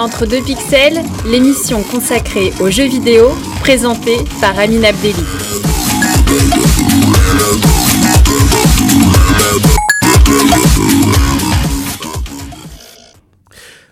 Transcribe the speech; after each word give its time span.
Entre 0.00 0.24
deux 0.24 0.40
pixels, 0.42 1.02
l'émission 1.26 1.82
consacrée 1.82 2.54
aux 2.58 2.70
jeux 2.70 2.88
vidéo, 2.88 3.32
présentée 3.60 4.16
par 4.40 4.58
Amine 4.58 4.82
Abdelli. 4.82 5.12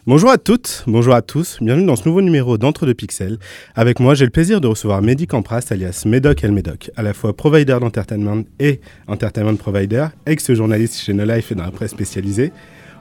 Bonjour 0.06 0.30
à 0.30 0.38
toutes, 0.38 0.84
bonjour 0.86 1.12
à 1.12 1.20
tous, 1.20 1.58
bienvenue 1.60 1.84
dans 1.84 1.96
ce 1.96 2.08
nouveau 2.08 2.22
numéro 2.22 2.56
d'Entre 2.56 2.86
deux 2.86 2.94
pixels. 2.94 3.36
Avec 3.74 4.00
moi, 4.00 4.14
j'ai 4.14 4.24
le 4.24 4.30
plaisir 4.30 4.62
de 4.62 4.66
recevoir 4.66 5.02
Mehdi 5.02 5.26
Campras, 5.26 5.66
alias 5.68 6.04
Medoc 6.06 6.42
El 6.42 6.52
Medoc, 6.52 6.90
à 6.96 7.02
la 7.02 7.12
fois 7.12 7.36
provider 7.36 7.76
d'entertainment 7.78 8.44
et 8.58 8.80
entertainment 9.08 9.56
provider, 9.56 10.06
ex-journaliste 10.24 11.02
chez 11.02 11.12
No 11.12 11.26
Life 11.26 11.52
et 11.52 11.54
dans 11.54 11.64
la 11.64 11.70
presse 11.70 11.90
spécialisée. 11.90 12.50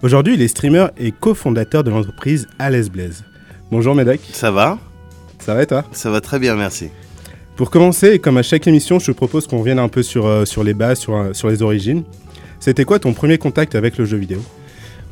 Aujourd'hui, 0.03 0.35
il 0.35 0.41
est 0.43 0.47
streamer 0.47 0.87
et 0.97 1.11
cofondateur 1.11 1.83
de 1.83 1.89
l'entreprise 1.89 2.47
Alice 2.59 2.89
Blaze. 2.91 3.23
Bonjour 3.71 3.95
Medoc. 3.95 4.19
Ça 4.31 4.51
va 4.51 4.77
Ça 5.39 5.55
va 5.55 5.63
et 5.63 5.65
toi 5.65 5.85
Ça 5.91 6.11
va 6.11 6.21
très 6.21 6.37
bien, 6.37 6.55
merci. 6.55 6.89
Pour 7.55 7.71
commencer, 7.71 8.19
comme 8.19 8.37
à 8.37 8.43
chaque 8.43 8.67
émission, 8.67 8.99
je 8.99 9.07
te 9.07 9.11
propose 9.11 9.47
qu'on 9.47 9.57
revienne 9.57 9.79
un 9.79 9.87
peu 9.87 10.03
sur, 10.03 10.27
euh, 10.27 10.45
sur 10.45 10.63
les 10.63 10.75
bases, 10.75 10.99
sur, 10.99 11.15
euh, 11.15 11.33
sur 11.33 11.49
les 11.49 11.63
origines. 11.63 12.03
C'était 12.59 12.83
quoi 12.83 12.99
ton 12.99 13.13
premier 13.13 13.39
contact 13.39 13.73
avec 13.73 13.97
le 13.97 14.05
jeu 14.05 14.17
vidéo? 14.17 14.39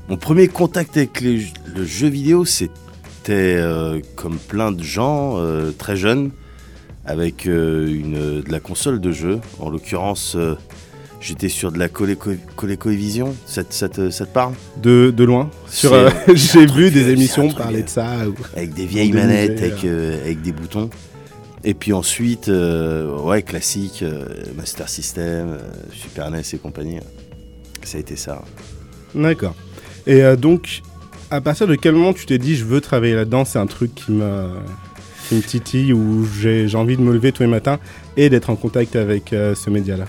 Mon 0.08 0.18
premier 0.18 0.48
contact 0.48 0.98
avec 0.98 1.20
le, 1.20 1.40
le 1.76 1.84
jeu 1.84 2.08
vidéo, 2.08 2.46
c'était 2.46 2.80
euh, 3.32 4.00
comme 4.16 4.38
plein 4.38 4.72
de 4.72 4.84
gens 4.84 5.42
très 5.80 5.96
jeunes, 5.96 6.30
avec 7.06 7.46
une, 7.46 8.42
de 8.42 8.52
la 8.52 8.60
console 8.60 9.02
de 9.02 9.12
jeu. 9.12 9.40
En 9.60 9.72
l'occurrence, 9.72 10.38
j'étais 11.26 11.50
sur 11.50 11.72
de 11.72 11.80
la 11.80 11.88
Coleco- 11.90 12.38
ColecoVision. 12.56 13.36
Ça, 13.46 13.64
te- 13.64 13.74
ça 13.74 13.90
te- 13.90 14.10
ça 14.12 14.26
te 14.26 14.34
parle? 14.34 14.54
De, 14.82 15.12
de 15.16 15.24
loin 15.24 15.50
sur, 15.68 15.94
euh, 15.94 16.10
J'ai 16.34 16.66
vu 16.68 16.86
euh, 16.86 16.92
des 16.92 17.06
un 17.06 17.10
émissions 17.10 17.52
parler 17.52 17.80
euh, 17.80 17.84
de 17.84 17.90
ça. 17.90 18.28
ou- 18.28 18.36
Avec 18.56 18.74
des 18.74 18.86
vieilles 18.86 19.10
Des 19.12 19.18
manettes, 19.18 19.52
musées, 19.54 19.64
avec, 19.72 19.84
euh, 19.86 20.22
avec 20.24 20.42
des 20.42 20.52
boutons. 20.52 20.90
Et 21.64 21.74
puis 21.74 21.94
ensuite, 21.94 22.48
euh, 22.50 23.18
ouais, 23.24 23.42
classique, 23.42 24.02
euh, 24.04 24.26
Master 24.56 24.88
System, 24.88 25.48
euh, 25.50 25.58
Super 25.92 26.30
NES 26.30 26.42
et 26.54 26.58
compagnie. 26.58 27.00
Ça 27.84 27.98
a 27.98 28.02
été 28.02 28.16
ça. 28.16 28.44
D'accord. 29.16 29.56
Et 30.06 30.24
euh, 30.24 30.36
donc, 30.36 30.82
à 31.32 31.42
partir 31.42 31.66
de 31.66 31.76
quel 31.76 31.94
moment 31.94 32.14
tu 32.14 32.26
t'es 32.28 32.38
dit 32.38 32.56
je 32.56 32.66
veux 32.66 32.82
travailler 32.82 33.16
là-dedans 33.16 33.46
C'est 33.46 33.58
un 33.60 33.66
truc 33.66 33.96
qui 33.96 34.12
me, 34.12 34.50
qui 35.28 35.36
me 35.36 35.42
titille 35.42 35.92
ou 35.94 36.28
j'ai 36.40 36.68
j'ai 36.68 36.78
envie 36.78 36.98
de 36.98 37.02
me 37.02 37.12
lever 37.14 37.32
tous 37.32 37.42
les 37.44 37.50
matins 37.50 37.80
et 38.16 38.30
d'être 38.30 38.52
en 38.52 38.56
contact 38.56 38.96
avec 38.96 39.34
euh, 39.34 39.56
ce 39.56 39.70
média-là? 39.72 40.06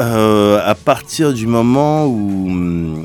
Euh, 0.00 0.60
à 0.64 0.74
partir 0.74 1.34
du 1.34 1.46
moment 1.46 2.06
où, 2.06 3.04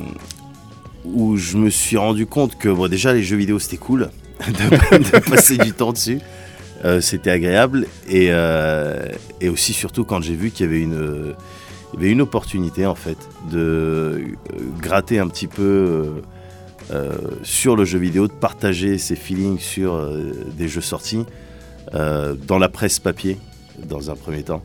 où 1.03 1.35
je 1.35 1.57
me 1.57 1.69
suis 1.69 1.97
rendu 1.97 2.25
compte 2.25 2.57
que 2.57 2.69
bon, 2.69 2.88
déjà 2.88 3.11
les 3.11 3.21
jeux 3.21 3.35
vidéo 3.35 3.59
c'était 3.59 3.77
cool 3.77 4.09
de, 4.47 5.19
passer 5.29 5.57
du 5.57 5.73
temps 5.73 5.91
dessus, 5.91 6.19
Euh, 6.83 7.01
c'était 7.01 7.31
agréable 7.31 7.88
et, 8.07 8.27
euh, 8.29 9.07
et 9.41 9.49
aussi 9.49 9.73
surtout 9.73 10.03
quand 10.03 10.21
j'ai 10.21 10.35
vu 10.35 10.51
qu'il 10.51 10.66
y 10.66 10.69
avait 10.69 10.81
une, 10.81 11.33
y 11.93 11.97
avait 11.97 12.11
une 12.11 12.21
opportunité 12.21 12.85
en 12.85 12.95
fait 12.95 13.17
de 13.49 14.21
gratter 14.81 15.17
un 15.19 15.27
petit 15.27 15.47
peu 15.47 16.21
sur 17.41 17.75
le 17.75 17.85
jeu 17.85 17.97
vidéo, 17.97 18.27
de 18.27 18.33
partager 18.33 18.97
ses 18.99 19.16
feelings 19.16 19.57
sur 19.57 19.99
des 20.57 20.67
jeux 20.67 20.81
sortis 20.81 21.25
dans 21.91 22.59
la 22.59 22.69
presse 22.69 22.99
papier 22.99 23.39
dans 23.89 24.11
un 24.11 24.16
premier 24.16 24.43
temps. 24.43 24.61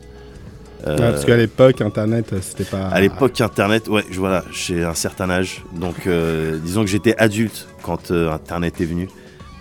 Euh, 0.87 1.11
parce 1.11 1.25
qu'à 1.25 1.37
l'époque, 1.37 1.81
Internet, 1.81 2.33
euh, 2.33 2.39
c'était 2.41 2.63
pas. 2.63 2.87
à 2.87 3.01
l'époque, 3.01 3.39
Internet, 3.39 3.87
ouais, 3.87 4.03
je, 4.09 4.19
voilà, 4.19 4.43
j'ai 4.51 4.83
un 4.83 4.93
certain 4.93 5.29
âge. 5.29 5.63
Donc, 5.73 6.07
euh, 6.07 6.57
disons 6.57 6.81
que 6.81 6.89
j'étais 6.89 7.15
adulte 7.17 7.67
quand 7.83 8.11
euh, 8.11 8.31
Internet 8.31 8.81
est 8.81 8.85
venu. 8.85 9.09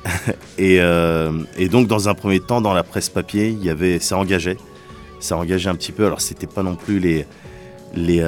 et, 0.59 0.77
et 0.77 1.69
donc, 1.69 1.87
dans 1.87 2.09
un 2.09 2.15
premier 2.15 2.41
temps, 2.41 2.63
dans 2.63 2.73
la 2.73 2.83
presse 2.83 3.11
papier, 3.11 3.49
il 3.49 3.63
y 3.63 3.69
avait, 3.69 3.99
ça 3.99 4.17
engageait. 4.17 4.57
Ça 5.19 5.37
engageait 5.37 5.69
un 5.69 5.75
petit 5.75 5.93
peu. 5.93 6.07
Alors, 6.07 6.23
c'était 6.23 6.47
pas 6.47 6.63
non 6.63 6.75
plus 6.75 6.99
les, 7.01 7.27
les, 7.95 8.27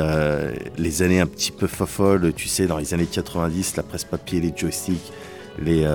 les 0.77 1.03
années 1.03 1.21
un 1.21 1.27
petit 1.27 1.51
peu 1.51 1.67
fofolles. 1.67 2.35
Tu 2.35 2.49
sais, 2.49 2.67
dans 2.67 2.77
les 2.77 2.93
années 2.93 3.07
90, 3.07 3.77
la 3.77 3.83
presse 3.85 4.05
papier, 4.05 4.39
les 4.39 4.53
joysticks, 4.55 5.13
les, 5.59 5.87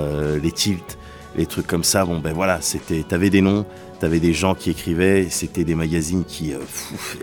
les 0.42 0.52
tilts, 0.52 0.98
les 1.36 1.46
trucs 1.46 1.68
comme 1.68 1.84
ça. 1.84 2.06
Bon, 2.06 2.18
ben 2.18 2.34
voilà, 2.34 2.58
c'était, 2.62 3.04
t'avais 3.08 3.30
des 3.30 3.42
noms. 3.42 3.64
T'avais 4.00 4.20
des 4.20 4.34
gens 4.34 4.54
qui 4.54 4.70
écrivaient, 4.70 5.28
c'était 5.30 5.64
des 5.64 5.74
magazines 5.74 6.24
qui, 6.24 6.54
euh, 6.54 6.58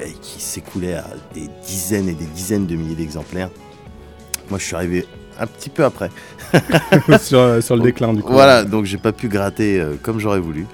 eh, 0.04 0.10
qui 0.20 0.40
s'écoulaient 0.42 0.94
à 0.94 1.06
des 1.32 1.48
dizaines 1.64 2.08
et 2.08 2.14
des 2.14 2.24
dizaines 2.26 2.66
de 2.66 2.74
milliers 2.74 2.96
d'exemplaires. 2.96 3.50
Moi, 4.50 4.58
je 4.58 4.64
suis 4.64 4.74
arrivé 4.74 5.06
un 5.38 5.46
petit 5.46 5.70
peu 5.70 5.84
après. 5.84 6.10
sur, 7.20 7.38
euh, 7.38 7.60
sur 7.60 7.76
le 7.76 7.82
déclin 7.82 8.12
du 8.12 8.22
coup. 8.22 8.32
Voilà, 8.32 8.64
donc 8.64 8.86
j'ai 8.86 8.98
pas 8.98 9.12
pu 9.12 9.28
gratter 9.28 9.80
euh, 9.80 9.94
comme 10.02 10.18
j'aurais 10.18 10.40
voulu. 10.40 10.66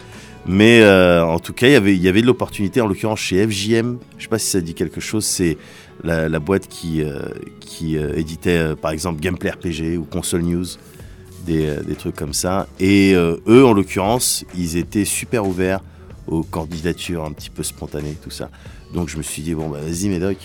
Mais 0.47 0.81
euh, 0.81 1.23
en 1.23 1.39
tout 1.39 1.53
cas, 1.53 1.67
il 1.67 1.73
y 1.73 1.77
avait- 1.77 1.95
il 1.95 2.01
y 2.03 2.09
avait 2.09 2.23
de 2.23 2.27
l'opportunité, 2.27 2.81
en 2.81 2.87
l'occurrence 2.87 3.21
chez 3.21 3.47
FJM. 3.47 3.99
Je 4.17 4.23
sais 4.23 4.29
pas 4.31 4.39
si 4.39 4.47
ça 4.47 4.63
dit 4.63 4.73
quelque 4.73 5.01
chose, 5.01 5.27
c'est 5.27 5.59
la, 6.03 6.31
la 6.31 6.39
boîte 6.39 6.67
qui, 6.67 7.03
qui 7.61 7.97
éditait 7.97 8.75
par 8.81 8.91
exemple 8.93 9.21
Gameplay 9.21 9.51
RPG 9.51 9.99
ou 9.99 10.05
Console 10.05 10.43
News, 10.43 10.65
des, 11.45 11.67
euh, 11.67 11.83
des 11.83 11.95
trucs 11.95 12.17
comme 12.17 12.33
ça. 12.35 12.67
Et 12.79 13.15
euh, 13.15 13.37
eux, 13.49 13.65
en 13.65 13.73
l'occurrence, 13.73 14.45
ils 14.57 14.77
étaient 14.77 15.05
super 15.05 15.47
ouverts 15.47 15.81
aux 16.27 16.43
candidatures 16.43 17.25
un 17.25 17.33
petit 17.33 17.51
peu 17.51 17.63
spontanées, 17.63 18.17
tout 18.23 18.31
ça. 18.31 18.51
Donc 18.95 19.09
je 19.09 19.17
me 19.17 19.23
suis 19.23 19.43
dit, 19.43 19.55
bon, 19.55 19.69
bah, 19.69 19.79
vas-y, 19.83 20.09
Médoc, 20.09 20.37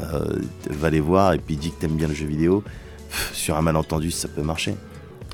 euh, 0.00 0.24
va 0.70 0.90
les 0.90 1.00
voir 1.00 1.32
et 1.32 1.38
puis 1.38 1.56
dis 1.56 1.70
que 1.70 1.80
t'aimes 1.80 1.96
bien 1.96 2.08
le 2.08 2.14
jeu 2.14 2.26
vidéo. 2.26 2.62
Pff, 3.10 3.30
Sur 3.34 3.56
un 3.56 3.62
malentendu, 3.62 4.10
ça 4.10 4.28
peut 4.28 4.42
marcher. 4.42 4.74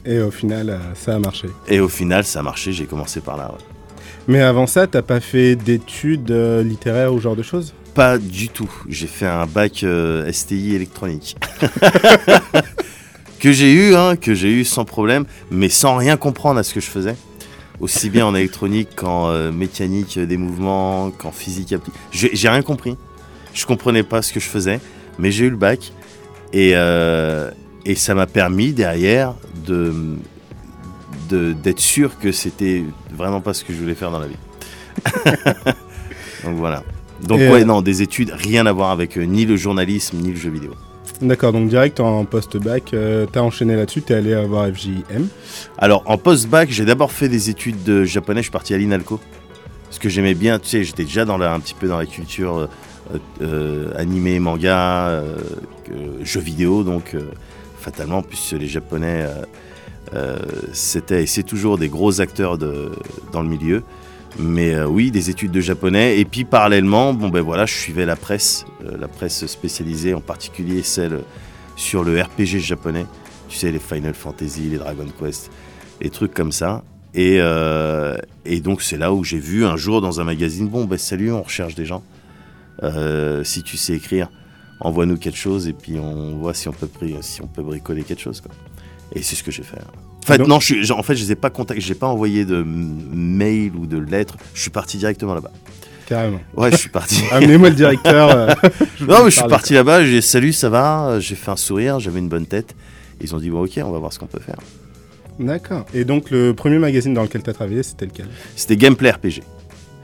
Et 0.05 0.21
au 0.21 0.31
final, 0.31 0.79
ça 0.95 1.17
a 1.17 1.19
marché. 1.19 1.49
Et 1.69 1.81
au 1.81 1.89
final, 1.89 2.25
ça 2.25 2.41
a 2.41 2.43
marché, 2.43 2.73
j'ai 2.73 2.87
commencé 2.87 3.21
par 3.21 3.37
là. 3.37 3.51
ouais. 3.53 3.65
Mais 4.29 4.41
avant 4.41 4.67
ça, 4.67 4.87
t'as 4.89 5.03
pas 5.03 5.21
fait 5.21 5.55
d'études 5.55 6.31
euh, 6.33 6.63
littéraires 6.63 7.13
ou 7.13 7.21
genre 7.21 7.37
de 7.37 7.43
choses? 7.43 7.75
Pas 7.95 8.19
du 8.19 8.49
tout. 8.49 8.71
J'ai 8.89 9.07
fait 9.07 9.27
un 9.27 9.47
bac 9.47 9.83
euh, 9.85 10.31
STI 10.33 10.75
électronique. 10.75 11.37
que 13.41 13.53
j'ai 13.53 13.73
eu, 13.73 13.95
hein, 13.95 14.17
que 14.17 14.35
j'ai 14.35 14.51
eu 14.51 14.65
sans 14.65 14.85
problème, 14.85 15.25
mais 15.51 15.69
sans 15.69 15.97
rien 15.97 16.17
comprendre 16.17 16.59
à 16.59 16.63
ce 16.63 16.75
que 16.75 16.81
je 16.81 16.87
faisais. 16.87 17.17
Aussi 17.79 18.09
bien 18.09 18.25
en 18.25 18.35
électronique 18.35 18.89
qu'en 18.97 19.29
euh, 19.29 19.53
mécanique 19.53 20.19
des 20.19 20.39
mouvements, 20.39 21.11
qu'en 21.11 21.31
physique 21.31 21.73
appliquée. 21.73 21.99
J'ai 22.11 22.49
rien 22.49 22.63
compris. 22.63 22.97
Je 23.53 23.67
comprenais 23.67 24.03
pas 24.03 24.23
ce 24.23 24.33
que 24.33 24.41
je 24.41 24.49
faisais, 24.49 24.81
mais 25.19 25.31
j'ai 25.31 25.45
eu 25.45 25.51
le 25.51 25.57
bac. 25.57 25.93
Et, 26.55 26.73
euh, 26.75 27.51
et 27.85 27.95
ça 27.95 28.15
m'a 28.15 28.27
permis 28.27 28.73
derrière 28.73 29.35
de 29.67 30.17
d'être 31.29 31.81
sûr 31.81 32.21
que 32.21 32.31
c'était 32.31 32.85
vraiment 33.13 33.41
pas 33.41 33.53
ce 33.53 33.65
que 33.65 33.73
je 33.73 33.79
voulais 33.79 33.97
faire 33.97 34.13
dans 34.13 34.21
la 34.21 34.29
vie. 34.29 34.37
Donc 36.45 36.57
voilà. 36.57 36.85
Donc 37.23 37.41
Et, 37.41 37.49
ouais, 37.49 37.63
euh, 37.63 37.65
non, 37.65 37.83
des 37.83 38.03
études, 38.03 38.31
rien 38.31 38.67
à 38.67 38.73
voir 38.73 38.91
avec 38.91 39.17
euh, 39.17 39.25
ni 39.25 39.45
le 39.45 39.57
journalisme, 39.57 40.19
ni 40.19 40.31
le 40.31 40.37
jeu 40.37 40.51
vidéo. 40.51 40.73
D'accord, 41.23 41.53
donc 41.53 41.69
direct 41.69 41.99
en 42.01 42.27
post-bac, 42.27 42.93
euh, 42.93 43.25
t'as 43.31 43.41
enchaîné 43.41 43.75
là-dessus, 43.75 44.03
t'es 44.03 44.15
allé 44.15 44.35
voir 44.45 44.69
FJM. 44.69 45.29
Alors 45.79 46.03
en 46.05 46.19
post-bac, 46.19 46.71
j'ai 46.71 46.85
d'abord 46.85 47.11
fait 47.11 47.29
des 47.29 47.49
études 47.49 47.83
de 47.85 48.05
japonais, 48.05 48.41
je 48.41 48.45
suis 48.45 48.53
parti 48.53 48.75
à 48.75 48.79
l'INALCO. 48.79 49.19
Parce 49.85 49.99
que 49.99 50.11
j'aimais 50.11 50.35
bien, 50.35 50.59
tu 50.59 50.69
sais, 50.69 50.85
j'étais 50.85 51.05
déjà 51.05 51.25
dans 51.25 51.39
la, 51.39 51.55
un 51.55 51.61
petit 51.61 51.73
peu 51.73 51.89
dans 51.89 51.97
la 51.97 52.05
culture 52.05 52.59
euh, 52.59 53.19
euh, 53.41 53.93
animé, 53.97 54.39
manga, 54.41 55.23
jeux 56.23 56.41
vidéo, 56.41 56.83
donc 56.83 57.17
fatalement, 57.81 58.21
puisque 58.21 58.53
les 58.53 58.67
japonais, 58.67 59.27
c'était 60.73 61.25
c'est 61.25 61.45
toujours 61.45 61.79
des 61.79 61.89
gros 61.89 62.21
acteurs 62.21 62.59
dans 62.59 63.43
le 63.43 63.49
milieu. 63.49 63.83
Mais 64.39 64.75
euh, 64.75 64.87
oui, 64.87 65.11
des 65.11 65.31
études 65.31 65.51
de 65.51 65.61
japonais. 65.61 66.19
Et 66.19 66.25
puis 66.25 66.45
parallèlement, 66.45 67.15
bon 67.15 67.29
ben 67.29 67.41
voilà, 67.41 67.65
je 67.67 67.75
suivais 67.75 68.05
la 68.05 68.17
presse, 68.17 68.67
euh, 68.85 68.97
la 68.99 69.09
presse 69.09 69.47
spécialisée, 69.47 70.15
en 70.15 70.21
particulier 70.21 70.83
celle 70.83 71.21
sur 71.77 72.05
le 72.05 72.21
RPG 72.21 72.59
japonais. 72.59 73.07
Tu 73.49 73.57
sais, 73.57 73.71
les 73.71 73.79
Final 73.79 74.15
Fantasy, 74.15 74.69
les 74.71 74.79
Dragon 74.79 75.07
Quest, 75.19 75.51
les 76.01 76.11
trucs 76.11 76.35
comme 76.35 76.53
ça. 76.53 76.83
Et, 77.15 77.39
euh, 77.41 78.17
et 78.45 78.61
donc 78.61 78.83
c'est 78.83 78.99
là 78.99 79.13
où 79.13 79.25
j'ai 79.25 79.39
vu 79.39 79.65
un 79.65 79.77
jour 79.77 80.03
dans 80.03 80.21
un 80.21 80.25
magazine, 80.25 80.69
bon 80.69 80.85
ben 80.85 80.99
salut, 80.99 81.33
on 81.33 81.43
recherche 81.43 81.75
des 81.75 81.87
gens. 81.87 82.03
Si 83.43 83.63
tu 83.63 83.79
sais 83.79 83.95
écrire, 83.95 84.29
envoie-nous 84.81 85.17
quelque 85.17 85.39
chose 85.39 85.67
et 85.67 85.73
puis 85.73 85.99
on 85.99 86.37
voit 86.37 86.53
si 86.53 86.69
on 86.69 86.73
peut, 86.73 86.89
bricoler 87.63 88.03
quelque 88.03 88.21
chose. 88.21 88.43
Et 89.15 89.23
c'est 89.23 89.35
ce 89.35 89.43
que 89.43 89.51
j'ai 89.51 89.63
fait. 89.63 89.79
En 89.79 90.06
non, 90.47 90.61
je 90.61 90.75
suis- 90.75 90.93
en 90.93 91.03
fait, 91.03 91.15
je 91.15 91.25
les 91.25 91.33
ai 91.33 91.37
pas 91.37 91.51
contactés, 91.51 91.81
j'ai 91.83 91.95
pas 91.95 92.07
envoyé 92.09 92.45
de 92.45 92.65
mail 92.67 93.73
ou 93.77 93.87
de 93.87 93.99
lettre. 93.99 94.37
Je 94.55 94.61
suis 94.63 94.71
parti 94.71 94.97
directement 94.99 95.35
là-bas. 95.35 95.53
Carrément. 96.07 96.41
Ouais, 96.57 96.71
je 96.71 96.77
suis 96.77 96.89
parti. 96.91 97.23
Amenez-moi 97.33 97.71
le 97.71 97.75
directeur. 97.75 98.31
euh, 98.31 98.47
non, 99.01 99.25
mais 99.25 99.31
je 99.31 99.39
suis 99.41 99.49
parti 99.49 99.75
là-bas. 99.75 100.05
J'ai 100.05 100.21
salut, 100.21 100.53
ça 100.53 100.69
va? 100.69 101.19
J'ai 101.21 101.35
fait 101.35 101.51
un 101.51 101.57
sourire, 101.57 101.99
j'avais 102.01 102.19
une 102.21 102.29
bonne 102.29 102.47
tête. 102.47 102.75
Ils 103.21 103.35
ont 103.35 103.39
dit 103.39 103.51
bon, 103.51 103.65
ok, 103.65 103.81
on 103.85 103.91
va 103.91 103.99
voir 103.99 104.13
ce 104.13 104.19
qu'on 104.19 104.27
peut 104.27 104.41
faire. 104.41 104.59
D'accord. 105.39 105.85
Et 105.95 106.05
donc, 106.05 106.31
le 106.31 106.55
premier 106.55 106.79
magazine 106.79 107.13
dans 107.13 107.23
lequel 107.23 107.43
t'as 107.43 107.53
travaillé, 107.53 107.83
c'était 107.83 108.07
lequel? 108.07 108.27
C'était 108.55 108.77
Gameplay 108.77 109.11
RPG. 109.11 109.43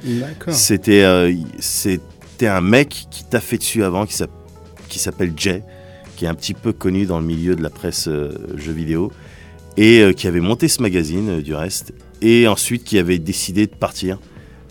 D'accord. 0.04 0.52
C'était 0.54 1.02
euh, 1.04 1.32
c'était 1.60 2.48
un 2.48 2.60
mec 2.60 3.06
qui 3.10 3.24
t'a 3.24 3.40
fait 3.40 3.56
dessus 3.58 3.84
avant, 3.84 4.04
qui 4.04 4.98
s'appelle 4.98 5.32
Jay, 5.36 5.62
qui 6.16 6.24
est 6.24 6.28
un 6.28 6.34
petit 6.34 6.54
peu 6.54 6.72
connu 6.72 7.06
dans 7.06 7.20
le 7.20 7.24
milieu 7.26 7.54
de 7.54 7.62
la 7.62 7.70
presse 7.70 8.08
euh, 8.08 8.32
jeux 8.56 8.72
vidéo. 8.72 9.12
Et 9.76 10.00
euh, 10.00 10.12
qui 10.12 10.26
avait 10.26 10.40
monté 10.40 10.68
ce 10.68 10.82
magazine 10.82 11.28
euh, 11.30 11.42
du 11.42 11.54
reste, 11.54 11.92
et 12.20 12.46
ensuite 12.48 12.84
qui 12.84 12.98
avait 12.98 13.18
décidé 13.18 13.66
de 13.66 13.74
partir. 13.74 14.18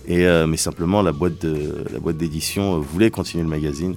Et, 0.07 0.25
euh, 0.25 0.48
mais 0.48 0.57
simplement, 0.57 1.01
la 1.01 1.12
boîte, 1.12 1.45
de, 1.45 1.86
la 1.92 2.00
boîte 2.00 2.18
d'édition 2.18 2.80
voulait 2.80 3.12
continuer 3.12 3.44
le 3.44 3.50
magazine, 3.50 3.95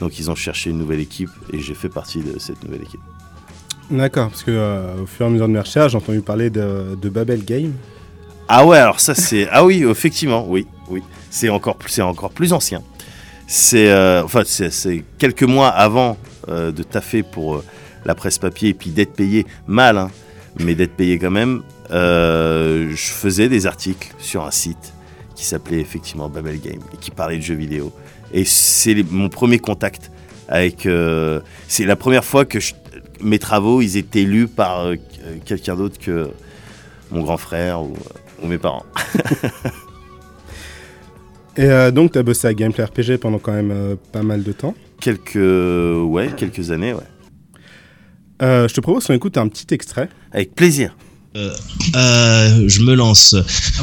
donc 0.00 0.18
ils 0.18 0.30
ont 0.30 0.34
cherché 0.34 0.70
une 0.70 0.78
nouvelle 0.78 1.00
équipe, 1.00 1.30
et 1.52 1.60
j'ai 1.60 1.74
fait 1.74 1.88
partie 1.88 2.20
de 2.20 2.38
cette 2.38 2.62
nouvelle 2.62 2.82
équipe. 2.82 3.00
D'accord, 3.90 4.30
parce 4.30 4.42
que 4.42 4.50
euh, 4.50 5.02
au 5.02 5.06
fur 5.06 5.26
et 5.26 5.28
à 5.28 5.32
mesure 5.32 5.46
de 5.46 5.52
mes 5.52 5.60
recherches, 5.60 5.92
j'ai 5.92 5.98
entendu 5.98 6.20
parler 6.20 6.50
de, 6.50 6.96
de 7.00 7.08
Babel 7.08 7.44
Game. 7.44 7.72
Ah 8.48 8.66
ouais, 8.66 8.78
alors 8.78 9.00
ça 9.00 9.14
c'est 9.14 9.48
ah 9.50 9.64
oui, 9.64 9.84
effectivement, 9.88 10.44
oui, 10.48 10.66
oui, 10.88 11.02
c'est 11.30 11.48
encore 11.48 11.76
plus 11.76 11.90
c'est 11.90 12.02
encore 12.02 12.30
plus 12.30 12.52
ancien. 12.52 12.82
C'est 13.46 13.88
euh, 13.90 14.24
enfin 14.24 14.42
c'est, 14.44 15.04
quelques 15.18 15.44
mois 15.44 15.68
avant 15.68 16.16
euh, 16.48 16.72
de 16.72 16.82
taffer 16.82 17.22
pour 17.22 17.62
la 18.04 18.14
presse 18.16 18.38
papier 18.38 18.70
et 18.70 18.74
puis 18.74 18.90
d'être 18.90 19.12
payé 19.12 19.46
mal, 19.68 19.98
hein, 19.98 20.10
mais 20.60 20.74
d'être 20.74 20.94
payé 20.96 21.18
quand 21.18 21.30
même. 21.30 21.62
euh, 21.90 22.90
je 22.90 22.96
faisais 23.10 23.48
des 23.48 23.66
articles 23.66 24.12
sur 24.18 24.44
un 24.44 24.50
site 24.50 24.92
qui 25.34 25.44
s'appelait 25.44 25.80
effectivement 25.80 26.28
Babel 26.28 26.58
Game 26.60 26.80
et 26.94 26.96
qui 26.98 27.10
parlait 27.10 27.36
de 27.36 27.42
jeux 27.42 27.54
vidéo. 27.54 27.92
Et 28.32 28.44
c'est 28.44 29.04
mon 29.10 29.28
premier 29.28 29.58
contact 29.58 30.10
avec. 30.48 30.86
euh, 30.86 31.40
c'est 31.68 31.84
la 31.84 31.96
première 31.96 32.24
fois 32.24 32.44
que 32.44 32.58
je- 32.60 32.74
mes 33.20 33.38
travaux 33.38 33.80
ils 33.82 33.96
étaient 33.96 34.22
lus 34.24 34.48
par 34.48 34.80
euh, 34.86 34.96
quelqu'un 35.44 35.76
d'autre 35.76 35.98
que 35.98 36.30
mon 37.10 37.22
grand 37.22 37.36
frère 37.36 37.82
ou, 37.82 37.94
ou 38.42 38.46
mes 38.46 38.58
parents. 38.58 38.84
Et 41.58 41.90
donc, 41.90 42.12
tu 42.12 42.18
as 42.18 42.22
bossé 42.22 42.46
à 42.48 42.52
Gameplay 42.54 42.84
RPG 42.84 43.16
pendant 43.18 43.38
quand 43.38 43.52
même 43.52 43.96
pas 44.12 44.22
mal 44.22 44.42
de 44.42 44.52
temps. 44.52 44.74
Quelques, 45.00 45.36
ouais, 45.36 46.28
quelques 46.36 46.70
années, 46.70 46.92
ouais. 46.92 47.00
Euh, 48.42 48.68
je 48.68 48.74
te 48.74 48.80
propose 48.80 49.06
qu'on 49.06 49.14
écoute 49.14 49.38
un 49.38 49.48
petit 49.48 49.72
extrait. 49.72 50.08
Avec 50.32 50.54
plaisir. 50.54 50.94
Euh, 51.94 52.68
je 52.68 52.80
me 52.80 52.94
lance. 52.94 53.34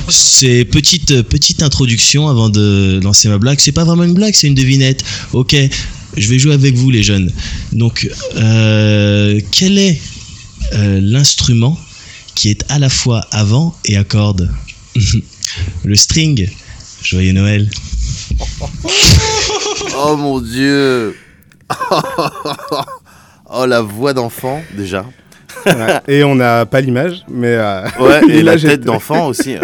C'est 0.10 0.66
petite 0.66 1.22
petite 1.24 1.62
introduction 1.62 2.28
avant 2.28 2.50
de 2.50 3.00
lancer 3.04 3.30
ma 3.30 3.38
blague. 3.38 3.60
C'est 3.60 3.72
pas 3.72 3.84
vraiment 3.84 4.04
une 4.04 4.14
blague, 4.14 4.34
c'est 4.34 4.48
une 4.48 4.56
devinette. 4.56 5.04
Ok, 5.34 5.56
je 6.18 6.30
vais 6.30 6.40
jouer 6.40 6.54
avec 6.54 6.76
vous 6.76 6.90
les 6.90 7.04
jeunes. 7.04 7.32
Donc, 7.72 8.10
euh, 8.36 9.40
quel 9.52 9.78
est 9.78 10.00
euh, 10.74 11.00
l'instrument 11.02 11.78
qui 12.36 12.50
est 12.50 12.64
à 12.70 12.80
la 12.80 12.90
fois 12.90 13.26
avant 13.32 13.76
et 13.86 13.98
à 13.98 14.04
cordes 14.04 14.50
Le 15.84 15.96
string. 15.96 16.50
Joyeux 17.04 17.34
Noël. 17.34 17.70
Oh 19.98 20.16
mon 20.18 20.40
dieu 20.40 21.16
Oh 23.56 23.66
la 23.66 23.82
voix 23.82 24.14
d'enfant 24.14 24.62
déjà. 24.76 25.06
Ouais. 25.66 25.74
Et 26.08 26.24
on 26.24 26.36
n'a 26.36 26.66
pas 26.66 26.82
l'image, 26.82 27.24
mais. 27.30 27.56
euh, 27.56 27.84
Ouais, 28.00 28.22
et 28.30 28.42
la 28.42 28.58
tête 28.58 28.82
d'enfant 28.82 29.28
aussi. 29.28 29.56
euh. 29.56 29.62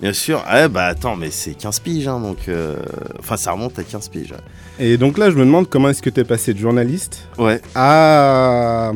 Bien 0.00 0.12
sûr. 0.12 0.42
Ah 0.46 0.68
bah 0.68 0.84
attends, 0.86 1.16
mais 1.16 1.30
c'est 1.30 1.54
15 1.54 1.80
piges, 1.80 2.06
hein, 2.08 2.20
donc... 2.20 2.38
euh, 2.48 2.76
Enfin, 3.18 3.36
ça 3.36 3.52
remonte 3.52 3.78
à 3.78 3.82
15 3.82 4.08
piges. 4.08 4.34
Et 4.78 4.96
donc 4.96 5.18
là, 5.18 5.30
je 5.30 5.36
me 5.36 5.44
demande 5.44 5.68
comment 5.68 5.88
est-ce 5.88 6.02
que 6.02 6.10
tu 6.10 6.20
es 6.20 6.24
passé 6.24 6.54
de 6.54 6.58
journaliste 6.58 7.26
Ouais. 7.36 7.60
à. 7.74 8.92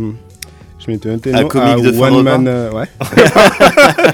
Je 0.84 0.90
m'étais 0.90 1.08
noté 1.08 1.32
À 1.32 1.44
comique 1.44 1.82
de 1.84 1.92
fin 1.92 2.10
de 2.10 2.16
One. 2.16 2.22
Man. 2.24 2.48
euh, 2.48 2.70
ouais. 2.72 2.86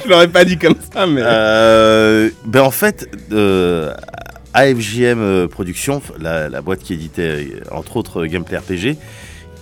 je 0.05 0.09
l'aurais 0.09 0.29
pas 0.29 0.45
dit 0.45 0.59
comme 0.59 0.75
ça, 0.93 1.07
mais. 1.07 1.23
Euh, 1.25 2.29
ben 2.45 2.61
en 2.63 2.71
fait, 2.71 3.09
AFJM 4.55 5.49
Productions, 5.49 6.03
la, 6.21 6.49
la 6.49 6.61
boîte 6.63 6.81
qui 6.81 6.95
éditait 6.95 7.49
entre 7.71 7.97
autres 7.97 8.25
Gameplay 8.27 8.59
RPG, 8.59 8.97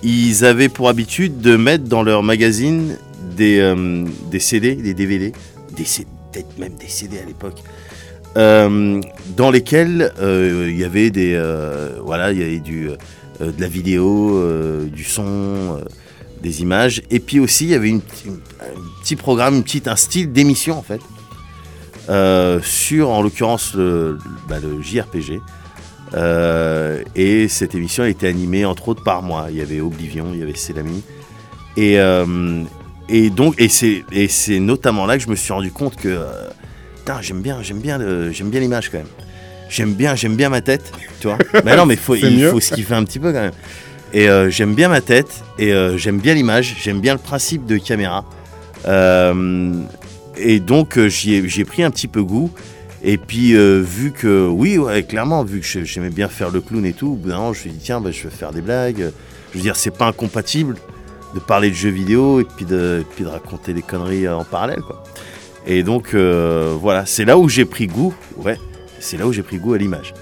ils 0.02 0.44
avaient 0.44 0.69
pour 0.69 0.88
habitude 0.88 1.40
de 1.40 1.56
mettre 1.56 1.84
dans 1.84 2.02
leur 2.02 2.22
magazine 2.22 2.96
des, 3.37 3.58
euh, 3.60 4.04
des 4.31 4.40
CD, 4.40 4.75
des 4.75 4.94
DVD, 4.94 5.32
des 5.76 5.84
peut-être 6.32 6.58
même 6.58 6.75
des 6.76 6.88
CD 6.88 7.19
à 7.19 7.25
l'époque, 7.25 7.62
euh, 8.37 9.00
dans 9.37 9.50
lesquels 9.50 10.12
euh, 10.20 10.69
il 10.69 10.78
y 10.78 10.84
avait 10.84 11.10
des 11.10 11.40
voilà, 12.04 12.32
il 12.32 12.38
y 12.38 12.43
avait 12.43 12.60
du 12.60 12.90
de 13.40 13.60
la 13.60 13.69
vidéo, 13.69 14.43
du 14.87 15.04
son. 15.04 15.81
des 16.43 16.62
images 16.62 17.02
et 17.10 17.20
puis 17.20 17.40
aussi 17.40 17.64
il 17.64 17.70
y 17.70 17.75
avait 17.75 17.88
une, 17.88 18.00
un 18.60 19.02
petit 19.02 19.16
programme, 19.16 19.56
une 19.56 19.62
petite, 19.62 19.88
un 19.88 19.96
style 19.96 20.32
d'émission 20.32 20.78
en 20.78 20.82
fait 20.82 21.00
sur 22.62 23.10
en 23.10 23.22
l'occurrence 23.22 23.75
le, 23.75 24.19
bah, 24.48 24.58
le 24.60 24.81
JRPG. 24.81 25.40
Euh, 26.17 27.03
et 27.15 27.49
cette 27.49 27.75
émission 27.75 28.05
a 28.05 28.09
été 28.09 28.27
animée 28.27 28.65
entre 28.65 28.89
autres 28.89 29.03
par 29.03 29.23
moi. 29.23 29.47
Il 29.51 29.57
y 29.57 29.61
avait 29.61 29.81
Oblivion, 29.81 30.27
il 30.33 30.41
y 30.41 30.43
avait 30.43 30.55
Selami. 30.55 31.03
Et, 31.77 31.99
euh, 32.01 32.63
et 33.09 33.31
donc, 33.31 33.55
et 33.59 33.69
c'est, 33.69 34.61
notamment 34.61 35.07
là 35.07 35.19
que 35.19 35.23
je 35.23 35.29
me 35.29 35.37
suis 35.37 35.53
rendu 35.53 35.71
compte 35.71 35.97
que 35.97 36.09
euh, 36.09 36.49
j'aime 37.21 37.43
bien, 37.43 37.63
j'aime 37.63 37.81
bien, 37.81 38.01
j'aime 38.33 38.51
bien 38.51 38.61
l'image 38.61 38.91
quand 38.91 38.99
même. 38.99 39.07
J'aime 39.69 39.95
bien, 39.95 40.15
j'aime 40.15 40.37
bien 40.37 40.49
ma 40.49 40.61
tête, 40.61 40.93
tu 41.21 41.27
vois. 41.27 41.39
Mais 41.65 41.77
non, 41.77 41.87
mais 41.87 41.97
faut, 41.97 42.15
il 42.15 42.39
mieux. 42.39 42.51
faut 42.51 42.61
se 42.61 42.73
kiffer 42.73 42.95
un 42.95 43.05
petit 43.05 43.19
peu 43.19 43.33
quand 43.33 43.41
même. 43.41 43.53
Et 44.13 44.29
euh, 44.29 44.49
j'aime 44.51 44.75
bien 44.75 44.89
ma 44.89 45.01
tête, 45.01 45.43
et 45.59 45.73
euh, 45.73 45.99
j'aime 45.99 46.19
bien 46.19 46.35
l'image, 46.35 46.77
j'aime 46.81 47.01
bien 47.01 47.15
le 47.15 47.19
principe 47.21 47.67
de 47.67 47.77
caméra. 47.77 48.25
Euh, 48.87 49.83
et 50.39 50.61
donc 50.61 50.97
euh, 50.97 51.09
j'y 51.09 51.35
ai, 51.35 51.49
j'y 51.49 51.63
ai 51.63 51.65
pris 51.65 51.83
un 51.83 51.91
petit 51.91 52.09
peu 52.09 52.23
goût. 52.23 52.51
Et 53.08 53.19
puis 53.19 53.55
euh, 53.55 53.81
vu 53.81 54.11
que, 54.11 54.49
oui, 54.49 54.79
ouais, 54.79 55.05
clairement, 55.05 55.44
vu 55.44 55.61
que 55.61 55.85
j'aimais 55.85 56.11
bien 56.11 56.29
faire 56.29 56.50
le 56.50 56.61
clown 56.61 56.85
et 56.85 56.93
tout, 56.93 57.12
au 57.12 57.14
bout 57.14 57.29
d'un 57.29 57.37
moment, 57.37 57.53
je 57.53 57.58
me 57.58 57.62
suis 57.62 57.70
dit, 57.70 57.79
tiens, 57.79 58.00
bah, 58.00 58.11
je 58.11 58.25
vais 58.25 58.35
faire 58.35 58.53
des 58.53 58.61
blagues. 58.61 59.12
Je 59.53 59.58
veux 59.58 59.62
dire, 59.62 59.76
c'est 59.76 59.97
pas 59.97 60.06
incompatible 60.06 60.76
de 61.32 61.38
parler 61.38 61.70
de 61.70 61.75
jeux 61.75 61.91
vidéo 61.91 62.41
et 62.41 62.44
puis 62.44 62.64
de, 62.64 62.99
et 63.03 63.05
puis 63.14 63.23
de 63.23 63.29
raconter 63.29 63.73
des 63.73 63.82
conneries 63.82 64.26
euh, 64.26 64.37
en 64.37 64.44
parallèle, 64.44 64.81
quoi. 64.81 65.05
Et 65.69 65.85
donc, 65.85 66.14
euh, 66.14 66.76
voilà, 66.81 67.06
c'est 67.06 67.25
là 67.25 67.38
où 67.38 67.49
j'ai 67.49 67.64
pris 67.64 67.87
goût, 67.87 68.12
ouais, 68.38 68.58
c'est 68.99 69.17
là 69.17 69.26
où 69.26 69.32
j'ai 69.32 69.43
pris 69.43 69.58
goût 69.58 69.75
à 69.75 69.79
l'image. 69.79 70.12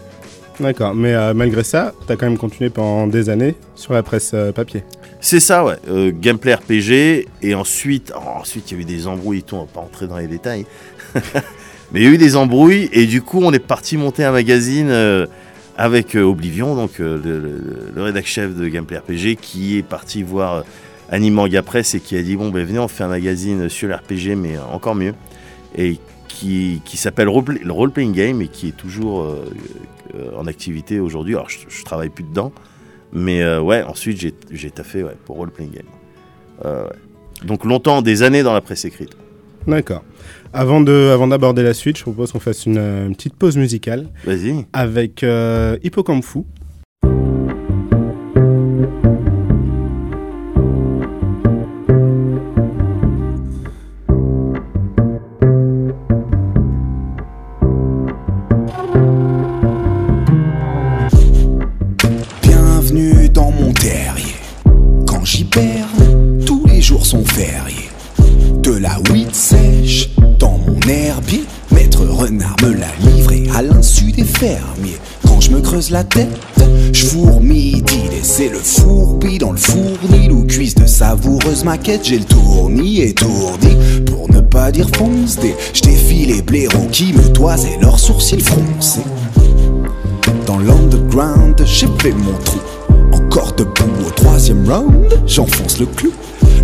D'accord, 0.61 0.95
mais 0.95 1.15
euh, 1.15 1.33
malgré 1.33 1.65
ça, 1.65 1.95
tu 2.07 2.13
as 2.13 2.17
quand 2.17 2.27
même 2.27 2.39
continué 2.39 2.69
pendant 2.69 3.07
des 3.07 3.31
années 3.31 3.55
sur 3.77 3.95
la 3.95 4.03
presse 4.03 4.35
papier. 4.55 4.85
C'est 5.25 5.41
ça, 5.41 5.65
ouais. 5.65 5.77
Euh, 5.89 6.13
gameplay 6.15 6.53
RPG, 6.53 7.27
et 7.41 7.55
ensuite, 7.55 8.13
oh, 8.15 8.41
ensuite 8.41 8.71
il 8.71 8.75
y 8.75 8.77
a 8.77 8.81
eu 8.83 8.85
des 8.85 9.07
embrouilles 9.07 9.39
et 9.39 9.43
tout, 9.43 9.57
on 9.57 9.61
va 9.61 9.67
pas 9.73 9.81
rentrer 9.81 10.07
dans 10.07 10.19
les 10.19 10.27
détails. 10.27 10.67
Mais 11.95 12.01
il 12.01 12.03
y 12.03 12.07
a 12.09 12.11
eu 12.11 12.19
des 12.19 12.35
embrouilles, 12.35 12.89
et 12.93 13.07
du 13.07 13.23
coup, 13.23 13.39
on 13.41 13.53
est 13.53 13.61
parti 13.61 13.97
monter 13.97 14.25
un 14.25 14.33
magazine 14.33 14.89
euh, 14.91 15.29
avec 15.77 16.17
euh, 16.17 16.23
Oblivion, 16.23 16.75
donc 16.75 16.99
euh, 16.99 17.21
le, 17.25 17.39
le, 17.39 17.93
le 17.95 18.03
rédac 18.03 18.27
chef 18.27 18.53
de 18.57 18.67
Gameplay 18.67 18.99
RPG, 18.99 19.37
qui 19.41 19.79
est 19.79 19.85
parti 19.85 20.25
voir 20.25 20.65
Animanga 21.09 21.63
Press 21.63 21.95
et 21.95 22.01
qui 22.01 22.17
a 22.17 22.23
dit 22.23 22.35
Bon, 22.35 22.49
ben 22.51 22.67
venez, 22.67 22.81
on 22.81 22.89
fait 22.89 23.05
un 23.05 23.09
magazine 23.09 23.69
sur 23.69 23.89
l'RPG, 23.89 24.35
mais 24.35 24.59
encore 24.59 24.97
mieux. 24.97 25.15
Et 25.79 26.01
qui, 26.27 26.83
qui 26.85 26.97
s'appelle 26.97 27.29
Role- 27.29 27.61
le 27.63 27.73
Role 27.73 27.93
Playing 27.93 28.13
Game 28.13 28.43
et 28.43 28.49
qui 28.49 28.69
est 28.69 28.77
toujours 28.77 29.33
en 30.37 30.47
activité 30.49 30.99
aujourd'hui. 30.99 31.37
Alors, 31.37 31.49
je, 31.49 31.59
je 31.69 31.85
travaille 31.85 32.09
plus 32.09 32.25
dedans. 32.25 32.51
Mais 33.13 33.47
ouais, 33.59 33.85
ensuite 33.85 34.19
j'ai 34.51 34.71
taffé 34.73 35.05
pour 35.27 35.37
Role 35.37 35.53
Playing 35.53 35.73
Game. 35.75 36.75
Donc 37.45 37.65
longtemps, 37.65 38.03
des 38.03 38.25
années 38.25 38.43
dans 38.43 38.53
la 38.53 38.61
presse 38.61 38.85
écrite. 38.85 39.17
D'accord. 39.67 40.03
Avant 40.53 40.81
de, 40.81 41.11
avant 41.13 41.27
d'aborder 41.27 41.63
la 41.63 41.75
suite, 41.75 41.97
je 41.99 42.03
propose 42.03 42.33
qu'on 42.33 42.41
fasse 42.41 42.67
une, 42.67 42.79
une 42.79 43.15
petite 43.17 43.35
pause 43.35 43.57
musicale 43.57 44.09
Vas-y. 44.25 44.65
avec 44.73 45.23
euh, 45.23 45.77
Hippocampe 45.83 46.23
Fou. 46.25 46.47
Quand 75.27 75.41
je 75.41 75.51
me 75.53 75.61
creuse 75.61 75.91
la 75.91 76.05
tête, 76.05 76.29
je 76.93 77.07
fourmille. 77.07 77.83
C'est 78.23 78.49
le 78.49 78.59
fourbi 78.59 79.39
dans 79.39 79.53
le 79.53 79.57
fournil 79.57 80.33
ou 80.33 80.45
cuisse 80.45 80.75
de 80.75 80.87
savoureuse 80.87 81.65
maquette. 81.65 82.05
J'ai 82.05 82.19
le 82.19 82.25
tournis 82.25 83.01
étourdi 83.01 83.69
pour 84.07 84.31
ne 84.31 84.41
pas 84.41 84.71
dire 84.71 84.89
fonce 84.97 85.39
des. 85.39 85.55
Je 85.73 85.81
défie 85.83 86.27
les 86.27 86.43
blaireaux 86.43 86.89
qui 86.93 87.13
me 87.13 87.33
toisaient 87.33 87.79
leurs 87.81 87.99
sourcils 87.99 88.41
froncés. 88.41 89.05
Dans 90.47 90.59
l'underground, 90.59 91.63
j'ai 91.65 91.89
fait 91.99 92.13
mon 92.13 92.37
trou. 92.45 92.61
Encore 93.13 93.53
debout 93.53 94.07
au 94.07 94.11
troisième 94.11 94.69
round, 94.71 95.21
j'enfonce 95.27 95.79
le 95.79 95.87
clou. 95.87 96.13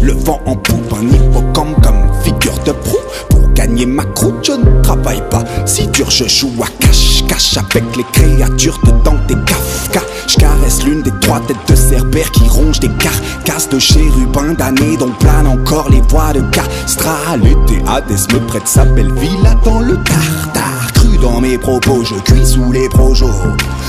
Le 0.01 0.13
vent 0.13 0.41
en 0.47 0.57
poupe, 0.57 0.93
un 0.93 1.07
hippocampe 1.09 1.83
comme 1.83 2.11
figure 2.23 2.59
de 2.65 2.73
proue. 2.73 2.97
Pour 3.29 3.53
gagner 3.53 3.87
ma 3.87 4.05
croûte, 4.05 4.45
je 4.45 4.53
ne 4.53 4.83
travaille 4.83 5.23
pas. 5.31 5.45
Si 5.67 5.87
dur, 5.89 6.11
je 6.11 6.25
joue 6.25 6.53
à 6.63 6.69
cache-cache 6.79 7.59
avec 7.59 7.85
les 7.97 8.05
créatures 8.13 8.79
de 8.85 8.93
Dante 9.05 9.31
et 9.31 9.35
Kafka. 9.47 10.01
Je 10.27 10.37
caresse 10.37 10.85
l'une 10.85 11.03
des 11.03 11.13
trois 11.21 11.41
têtes 11.41 11.57
de 11.69 11.75
cerbère 11.75 12.31
qui 12.31 12.49
rongent 12.49 12.81
des 12.81 12.91
carcasses 12.99 13.69
de 13.69 13.79
chérubins 13.79 14.55
damnés 14.55 14.97
dont 14.97 15.11
planent 15.19 15.49
encore 15.49 15.91
les 15.91 16.01
voiles 16.09 16.21
pas 16.21 16.33
de 16.33 16.41
castral. 16.51 17.41
L'été 17.41 17.83
Hadès 17.87 18.27
me 18.33 18.47
prête 18.47 18.69
sa 18.69 18.85
belle 18.85 19.13
villa 19.15 19.55
dans 19.65 19.81
le 19.81 19.97
tartare. 20.03 20.90
Dans 21.21 21.41
mes 21.41 21.59
propos, 21.59 22.03
je 22.03 22.15
cuis 22.15 22.47
sous 22.47 22.73
les 22.73 22.89
projos. 22.89 23.29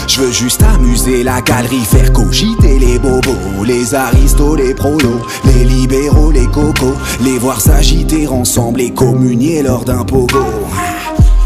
Je 0.07 0.19
veux 0.19 0.31
juste 0.31 0.61
amuser 0.63 1.23
la 1.23 1.41
galerie, 1.41 1.85
faire 1.85 2.11
cogiter 2.11 2.77
les 2.77 2.99
bobos, 2.99 3.63
les 3.65 3.95
aristos, 3.95 4.57
les 4.57 4.73
prolos, 4.73 5.21
les 5.45 5.63
libéraux, 5.63 6.31
les 6.31 6.47
cocos, 6.47 6.95
les 7.21 7.37
voir 7.37 7.61
s'agiter 7.61 8.27
ensemble 8.27 8.81
et 8.81 8.91
communier 8.91 9.63
lors 9.63 9.85
d'un 9.85 10.03
pogo. 10.03 10.43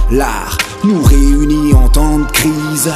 L'art 0.10 0.58
nous 0.84 1.04
réunit 1.04 1.74
en 1.74 1.88
temps 1.90 2.20
de 2.20 2.32
crise. 2.32 2.92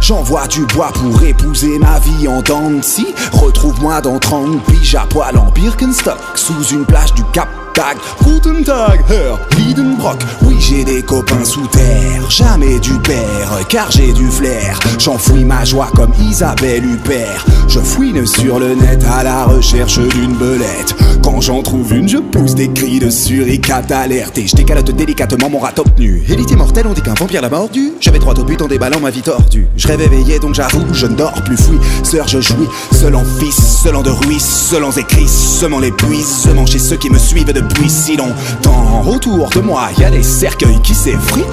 J'envoie 0.00 0.48
du 0.48 0.64
bois 0.66 0.90
pour 0.92 1.22
épouser 1.22 1.78
ma 1.78 2.00
vie 2.00 2.26
en 2.26 2.42
temps 2.42 2.70
de 2.70 2.82
si. 2.82 3.06
Retrouve-moi 3.32 4.00
dans 4.00 4.18
30 4.18 4.60
piges 4.64 4.96
à 4.96 5.06
poil 5.06 5.36
en 5.38 5.50
Birkenstock 5.52 6.18
sous 6.34 6.64
une 6.72 6.84
plage 6.84 7.14
du 7.14 7.22
Cap 7.32 7.48
Tag, 7.74 7.96
Guten 8.22 8.64
Tag, 8.64 9.00
Herr 9.08 9.38
Liedenbrock. 9.56 10.18
Oui, 10.42 10.56
j'ai 10.58 10.84
des 10.84 11.02
copains 11.02 11.44
sous 11.44 11.66
terre, 11.68 12.30
jamais 12.30 12.78
du 12.80 12.92
père, 12.98 13.50
car 13.68 13.90
j'ai 13.90 14.12
du 14.12 14.26
flair. 14.28 14.78
J'enfouis 14.98 15.44
ma 15.44 15.64
joie 15.64 15.88
comme 15.94 16.12
Isabelle 16.20 16.84
Huppert. 16.84 17.44
Je 17.68 17.80
fouine 17.80 18.26
sur 18.26 18.58
le 18.58 18.74
net 18.74 19.02
à 19.10 19.22
la 19.22 19.44
recherche 19.44 19.98
d'une 19.98 20.34
belette. 20.34 20.94
Quand 21.22 21.40
j'en 21.40 21.62
trouve 21.62 21.92
une, 21.94 22.08
je 22.08 22.18
pousse 22.18 22.54
des 22.54 22.68
cris 22.68 22.98
de 22.98 23.08
suricate 23.08 23.90
alerte 23.90 24.36
et 24.38 24.46
je 24.46 24.56
décalote 24.56 24.90
délicatement 24.90 25.48
mon 25.48 25.58
rat 25.58 25.72
obtenu. 25.78 26.22
Élite 26.28 26.54
mortel, 26.56 26.86
on 26.86 26.92
dit 26.92 27.02
qu'un 27.02 27.14
vampire 27.14 27.40
l'a 27.40 27.48
mordu. 27.48 27.92
J'avais 28.00 28.18
droit 28.18 28.34
au 28.34 28.44
but 28.44 28.60
en 28.60 28.66
déballant 28.68 29.00
ma 29.00 29.10
vie 29.10 29.22
tordue. 29.22 29.68
Je 29.76 29.88
rêve 29.88 30.00
éveillé, 30.02 30.38
donc 30.38 30.54
j'avoue, 30.54 30.84
je 30.92 31.06
ne 31.06 31.14
dors 31.14 31.32
plus 31.44 31.56
fouille. 31.56 31.80
Sœur, 32.02 32.28
je 32.28 32.40
jouis, 32.40 32.68
seul 32.92 33.14
en 33.14 33.24
fils, 33.38 33.80
seul 33.82 33.96
en 33.96 34.02
de 34.02 34.10
ruis, 34.10 34.40
seul 34.40 34.84
en 34.84 34.90
écrits, 34.90 35.28
semant 35.28 35.78
les 35.78 35.92
puisements 35.92 36.66
chez 36.66 36.78
ceux 36.78 36.96
qui 36.96 37.08
me 37.08 37.18
suivent 37.18 37.52
depuis 37.68 37.90
si 37.90 38.16
longtemps. 38.16 39.04
Autour 39.06 39.50
de 39.50 39.60
moi, 39.60 39.88
y 39.98 40.04
a 40.04 40.10
des 40.10 40.22
cercueils 40.22 40.80
qui 40.82 40.94
s'effritent. 40.94 41.44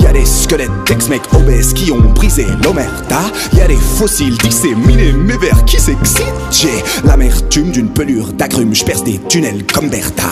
Y 0.00 0.06
a 0.06 0.12
des 0.12 0.24
squelettes 0.24 0.70
d'ex-mecs 0.86 1.32
obèses 1.34 1.72
qui 1.72 1.90
ont 1.92 2.00
brisé 2.14 2.46
l'omerta. 2.62 3.20
Y 3.54 3.60
a 3.60 3.68
des 3.68 3.76
fossiles 3.76 4.36
disséminés, 4.38 5.12
mes 5.12 5.36
vers 5.36 5.64
qui 5.64 5.80
s'excitent? 5.80 6.24
J'ai 6.50 6.82
l'amertume 7.04 7.70
d'une 7.70 7.88
pelure 7.88 8.32
d'agrumes, 8.32 8.74
je 8.74 8.84
des 9.04 9.18
tunnels 9.28 9.64
comme 9.72 9.88
Bertha. 9.88 10.30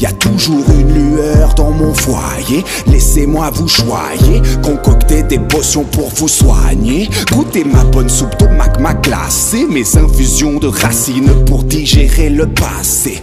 Y 0.00 0.06
a 0.06 0.12
toujours 0.12 0.64
une 0.70 0.92
lueur 0.94 1.54
dans 1.54 1.70
mon 1.70 1.92
foyer. 1.92 2.64
Laissez-moi 2.86 3.50
vous 3.50 3.68
choyer, 3.68 4.40
concocter 4.62 5.22
des 5.22 5.38
potions 5.38 5.84
pour 5.84 6.08
vous 6.16 6.28
soigner. 6.28 7.08
Goûtez 7.30 7.64
ma 7.64 7.84
bonne 7.84 8.08
soupe 8.08 8.38
de 8.38 8.46
magma 8.46 8.94
glacée, 8.94 9.66
mes 9.68 9.96
infusions 9.96 10.58
de 10.58 10.68
racines 10.68 11.44
pour 11.46 11.64
digérer 11.64 12.30
le 12.30 12.46
passé. 12.46 13.22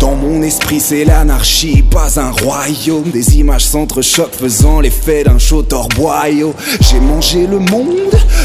Dans 0.00 0.14
mon 0.14 0.42
esprit, 0.42 0.80
c'est 0.80 1.04
l'anarchie, 1.04 1.82
pas 1.82 2.20
un 2.20 2.30
royaume. 2.30 3.10
Des 3.10 3.38
images 3.38 3.64
s'entrechoquent, 3.66 4.34
faisant 4.34 4.80
l'effet 4.80 5.24
d'un 5.24 5.38
chaud 5.38 5.62
torboyau. 5.62 6.54
J'ai 6.80 7.00
mangé 7.00 7.46
le 7.46 7.58
monde, 7.58 7.96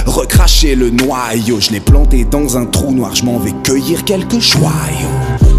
recraché 0.05 0.75
le 0.75 0.89
noyau. 0.89 1.59
Je 1.59 1.71
l'ai 1.71 1.81
planté 1.81 2.23
dans 2.23 2.57
un 2.57 2.65
trou 2.65 2.91
noir, 2.93 3.13
je 3.15 3.23
m'en 3.23 3.39
vais 3.39 3.53
cueillir 3.63 4.03
quelques 4.05 4.39
joyaux. 4.39 5.52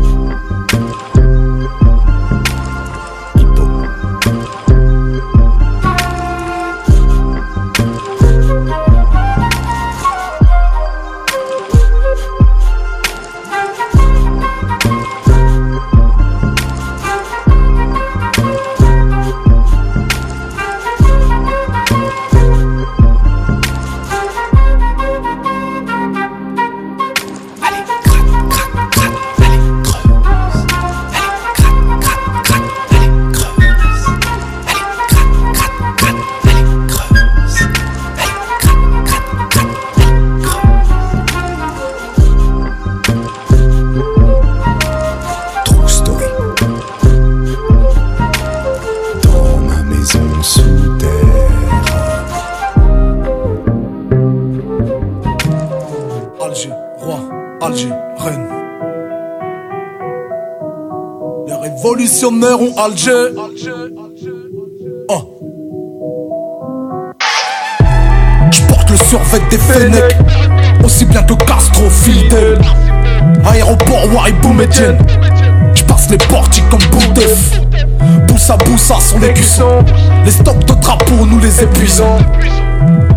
Alger, 56.55 56.71
roi, 56.99 57.19
Alger, 57.63 57.93
reine. 58.17 58.47
Les 61.49 61.55
révolutionnaires 61.55 62.61
ont 62.61 62.73
Alger. 62.79 63.31
Oh. 65.09 65.23
Je 68.53 68.67
porte 68.67 68.89
le 68.89 68.97
survêt 68.99 69.41
des 69.51 69.59
Fennecs, 69.59 70.17
aussi 70.85 71.05
bien 71.07 71.25
que 71.25 71.35
Castro 71.45 71.91
Fidel. 71.91 72.61
Aéroport 73.51 74.15
Waribou 74.15 74.53
Médienne. 74.53 74.99
Je 75.75 75.83
passe 75.83 76.09
les 76.09 76.19
portiques 76.19 76.69
comme 76.69 76.79
bout 76.93 77.13
d'œuf. 77.15 77.51
Boussa 78.29 78.57
Boussa 78.59 79.01
sont 79.01 79.19
les 79.19 79.33
cuissons. 79.33 79.85
Les 80.25 80.31
stocks 80.31 80.65
de 80.67 80.75
drapeaux, 80.75 81.27
nous 81.27 81.41
les 81.41 81.65
épuisons. 81.65 82.19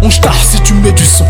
On 0.01 0.09
jette 0.09 0.27
si 0.41 0.61
tu 0.61 0.73
mets 0.75 0.91
du 0.91 1.05
son. 1.05 1.25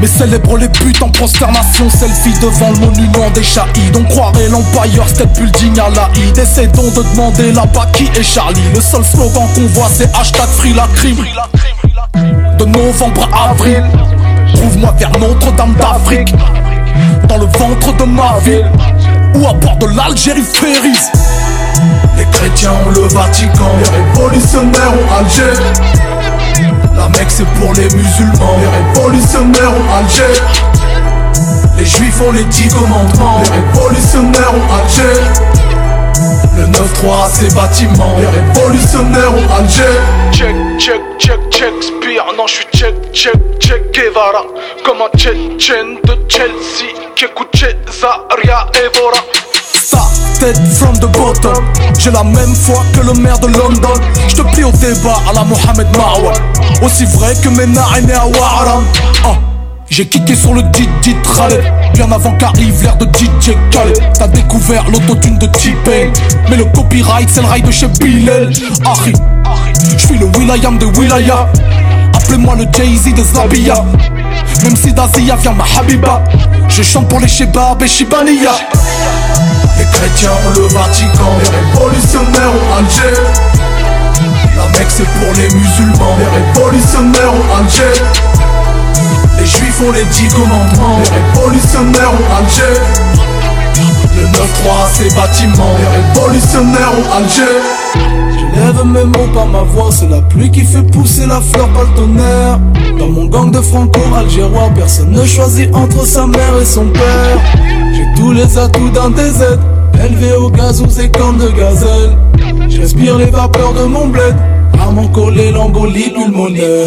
Mais 0.00 0.06
célèbre 0.06 0.56
les 0.56 0.68
putes 0.68 1.02
en 1.02 1.08
prosternation. 1.08 1.88
Selfie 1.90 2.38
devant 2.40 2.70
le 2.70 2.78
monument 2.78 3.30
des 3.34 3.42
Shahids. 3.42 3.92
On 3.96 4.04
croirait 4.04 4.48
l'Empire 4.48 5.06
State 5.08 5.32
Building 5.38 5.78
à 5.78 5.88
la 5.90 6.08
Ide. 6.16 6.38
Essayons 6.38 6.90
de 6.90 7.02
demander 7.12 7.52
là-bas 7.52 7.86
qui 7.92 8.04
est 8.04 8.22
Charlie. 8.22 8.60
Le 8.74 8.80
seul 8.80 9.04
slogan 9.04 9.46
qu'on 9.54 9.66
voit, 9.68 9.88
c'est 9.92 10.12
hashtag 10.16 10.48
free 10.48 10.74
la 10.74 10.86
crime. 10.94 11.24
De 12.58 12.64
novembre 12.64 13.28
à 13.32 13.50
avril. 13.50 13.84
Trouve-moi 14.54 14.94
vers 14.98 15.18
Notre-Dame 15.18 15.74
d'Afrique. 15.74 16.34
Dans 17.28 17.38
le 17.38 17.46
ventre 17.46 17.96
de 17.96 18.04
ma 18.04 18.38
ville. 18.44 18.70
Ou 19.34 19.46
à 19.46 19.52
bord 19.52 19.76
de 19.76 19.86
l'Algérie 19.96 20.42
Ferries. 20.42 21.06
Les 22.16 22.24
chrétiens 22.32 22.72
ont 22.86 22.90
le 22.90 23.06
Vatican. 23.08 23.70
Les 23.78 24.20
révolutionnaires 24.20 24.92
ont 24.92 25.18
Alger. 25.20 26.17
La 26.98 27.08
Mecque 27.10 27.30
c'est 27.30 27.46
pour 27.60 27.72
les 27.74 27.88
musulmans. 27.94 28.56
Les 28.60 28.98
révolutionnaires 28.98 29.70
ont 29.70 29.96
Alger. 29.98 30.40
Les 31.78 31.84
juifs 31.84 32.20
ont 32.20 32.32
les 32.32 32.42
dix 32.44 32.68
commandements. 32.74 33.40
Les 33.44 33.50
révolutionnaires 33.50 34.52
ont 34.52 34.74
Alger. 34.74 35.20
Le 36.56 36.64
9-3 36.64 37.24
à 37.24 37.28
ses 37.28 37.54
bâtiments 37.54 38.16
Les 38.18 38.26
révolutionnaires 38.26 39.32
ont 39.32 39.54
Alger. 39.56 39.82
Check, 40.32 40.56
check, 40.78 41.00
check, 41.20 41.38
check, 41.50 41.72
Spire, 41.80 42.24
non 42.36 42.48
je 42.48 42.54
suis 42.54 42.66
check, 42.74 42.94
check, 43.12 43.38
check 43.60 43.92
Guevara. 43.92 44.42
Comme 44.84 44.98
un 45.00 45.16
Tchétchène 45.16 45.98
de 46.04 46.18
Chelsea. 46.28 46.90
Qui 47.14 47.26
écoute 47.26 47.48
Cesaria 47.54 48.66
Evora 48.74 49.22
Ça, 49.72 50.02
tête 50.40 50.58
from 50.74 50.98
the 50.98 51.06
bottom. 51.16 51.64
J'ai 51.96 52.10
la 52.10 52.24
même 52.24 52.54
foi 52.56 52.82
que 52.92 53.06
le 53.06 53.12
maire 53.14 53.38
de 53.38 53.46
London. 53.46 53.94
Je 54.26 54.34
te 54.34 54.42
plie 54.52 54.64
au 54.64 54.72
débat 54.72 55.18
à 55.30 55.32
la 55.32 55.44
Mohamed 55.44 55.96
Marwa 55.96 56.32
Aussi 56.82 57.04
vrai 57.06 57.34
que 57.42 57.48
est 57.48 57.66
né 57.66 57.78
à 58.12 58.22
Ah, 59.24 59.36
J'ai 59.90 60.06
kické 60.06 60.36
sur 60.36 60.54
le 60.54 60.60
DJ 60.60 61.14
Khaled 61.36 61.62
Bien 61.94 62.10
avant 62.12 62.36
qu'arrive 62.36 62.82
l'ère 62.82 62.96
de 62.96 63.06
DJ 63.06 63.56
Khaled. 63.70 63.98
T'as 64.16 64.28
découvert 64.28 64.84
l'autotune 64.90 65.38
de 65.38 65.46
T-Pain. 65.46 66.12
Mais 66.48 66.56
le 66.56 66.64
copyright 66.66 67.28
c'est 67.32 67.40
le 67.40 67.46
rail 67.46 67.62
de 67.62 67.70
chez 67.70 67.88
Bilal. 67.88 68.50
Harry 68.84 69.12
Je 69.96 70.06
suis 70.06 70.18
le 70.18 70.26
Will.i.am 70.26 70.78
de 70.78 70.86
Wilaya 70.86 71.48
Appelez-moi 72.14 72.54
le 72.56 72.66
Jay-Z 72.72 73.14
de 73.14 73.22
Zabia. 73.22 73.84
Même 74.62 74.76
si 74.76 74.92
d'Asia 74.92 75.36
vient 75.36 75.54
ma 75.54 75.64
Habiba. 75.78 76.22
Je 76.68 76.82
chante 76.82 77.08
pour 77.08 77.20
les 77.20 77.28
Shebab 77.28 77.82
et 77.82 77.88
Shibaniya 77.88 78.52
les 79.78 79.84
chrétiens 79.84 80.30
ont 80.30 80.60
le 80.60 80.66
Vatican, 80.68 81.30
les 81.40 81.78
révolutionnaires 81.78 82.50
ont 82.50 82.76
Alger. 82.78 83.57
Mecque 84.78 84.90
c'est 84.90 85.04
pour 85.04 85.32
les 85.34 85.48
musulmans, 85.56 86.16
les 86.18 86.60
révolutionnaires 86.60 87.32
ont 87.32 87.58
Alger. 87.58 88.00
Les 89.36 89.46
juifs 89.46 89.82
ont 89.84 89.90
les 89.90 90.04
dix 90.04 90.28
commandements, 90.28 91.00
les 91.02 91.40
révolutionnaires 91.40 92.12
ont 92.12 92.36
Alger. 92.38 92.80
Le 94.16 94.22
9-3 94.26 94.38
à 94.84 94.88
ses 94.92 95.14
bâtiments, 95.16 95.74
les 95.80 96.20
révolutionnaires 96.20 96.92
ont 96.96 97.16
Alger. 97.16 97.58
Je 97.94 98.60
lève 98.60 98.84
mes 98.84 99.04
mots 99.04 99.32
par 99.34 99.46
ma 99.46 99.62
voix, 99.62 99.90
c'est 99.90 100.08
la 100.08 100.20
pluie 100.20 100.50
qui 100.50 100.64
fait 100.64 100.82
pousser 100.82 101.26
la 101.26 101.40
fleur, 101.40 101.68
pas 101.70 101.82
le 101.82 101.96
tonnerre. 101.96 102.60
Dans 103.00 103.08
mon 103.08 103.24
gang 103.24 103.50
de 103.50 103.60
franco-algérois, 103.60 104.70
personne 104.76 105.10
ne 105.10 105.24
choisit 105.24 105.74
entre 105.74 106.06
sa 106.06 106.24
mère 106.26 106.56
et 106.60 106.64
son 106.64 106.86
père. 106.86 107.38
J'ai 107.94 108.06
tous 108.14 108.30
les 108.30 108.58
atouts 108.58 108.90
d'un 108.90 109.10
DZ, 109.10 109.58
Élevé 110.04 110.32
au 110.34 110.48
gaz 110.48 110.80
ou 110.80 110.86
c'est 110.88 111.08
comme 111.08 111.38
de 111.38 111.48
gazelle. 111.48 112.16
J'respire 112.68 113.16
les 113.16 113.26
vapeurs 113.26 113.72
de 113.72 113.82
mon 113.84 114.06
bled. 114.06 114.36
À 114.74 114.90
mon 114.90 115.06
collet, 115.08 115.50
l'embolie 115.50 116.10
pulmonaire. 116.10 116.86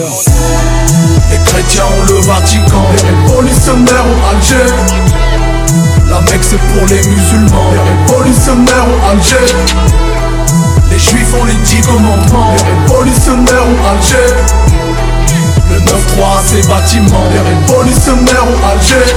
Les 1.32 1.38
chrétiens 1.46 1.84
ont 1.86 2.06
le 2.06 2.20
Vatican. 2.22 2.84
Les 2.96 3.02
révolutionnaires 3.10 4.06
ont 4.06 4.36
Alger. 4.36 4.74
La 6.10 6.20
Mecque 6.22 6.44
c'est 6.44 6.58
pour 6.58 6.86
les 6.88 7.02
musulmans. 7.08 7.72
Les 7.72 8.14
révolutionnaires 8.14 8.86
ont 8.86 9.12
Alger. 9.12 9.54
Les 10.92 11.00
juifs 11.00 11.34
ont 11.40 11.46
les 11.46 11.56
dix 11.56 11.82
commandements. 11.82 12.54
Les 12.58 12.94
révolutionnaires 12.94 13.66
ont 13.66 13.82
Alger. 13.92 14.34
Le 15.70 15.80
9-3 15.80 15.92
c'est 16.46 16.68
bâtiments. 16.68 17.28
Les 17.32 17.40
révolutionnaires 17.40 18.46
ont 18.46 18.62
Alger. 18.72 19.14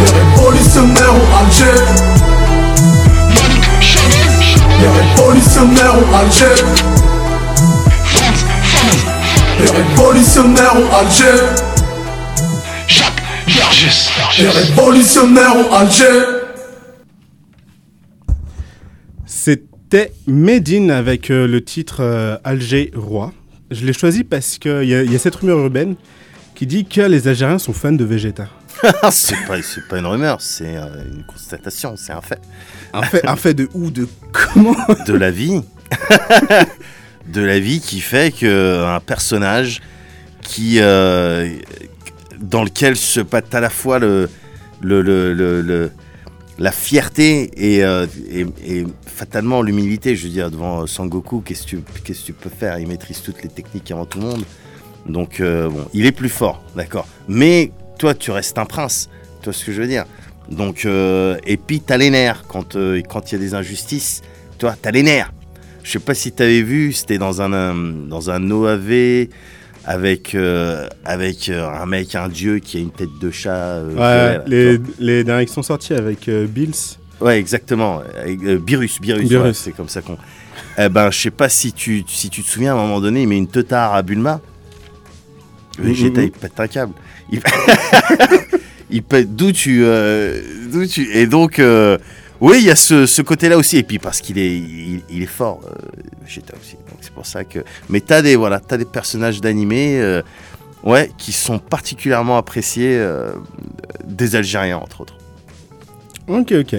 Les 0.00 0.10
révolutionnaires 0.18 0.69
Alger. 6.14 6.54
Les 9.60 9.70
révolutionnaires 9.70 10.74
ont 10.76 10.92
Alger. 10.94 11.44
Jacques 12.86 13.22
Vergès. 13.46 14.10
Les 14.38 14.48
révolutionnaires 14.48 15.56
ont 15.56 15.72
Alger. 15.72 16.22
C'était 19.26 20.12
Medine 20.26 20.90
avec 20.90 21.30
euh, 21.30 21.46
le 21.46 21.62
titre 21.62 21.98
euh, 22.00 22.36
Alger 22.44 22.90
Roi. 22.94 23.32
Je 23.70 23.84
l'ai 23.84 23.92
choisi 23.92 24.24
parce 24.24 24.58
qu'il 24.58 24.84
y, 24.84 24.94
a- 24.94 25.02
il 25.02 25.12
y 25.12 25.16
a 25.16 25.18
cette 25.18 25.36
rumeur 25.36 25.58
urbaine 25.58 25.94
qui 26.54 26.66
dit 26.66 26.84
que 26.84 27.02
les 27.02 27.28
Algériens 27.28 27.58
sont 27.58 27.72
fans 27.72 27.92
de 27.92 28.04
Vegeta. 28.04 28.48
c'est 29.10 29.36
pas, 29.46 29.60
c'est 29.62 29.86
pas 29.88 29.98
une 29.98 30.06
rumeur, 30.06 30.40
c'est 30.40 30.76
euh, 30.76 31.04
une 31.14 31.24
constatation, 31.24 31.94
c'est 31.96 32.12
un 32.12 32.20
fait. 32.22 32.40
Un 32.92 33.02
fait, 33.02 33.26
un 33.28 33.36
fait 33.36 33.54
de 33.54 33.68
où 33.74 33.90
De 33.90 34.08
comment 34.32 34.74
De 35.06 35.12
la 35.14 35.30
vie. 35.30 35.60
de 37.28 37.42
la 37.42 37.58
vie 37.60 37.80
qui 37.80 38.00
fait 38.00 38.34
que 38.34 38.84
un 38.84 39.00
personnage 39.00 39.80
qui 40.42 40.76
euh, 40.80 41.48
dans 42.40 42.64
lequel 42.64 42.96
se 42.96 43.20
patte 43.20 43.54
à 43.54 43.60
la 43.60 43.70
fois 43.70 43.98
le, 43.98 44.28
le, 44.80 45.02
le, 45.02 45.34
le- 45.34 45.90
la 46.60 46.72
fierté 46.72 47.50
et, 47.56 47.82
euh, 47.84 48.06
et, 48.30 48.84
fatalement 49.06 49.62
l'humilité. 49.62 50.14
Je 50.14 50.24
veux 50.24 50.32
dire, 50.32 50.50
devant 50.50 50.86
Sangoku, 50.86 51.40
qu'est-ce 51.40 51.62
que 51.66 51.76
tu, 52.12 52.32
peux 52.34 52.50
faire? 52.50 52.78
Il 52.78 52.86
maîtrise 52.86 53.22
toutes 53.22 53.42
les 53.42 53.48
techniques 53.48 53.90
avant 53.90 54.04
tout 54.04 54.20
le 54.20 54.26
monde. 54.26 54.44
Donc, 55.06 55.40
euh, 55.40 55.70
bon, 55.70 55.86
il 55.94 56.04
est 56.04 56.12
plus 56.12 56.28
fort, 56.28 56.62
d'accord. 56.76 57.08
Mais 57.28 57.72
toi, 57.98 58.14
tu 58.14 58.30
restes 58.30 58.58
un 58.58 58.66
prince. 58.66 59.08
Tu 59.40 59.46
vois 59.46 59.54
ce 59.54 59.64
que 59.64 59.72
je 59.72 59.80
veux 59.80 59.88
dire? 59.88 60.04
Donc, 60.50 60.84
euh, 60.84 61.38
et 61.46 61.56
puis, 61.56 61.80
t'as 61.80 61.96
les 61.96 62.10
nerfs. 62.10 62.44
Quand 62.46 62.76
euh, 62.76 63.00
quand 63.08 63.32
il 63.32 63.36
y 63.36 63.38
a 63.38 63.40
des 63.40 63.54
injustices, 63.54 64.20
toi, 64.58 64.76
t'as 64.80 64.90
les 64.90 65.02
nerfs. 65.02 65.32
Je 65.82 65.90
sais 65.92 65.98
pas 65.98 66.14
si 66.14 66.32
t'avais 66.32 66.62
vu, 66.62 66.92
c'était 66.92 67.18
dans 67.18 67.40
un, 67.42 67.52
un- 67.52 67.74
dans 68.08 68.30
un 68.30 68.50
OAV 68.50 69.28
avec, 69.86 70.34
euh, 70.34 70.86
avec 71.04 71.48
euh, 71.48 71.68
un 71.68 71.86
mec, 71.86 72.14
un 72.14 72.28
dieu 72.28 72.58
qui 72.58 72.76
a 72.76 72.80
une 72.80 72.90
tête 72.90 73.08
de 73.20 73.30
chat. 73.30 73.50
euh, 73.54 73.94
Ouais, 73.94 74.42
les, 74.46 74.78
tu 74.78 74.84
les 74.98 75.24
derniers 75.24 75.46
qui 75.46 75.52
sont 75.54 75.62
sortis 75.62 75.94
avec 75.94 76.28
euh, 76.28 76.46
Bills. 76.46 76.74
ouais, 77.20 77.38
exactement. 77.38 78.02
Avec, 78.22 78.42
euh, 78.44 78.58
Birus, 78.58 79.00
Birus, 79.00 79.28
Birus. 79.28 79.44
ouais, 79.46 79.54
c'est 79.54 79.72
comme 79.72 79.88
ça 79.88 80.02
qu'on. 80.02 80.18
Eh 80.78 80.88
ben, 80.88 81.10
je 81.10 81.18
sais 81.18 81.30
pas 81.30 81.48
si 81.48 81.72
tu, 81.72 82.04
si 82.06 82.28
tu 82.30 82.42
te 82.42 82.48
souviens, 82.48 82.72
à 82.72 82.78
un 82.78 82.80
moment 82.82 83.00
donné, 83.00 83.22
il 83.22 83.28
met 83.28 83.38
une 83.38 83.48
teutard 83.48 83.94
à 83.94 84.02
Bulma. 84.02 84.40
Vegeta, 85.78 86.20
Mhm. 86.20 86.26
il 86.26 86.30
pète 86.32 86.60
un 86.60 86.66
câble. 86.68 86.92
Il, 87.32 87.40
il 88.90 89.02
pète. 89.02 89.34
D'où 89.34 89.50
tu, 89.52 89.80
euh, 89.84 90.40
d'où 90.70 90.86
tu. 90.86 91.08
Et 91.12 91.26
donc, 91.26 91.58
euh, 91.58 91.96
oui, 92.40 92.58
il 92.60 92.64
y 92.64 92.70
a 92.70 92.76
ce, 92.76 93.06
ce 93.06 93.22
côté-là 93.22 93.56
aussi. 93.58 93.76
Et 93.78 93.82
puis 93.82 93.98
parce 93.98 94.20
qu'il 94.20 94.38
est, 94.38 94.56
il, 94.56 95.02
il 95.10 95.22
est 95.22 95.26
fort, 95.26 95.60
euh, 95.66 95.74
Vegeta 96.24 96.54
aussi. 96.60 96.74
Donc 96.88 96.98
c'est 97.00 97.12
pour 97.12 97.26
ça 97.26 97.44
que. 97.44 97.60
Mais 97.88 98.00
t'as 98.00 98.22
des, 98.22 98.36
voilà, 98.36 98.60
t'as 98.60 98.76
des 98.76 98.84
personnages 98.84 99.40
d'animé, 99.40 100.00
euh, 100.00 100.22
ouais, 100.84 101.10
qui 101.18 101.32
sont 101.32 101.58
particulièrement 101.58 102.36
appréciés 102.38 102.96
euh, 102.98 103.32
des 104.04 104.36
Algériens 104.36 104.78
entre 104.78 105.02
autres. 105.02 105.16
Ok, 106.28 106.52
ok. 106.52 106.76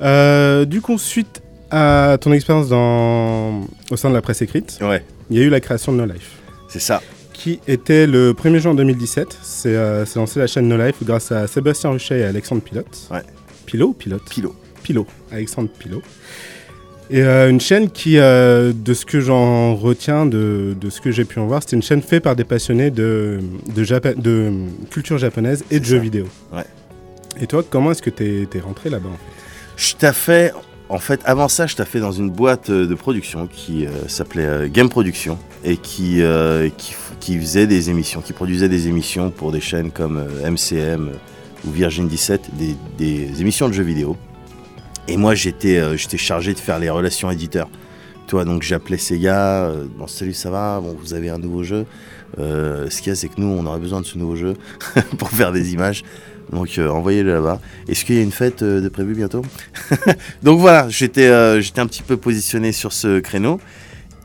Euh, 0.00 0.64
du 0.64 0.80
coup, 0.80 0.98
suite 0.98 1.42
à 1.70 2.16
ton 2.20 2.32
expérience 2.32 2.68
dans... 2.68 3.60
au 3.90 3.96
sein 3.96 4.08
de 4.08 4.14
la 4.14 4.22
presse 4.22 4.42
écrite, 4.42 4.78
Ouais, 4.80 5.04
il 5.30 5.38
y 5.38 5.40
a 5.40 5.44
eu 5.44 5.50
la 5.50 5.60
création 5.60 5.92
de 5.92 5.98
No 5.98 6.06
Life, 6.06 6.36
c'est 6.68 6.78
ça. 6.80 7.02
qui 7.32 7.60
était 7.68 8.06
le 8.06 8.32
1er 8.32 8.58
juin 8.58 8.74
2017. 8.74 9.38
C'est 9.42 9.74
lancé 10.16 10.38
la 10.40 10.46
chaîne 10.46 10.66
No 10.68 10.76
Life 10.76 10.96
grâce 11.02 11.30
à 11.30 11.46
Sébastien 11.46 11.90
Ruchet 11.90 12.20
et 12.20 12.24
Alexandre 12.24 12.62
Pilote. 12.62 13.08
Ouais. 13.10 13.22
Pilot 13.66 13.88
ou 13.88 13.92
pilote? 13.92 14.22
Pilo. 14.30 14.54
Pilot, 14.88 15.06
Alexandre 15.30 15.68
Pilot. 15.78 16.00
Et 17.10 17.22
euh, 17.22 17.50
une 17.50 17.60
chaîne 17.60 17.90
qui, 17.90 18.16
euh, 18.18 18.72
de 18.74 18.94
ce 18.94 19.04
que 19.04 19.20
j'en 19.20 19.74
retiens, 19.74 20.24
de, 20.26 20.74
de 20.80 20.88
ce 20.90 21.00
que 21.02 21.10
j'ai 21.10 21.24
pu 21.26 21.38
en 21.38 21.46
voir, 21.46 21.62
c'était 21.62 21.76
une 21.76 21.82
chaîne 21.82 22.00
faite 22.02 22.22
par 22.22 22.36
des 22.36 22.44
passionnés 22.44 22.90
de, 22.90 23.38
de, 23.74 23.84
Japa- 23.84 24.14
de 24.18 24.50
culture 24.90 25.18
japonaise 25.18 25.62
et 25.70 25.78
de 25.80 25.84
jeux 25.84 25.98
vidéo. 25.98 26.24
Ouais. 26.52 26.64
Et 27.40 27.46
toi, 27.46 27.62
comment 27.68 27.90
est-ce 27.92 28.00
que 28.02 28.10
t'es 28.10 28.46
es 28.52 28.60
rentré 28.60 28.88
là-bas 28.90 29.08
en 29.10 29.12
fait? 29.12 29.42
Je 29.76 29.94
t'ai 29.94 30.12
fait, 30.12 30.52
en 30.88 30.98
fait, 30.98 31.20
avant 31.24 31.48
ça, 31.48 31.66
je 31.66 31.76
t'ai 31.76 31.84
fait 31.84 32.00
dans 32.00 32.12
une 32.12 32.30
boîte 32.30 32.70
euh, 32.70 32.86
de 32.86 32.94
production 32.94 33.46
qui 33.46 33.86
euh, 33.86 33.90
s'appelait 34.08 34.68
Game 34.70 34.88
Production 34.88 35.38
et 35.64 35.76
qui, 35.76 36.20
qui, 36.76 36.92
f- 36.92 37.14
qui 37.20 37.38
faisait 37.38 37.66
des 37.66 37.88
émissions, 37.90 38.20
qui 38.22 38.32
produisait 38.32 38.68
des 38.68 38.86
émissions 38.88 39.30
pour 39.30 39.50
des 39.52 39.60
chaînes 39.60 39.90
comme 39.90 40.22
MCM 40.44 41.10
ou 41.66 41.70
Virgin 41.70 42.06
17, 42.06 42.50
des, 42.58 42.76
des 42.98 43.40
émissions 43.40 43.68
de 43.68 43.72
jeux 43.74 43.82
vidéo. 43.82 44.16
Et 45.08 45.16
moi, 45.16 45.34
j'étais 45.34 45.78
euh, 45.78 45.96
j'étais 45.96 46.18
chargé 46.18 46.52
de 46.54 46.58
faire 46.58 46.78
les 46.78 46.90
relations 46.90 47.30
éditeurs. 47.30 47.68
Toi, 48.28 48.44
donc 48.44 48.62
j'appelais 48.62 48.98
gars, 49.12 49.64
euh, 49.64 49.86
bon 49.96 50.06
salut, 50.06 50.34
ça 50.34 50.50
va, 50.50 50.80
bon, 50.80 50.94
vous 51.00 51.14
avez 51.14 51.30
un 51.30 51.38
nouveau 51.38 51.62
jeu. 51.62 51.86
Euh, 52.38 52.90
ce 52.90 52.98
qu'il 52.98 53.08
y 53.08 53.12
a, 53.12 53.14
c'est 53.16 53.28
que 53.28 53.40
nous, 53.40 53.46
on 53.46 53.64
aurait 53.64 53.78
besoin 53.78 54.02
de 54.02 54.06
ce 54.06 54.18
nouveau 54.18 54.36
jeu 54.36 54.52
pour 55.18 55.30
faire 55.30 55.50
des 55.50 55.72
images. 55.72 56.04
Donc 56.52 56.76
euh, 56.76 56.90
envoyez-le 56.90 57.32
là-bas. 57.32 57.58
Est-ce 57.88 58.04
qu'il 58.04 58.16
y 58.16 58.18
a 58.18 58.22
une 58.22 58.32
fête 58.32 58.62
de 58.62 58.86
prévue 58.90 59.14
bientôt? 59.14 59.40
Donc 60.42 60.60
voilà, 60.60 60.90
j'étais 60.90 61.26
un 61.26 61.86
petit 61.86 62.02
peu 62.02 62.18
positionné 62.18 62.72
sur 62.72 62.92
ce 62.92 63.18
créneau. 63.18 63.60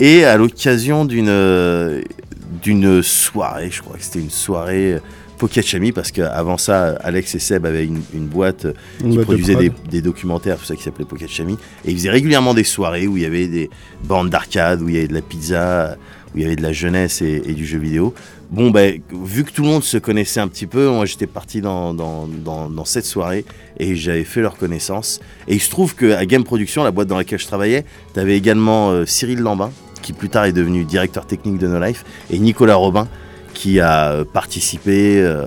Et 0.01 0.25
à 0.25 0.35
l'occasion 0.35 1.05
d'une 1.05 3.03
soirée, 3.03 3.69
je 3.71 3.81
crois 3.81 3.95
que 3.95 4.03
c'était 4.03 4.19
une 4.19 4.29
soirée 4.29 4.99
euh, 5.33 5.37
Pocket 5.37 5.65
Chami, 5.65 5.91
parce 5.91 6.11
qu'avant 6.11 6.57
ça, 6.57 6.95
Alex 7.01 7.35
et 7.35 7.39
Seb 7.39 7.65
avaient 7.65 7.85
une, 7.85 8.01
une 8.13 8.27
boîte 8.27 8.65
euh, 8.65 8.73
Une 9.01 9.09
qui 9.09 9.15
boîte 9.15 9.25
produisait 9.25 9.53
prod. 9.53 9.65
des, 9.65 9.89
des 9.89 10.01
documentaires, 10.01 10.57
tout 10.57 10.65
ça 10.65 10.75
qui 10.75 10.83
s'appelait 10.83 11.05
Pocket 11.05 11.29
Chami. 11.29 11.57
Et 11.85 11.91
ils 11.91 11.97
faisaient 11.97 12.09
régulièrement 12.09 12.53
des 12.53 12.63
soirées 12.63 13.07
où 13.07 13.17
il 13.17 13.23
y 13.23 13.25
avait 13.25 13.47
des 13.47 13.69
bandes 14.03 14.29
d'arcade, 14.29 14.81
où 14.81 14.89
il 14.89 14.95
y 14.95 14.97
avait 14.97 15.07
de 15.07 15.13
la 15.13 15.21
pizza, 15.21 15.97
où 16.33 16.37
il 16.37 16.43
y 16.43 16.45
avait 16.45 16.55
de 16.55 16.61
la 16.63 16.73
jeunesse 16.73 17.21
et, 17.21 17.41
et 17.45 17.53
du 17.53 17.65
jeu 17.65 17.77
vidéo. 17.79 18.13
Bon, 18.51 18.69
ben, 18.69 19.01
vu 19.11 19.43
que 19.43 19.51
tout 19.51 19.63
le 19.63 19.67
monde 19.69 19.83
se 19.83 19.97
connaissait 19.97 20.39
un 20.39 20.47
petit 20.47 20.67
peu, 20.67 20.87
moi 20.87 21.05
j'étais 21.05 21.25
parti 21.25 21.59
dans, 21.59 21.93
dans, 21.95 22.27
dans, 22.27 22.69
dans 22.69 22.85
cette 22.85 23.05
soirée 23.05 23.45
et 23.79 23.95
j'avais 23.95 24.23
fait 24.25 24.41
leur 24.41 24.57
connaissance. 24.57 25.21
Et 25.47 25.55
il 25.55 25.59
se 25.59 25.71
trouve 25.71 25.95
qu'à 25.95 26.23
Game 26.27 26.43
Production, 26.43 26.83
la 26.83 26.91
boîte 26.91 27.07
dans 27.07 27.17
laquelle 27.17 27.39
je 27.39 27.47
travaillais, 27.47 27.83
tu 28.13 28.19
avais 28.19 28.37
également 28.37 28.91
euh, 28.91 29.05
Cyril 29.07 29.39
Lambin, 29.39 29.71
qui 30.03 30.13
plus 30.13 30.29
tard 30.29 30.45
est 30.45 30.51
devenu 30.51 30.83
directeur 30.83 31.25
technique 31.25 31.57
de 31.57 31.67
No 31.67 31.79
Life, 31.83 32.05
et 32.29 32.37
Nicolas 32.37 32.75
Robin, 32.75 33.07
qui 33.53 33.79
a 33.79 34.11
euh, 34.11 34.25
participé 34.25 35.21
euh, 35.21 35.45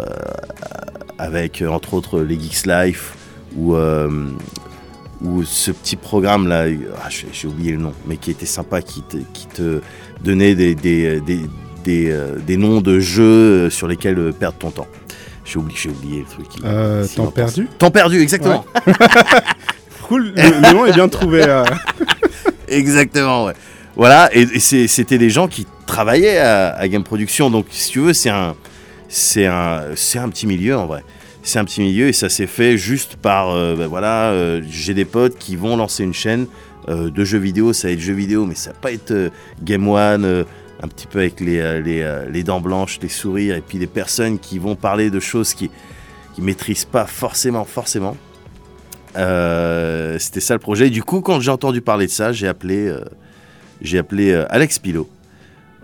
avec, 1.18 1.62
euh, 1.62 1.68
entre 1.68 1.94
autres, 1.94 2.20
les 2.20 2.38
Geeks 2.38 2.66
Life 2.66 3.14
ou, 3.56 3.74
euh, 3.74 4.28
ou 5.22 5.44
ce 5.44 5.70
petit 5.70 5.96
programme 5.96 6.46
là, 6.48 6.64
ah, 7.02 7.08
j'ai 7.10 7.48
oublié 7.48 7.72
le 7.72 7.78
nom, 7.78 7.92
mais 8.06 8.16
qui 8.16 8.30
était 8.30 8.46
sympa, 8.46 8.82
qui 8.82 9.02
te, 9.02 9.16
qui 9.32 9.46
te 9.46 9.80
donnait 10.22 10.54
des, 10.54 10.74
des, 10.74 11.20
des, 11.20 11.40
des, 11.84 12.10
euh, 12.10 12.36
des 12.38 12.56
noms 12.56 12.80
de 12.80 12.98
jeux 13.00 13.70
sur 13.70 13.88
lesquels 13.88 14.32
perdre 14.38 14.58
ton 14.58 14.70
temps. 14.70 14.88
J'ai 15.44 15.58
oublié, 15.58 15.78
oublié 15.88 16.20
le 16.20 16.26
truc. 16.26 16.46
Euh, 16.64 17.06
Temps 17.14 17.30
perdu 17.30 17.68
Temps 17.78 17.90
perdu, 17.90 18.20
exactement. 18.20 18.64
Cool, 20.08 20.32
le, 20.36 20.42
le 20.42 20.72
nom 20.72 20.86
est 20.86 20.92
bien 20.92 21.08
trouvé. 21.08 21.42
Exactement, 22.68 23.46
ouais. 23.46 23.54
Voilà, 23.96 24.28
et, 24.34 24.58
c'était 24.58 25.16
des 25.16 25.30
gens 25.30 25.48
qui 25.48 25.66
travaillaient 25.86 26.38
à, 26.38 26.86
Game 26.86 27.02
Production, 27.02 27.50
donc 27.50 27.66
si 27.70 27.90
tu 27.90 28.00
veux, 28.00 28.12
c'est 28.12 28.28
un, 28.28 28.54
c'est 29.08 29.46
un, 29.46 29.84
c'est 29.94 30.18
un 30.18 30.28
petit 30.28 30.46
milieu 30.46 30.76
en 30.76 30.86
vrai. 30.86 31.02
C'est 31.42 31.58
un 31.58 31.64
petit 31.64 31.80
milieu 31.80 32.08
et 32.08 32.12
ça 32.12 32.28
s'est 32.28 32.48
fait 32.48 32.76
juste 32.76 33.16
par, 33.16 33.50
euh, 33.50 33.76
ben 33.76 33.86
voilà, 33.86 34.30
euh, 34.30 34.60
j'ai 34.68 34.94
des 34.94 35.04
potes 35.04 35.38
qui 35.38 35.54
vont 35.54 35.76
lancer 35.76 36.02
une 36.02 36.12
chaîne 36.12 36.46
euh, 36.88 37.08
de 37.08 37.24
jeux 37.24 37.38
vidéo, 37.38 37.72
ça 37.72 37.88
va 37.88 37.94
être 37.94 38.00
jeux 38.00 38.14
vidéo, 38.14 38.44
mais 38.44 38.56
ça 38.56 38.72
va 38.72 38.78
pas 38.78 38.92
être 38.92 39.30
Game 39.62 39.88
One, 39.88 40.44
un 40.82 40.88
petit 40.88 41.06
peu 41.06 41.20
avec 41.20 41.40
les, 41.40 41.80
les, 42.30 42.42
dents 42.42 42.60
blanches, 42.60 42.98
les 43.00 43.08
sourires, 43.08 43.56
et 43.56 43.62
puis 43.62 43.78
des 43.78 43.86
personnes 43.86 44.38
qui 44.38 44.58
vont 44.58 44.74
parler 44.76 45.08
de 45.08 45.20
choses 45.20 45.54
qui 45.54 45.70
qui 46.34 46.42
maîtrisent 46.42 46.84
pas 46.84 47.06
forcément, 47.06 47.64
forcément. 47.64 48.14
C'était 49.14 50.40
ça 50.40 50.52
le 50.52 50.60
projet. 50.60 50.90
Du 50.90 51.02
coup, 51.02 51.22
quand 51.22 51.40
j'ai 51.40 51.50
entendu 51.50 51.80
parler 51.80 52.06
de 52.06 52.10
ça, 52.10 52.32
j'ai 52.32 52.46
appelé, 52.46 52.92
j'ai 53.80 53.98
appelé 53.98 54.32
euh, 54.32 54.46
Alex 54.50 54.78
Pilot. 54.78 55.08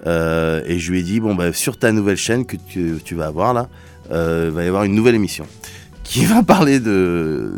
Euh, 0.07 0.62
et 0.66 0.78
je 0.78 0.90
lui 0.90 1.00
ai 1.00 1.02
dit, 1.02 1.20
bon, 1.20 1.35
bah, 1.35 1.52
sur 1.52 1.78
ta 1.78 1.92
nouvelle 1.92 2.16
chaîne 2.16 2.44
que 2.44 2.57
tu, 2.57 3.14
vas 3.14 3.26
avoir 3.26 3.55
là, 3.55 3.68
euh, 4.11 4.50
va 4.52 4.64
y 4.64 4.66
avoir 4.66 4.85
une 4.85 4.94
nouvelle 4.94 5.14
émission 5.14 5.46
qui 6.02 6.24
va 6.24 6.42
parler 6.42 6.81
de, 6.81 7.52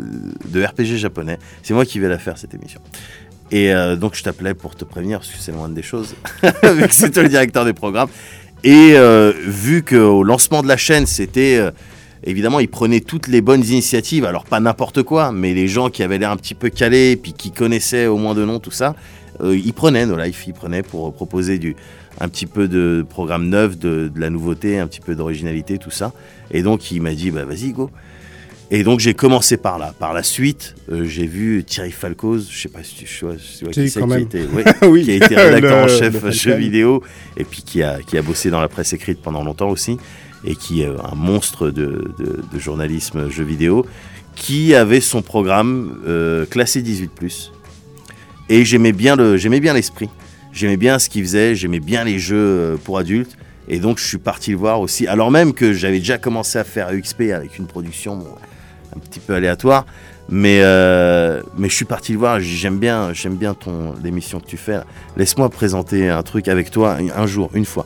de 0.47 0.63
RPG 0.63 0.97
japonais. 0.97 1.39
C'est 1.63 1.73
moi 1.73 1.85
qui 1.85 1.99
vais 1.99 2.09
la 2.09 2.19
faire 2.19 2.37
cette 2.37 2.53
émission. 2.53 2.81
Et 3.51 3.71
donc 3.99 4.15
je 4.15 4.23
t'appelais 4.23 4.55
pour 4.55 4.75
te 4.75 4.83
prévenir 4.85 5.19
parce 5.19 5.29
que 5.29 5.37
c'est 5.37 5.51
loin 5.51 5.69
des 5.69 5.83
choses, 5.83 6.15
vu 6.43 6.87
que 6.87 6.93
c'est 6.93 7.11
toi 7.11 7.21
le 7.21 7.29
directeur 7.29 7.63
des 7.63 7.73
programmes. 7.73 8.09
Et 8.63 8.95
vu 9.45 9.83
qu'au 9.83 10.23
lancement 10.23 10.63
de 10.63 10.67
la 10.67 10.77
chaîne, 10.77 11.05
c'était 11.05 11.61
évidemment, 12.25 12.59
ils 12.59 12.67
prenaient 12.67 13.01
toutes 13.01 13.27
les 13.27 13.41
bonnes 13.41 13.63
initiatives, 13.63 14.25
alors 14.25 14.45
pas 14.45 14.59
n'importe 14.59 15.03
quoi, 15.03 15.31
mais 15.31 15.53
les 15.53 15.67
gens 15.67 15.89
qui 15.89 16.03
avaient 16.03 16.17
l'air 16.17 16.31
un 16.31 16.37
petit 16.37 16.55
peu 16.55 16.69
calés, 16.69 17.15
puis 17.15 17.33
qui 17.33 17.51
connaissaient 17.51 18.07
au 18.07 18.17
moins 18.17 18.33
de 18.33 18.43
nom 18.43 18.59
tout 18.59 18.71
ça, 18.71 18.95
euh, 19.41 19.55
ils 19.57 19.73
prenaient 19.73 20.05
nos 20.05 20.17
lives, 20.17 20.37
ils 20.47 20.53
prenaient 20.53 20.83
pour 20.83 21.13
proposer 21.13 21.57
du, 21.59 21.75
un 22.19 22.27
petit 22.29 22.45
peu 22.45 22.67
de 22.67 23.05
programme 23.09 23.47
neuf, 23.49 23.77
de, 23.77 24.09
de 24.13 24.19
la 24.19 24.29
nouveauté, 24.29 24.79
un 24.79 24.87
petit 24.87 25.01
peu 25.01 25.15
d'originalité, 25.15 25.77
tout 25.77 25.91
ça. 25.91 26.13
Et 26.51 26.61
donc 26.63 26.91
il 26.91 27.01
m'a 27.01 27.13
dit, 27.13 27.31
bah 27.31 27.45
vas-y, 27.45 27.71
go. 27.71 27.89
Et 28.71 28.83
donc 28.83 28.99
j'ai 28.99 29.13
commencé 29.13 29.57
par 29.57 29.77
là. 29.77 29.93
Par 29.99 30.13
la 30.13 30.23
suite, 30.23 30.75
euh, 30.91 31.05
j'ai 31.05 31.27
vu 31.27 31.63
Thierry 31.63 31.91
Falcoz, 31.91 32.47
je 32.49 32.61
sais 32.61 32.69
pas 32.69 32.83
si 32.83 32.95
tu 32.95 33.25
vois, 33.25 33.35
Si, 33.37 33.63
qui 33.71 33.81
qui 33.91 33.99
a 33.99 34.19
été, 34.23 34.41
ouais, 34.53 34.63
oui, 34.87 35.03
qui 35.03 35.11
a 35.11 35.15
été 35.15 35.35
rédacteur 35.35 35.83
en 35.83 35.87
chef 35.99 36.23
le 36.23 36.31
jeux 36.31 36.55
vidéo 36.55 37.03
et 37.37 37.43
puis 37.43 37.61
qui 37.61 37.83
a, 37.83 37.99
qui 38.01 38.17
a 38.17 38.21
bossé 38.23 38.49
dans 38.49 38.61
la 38.61 38.67
presse 38.67 38.91
écrite 38.93 39.21
pendant 39.21 39.43
longtemps 39.43 39.69
aussi 39.69 39.97
et 40.45 40.55
qui 40.55 40.81
est 40.81 40.87
un 40.87 41.15
monstre 41.15 41.69
de, 41.69 42.11
de- 42.17 42.41
de 42.51 42.59
journalisme 42.59 43.29
jeux 43.29 43.43
vidéo 43.43 43.85
qui 44.35 44.73
avait 44.75 44.99
son 44.99 45.21
programme 45.21 45.99
euh, 46.07 46.45
classé 46.45 46.81
18+. 46.81 47.51
Et 48.49 48.65
j'aimais 48.65 48.91
bien 48.91 49.15
le, 49.15 49.37
j'aimais 49.37 49.59
bien 49.59 49.73
l'esprit. 49.73 50.09
J'aimais 50.51 50.77
bien 50.77 50.99
ce 50.99 51.09
qu'il 51.09 51.23
faisait, 51.23 51.55
j'aimais 51.55 51.79
bien 51.79 52.03
les 52.03 52.19
jeux 52.19 52.37
euh, 52.37 52.77
pour 52.77 52.97
adultes. 52.97 53.37
Et 53.67 53.79
donc 53.79 53.97
je 53.97 54.05
suis 54.05 54.17
parti 54.17 54.51
le 54.51 54.57
voir 54.57 54.79
aussi, 54.79 55.07
alors 55.07 55.31
même 55.31 55.53
que 55.53 55.73
j'avais 55.73 55.97
déjà 55.97 56.19
commencé 56.19 56.59
à 56.59 56.63
faire 56.63 56.91
EXP 56.91 57.31
avec 57.33 57.57
une 57.57 57.65
production 57.65 58.23
un 58.95 58.99
petit 58.99 59.19
peu 59.19 59.33
aléatoire. 59.33 59.85
Mais, 60.29 60.61
euh, 60.63 61.41
mais 61.57 61.69
je 61.69 61.75
suis 61.75 61.85
parti 61.85 62.13
le 62.13 62.19
voir, 62.19 62.39
j'aime 62.39 62.79
bien, 62.79 63.13
j'aime 63.13 63.35
bien 63.35 63.53
ton 63.53 63.93
l'émission 64.03 64.39
que 64.39 64.47
tu 64.47 64.57
fais. 64.57 64.79
Laisse-moi 65.17 65.49
présenter 65.49 66.09
un 66.09 66.23
truc 66.23 66.47
avec 66.47 66.71
toi 66.71 66.97
un, 66.99 67.09
un 67.09 67.27
jour, 67.27 67.51
une 67.53 67.65
fois. 67.65 67.85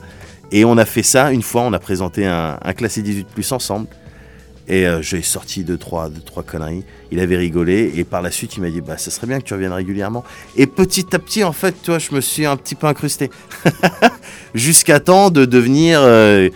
Et 0.52 0.65
on 0.65 0.78
a 0.78 0.86
fait 0.86 1.04
ça 1.04 1.32
une 1.32 1.41
fois, 1.41 1.62
on 1.62 1.74
a 1.74 1.80
présenté 1.80 2.26
un, 2.26 2.58
un 2.62 2.74
classé 2.74 3.02
18 3.02 3.28
plus 3.28 3.52
ensemble. 3.52 3.88
Et 4.69 4.86
euh, 4.86 5.01
j'ai 5.01 5.23
sorti 5.23 5.63
deux 5.63 5.77
trois, 5.77 6.10
deux, 6.10 6.21
trois 6.21 6.43
conneries. 6.43 6.84
Il 7.12 7.19
avait 7.19 7.38
rigolé. 7.38 7.91
Et 7.95 8.03
par 8.03 8.21
la 8.21 8.29
suite, 8.29 8.55
il 8.55 8.62
m'a 8.62 8.69
dit 8.69 8.82
Bah, 8.82 8.99
ça 8.99 9.10
serait 9.10 9.25
bien 9.25 9.39
que 9.39 9.45
tu 9.45 9.53
reviennes 9.55 9.73
régulièrement. 9.73 10.23
Et 10.55 10.67
petit 10.67 11.08
à 11.13 11.19
petit, 11.19 11.43
en 11.43 11.53
fait, 11.53 11.75
toi, 11.84 11.97
je 11.97 12.13
me 12.13 12.21
suis 12.21 12.45
un 12.45 12.55
petit 12.55 12.75
peu 12.75 12.86
incrusté. 12.86 13.32
Jusqu'à 14.53 14.99
temps 14.99 15.32
de 15.32 15.45
devenir 15.45 15.99
euh, 16.01 16.49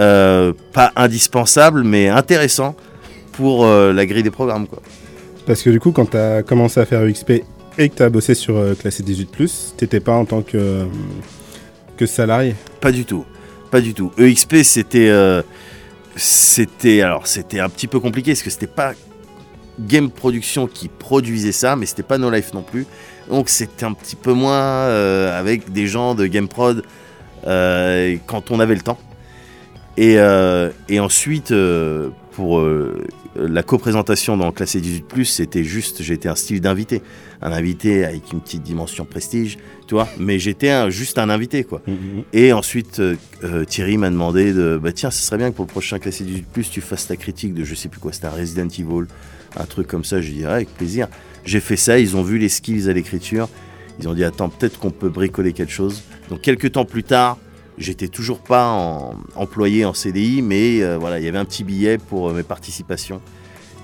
euh, 0.00 0.52
pas 0.72 0.90
indispensable, 0.96 1.84
mais 1.84 2.08
intéressant 2.08 2.74
pour 3.30 3.64
euh, 3.64 3.92
la 3.92 4.06
grille 4.06 4.24
des 4.24 4.32
programmes. 4.32 4.66
Quoi. 4.66 4.82
Parce 5.46 5.62
que 5.62 5.70
du 5.70 5.78
coup, 5.78 5.92
quand 5.92 6.10
tu 6.10 6.16
as 6.16 6.42
commencé 6.42 6.80
à 6.80 6.84
faire 6.84 7.02
EXP 7.06 7.30
et 7.78 7.88
que 7.88 7.94
tu 7.94 8.02
as 8.02 8.10
bossé 8.10 8.34
sur 8.34 8.60
Classé 8.80 9.04
18+, 9.04 9.76
t'étais 9.76 10.00
pas 10.00 10.16
en 10.16 10.24
tant 10.24 10.42
que, 10.42 10.84
que 11.96 12.06
salarié? 12.06 12.56
Pas 12.80 12.90
du 12.90 13.04
tout. 13.04 13.24
Pas 13.70 13.80
du 13.80 13.94
tout. 13.94 14.10
EXP, 14.18 14.56
c'était. 14.64 15.10
C'était. 16.16 17.02
Alors, 17.02 17.26
c'était 17.26 17.60
un 17.60 17.68
petit 17.68 17.86
peu 17.86 18.00
compliqué 18.00 18.32
parce 18.32 18.42
que 18.42 18.50
c'était 18.50 18.66
pas 18.66 18.92
Game 19.80 20.10
Production 20.10 20.66
qui 20.66 20.88
produisait 20.88 21.52
ça, 21.52 21.76
mais 21.76 21.86
c'était 21.86 22.02
pas 22.02 22.18
No 22.18 22.30
Life 22.30 22.52
non 22.52 22.62
plus. 22.62 22.86
Donc, 23.28 23.48
c'était 23.48 23.84
un 23.84 23.92
petit 23.92 24.16
peu 24.16 24.32
moins 24.32 24.62
euh, 24.62 25.38
avec 25.38 25.72
des 25.72 25.86
gens 25.86 26.14
de 26.14 26.26
Game 26.26 26.48
Prod 26.48 26.82
euh, 27.46 28.16
quand 28.26 28.50
on 28.50 28.60
avait 28.60 28.74
le 28.74 28.82
temps. 28.82 28.98
Et, 29.96 30.18
euh, 30.18 30.70
ensuite, 30.98 31.52
pour 32.32 32.60
euh, 32.60 33.06
la 33.36 33.62
co-présentation 33.62 34.36
dans 34.36 34.50
Classé 34.52 34.80
18, 34.80 35.24
c'était 35.24 35.64
juste. 35.64 36.02
J'étais 36.02 36.28
un 36.28 36.34
style 36.34 36.60
d'invité. 36.60 37.02
Un 37.40 37.52
invité 37.52 38.04
avec 38.04 38.32
une 38.32 38.40
petite 38.40 38.62
dimension 38.62 39.04
prestige, 39.04 39.58
tu 39.86 39.94
vois. 39.94 40.08
Mais 40.18 40.38
j'étais 40.38 40.90
juste 40.90 41.18
un 41.18 41.28
invité, 41.28 41.64
quoi. 41.64 41.82
Et 42.32 42.52
ensuite, 42.52 43.00
euh, 43.00 43.16
euh, 43.44 43.64
Thierry 43.64 43.96
m'a 43.98 44.10
demandé 44.10 44.52
de 44.52 44.78
bah 44.82 44.92
tiens, 44.92 45.10
ce 45.10 45.22
serait 45.22 45.38
bien 45.38 45.50
que 45.50 45.56
pour 45.56 45.66
le 45.66 45.70
prochain 45.70 45.98
classé 45.98 46.24
18 46.24 46.70
tu 46.70 46.80
fasses 46.80 47.08
ta 47.08 47.16
critique 47.16 47.54
de 47.54 47.64
je 47.64 47.74
sais 47.74 47.88
plus 47.88 48.00
quoi, 48.00 48.12
c'était 48.12 48.26
un 48.26 48.30
Resident 48.30 48.68
Evil, 48.68 49.06
un 49.56 49.64
truc 49.64 49.88
comme 49.88 50.04
ça. 50.04 50.20
Je 50.20 50.30
dis 50.30 50.44
ah, 50.44 50.54
avec 50.54 50.68
plaisir. 50.68 51.08
J'ai 51.44 51.60
fait 51.60 51.76
ça, 51.76 51.98
ils 51.98 52.16
ont 52.16 52.22
vu 52.22 52.38
les 52.38 52.48
skills 52.48 52.88
à 52.88 52.92
l'écriture. 52.92 53.48
Ils 53.98 54.08
ont 54.08 54.14
dit 54.14 54.24
attends, 54.24 54.48
peut-être 54.48 54.78
qu'on 54.78 54.90
peut 54.90 55.10
bricoler 55.10 55.52
quelque 55.52 55.72
chose. 55.72 56.02
Donc 56.30 56.40
quelques 56.40 56.72
temps 56.72 56.84
plus 56.84 57.02
tard, 57.02 57.38
j'étais 57.78 58.08
toujours 58.08 58.38
pas 58.40 58.66
en- 58.68 59.14
employé 59.36 59.84
en 59.84 59.94
CDI, 59.94 60.42
mais 60.42 60.82
euh, 60.82 60.98
voilà, 60.98 61.18
il 61.18 61.24
y 61.24 61.28
avait 61.28 61.38
un 61.38 61.44
petit 61.44 61.64
billet 61.64 61.98
pour 61.98 62.28
euh, 62.30 62.32
mes 62.34 62.42
participations. 62.42 63.20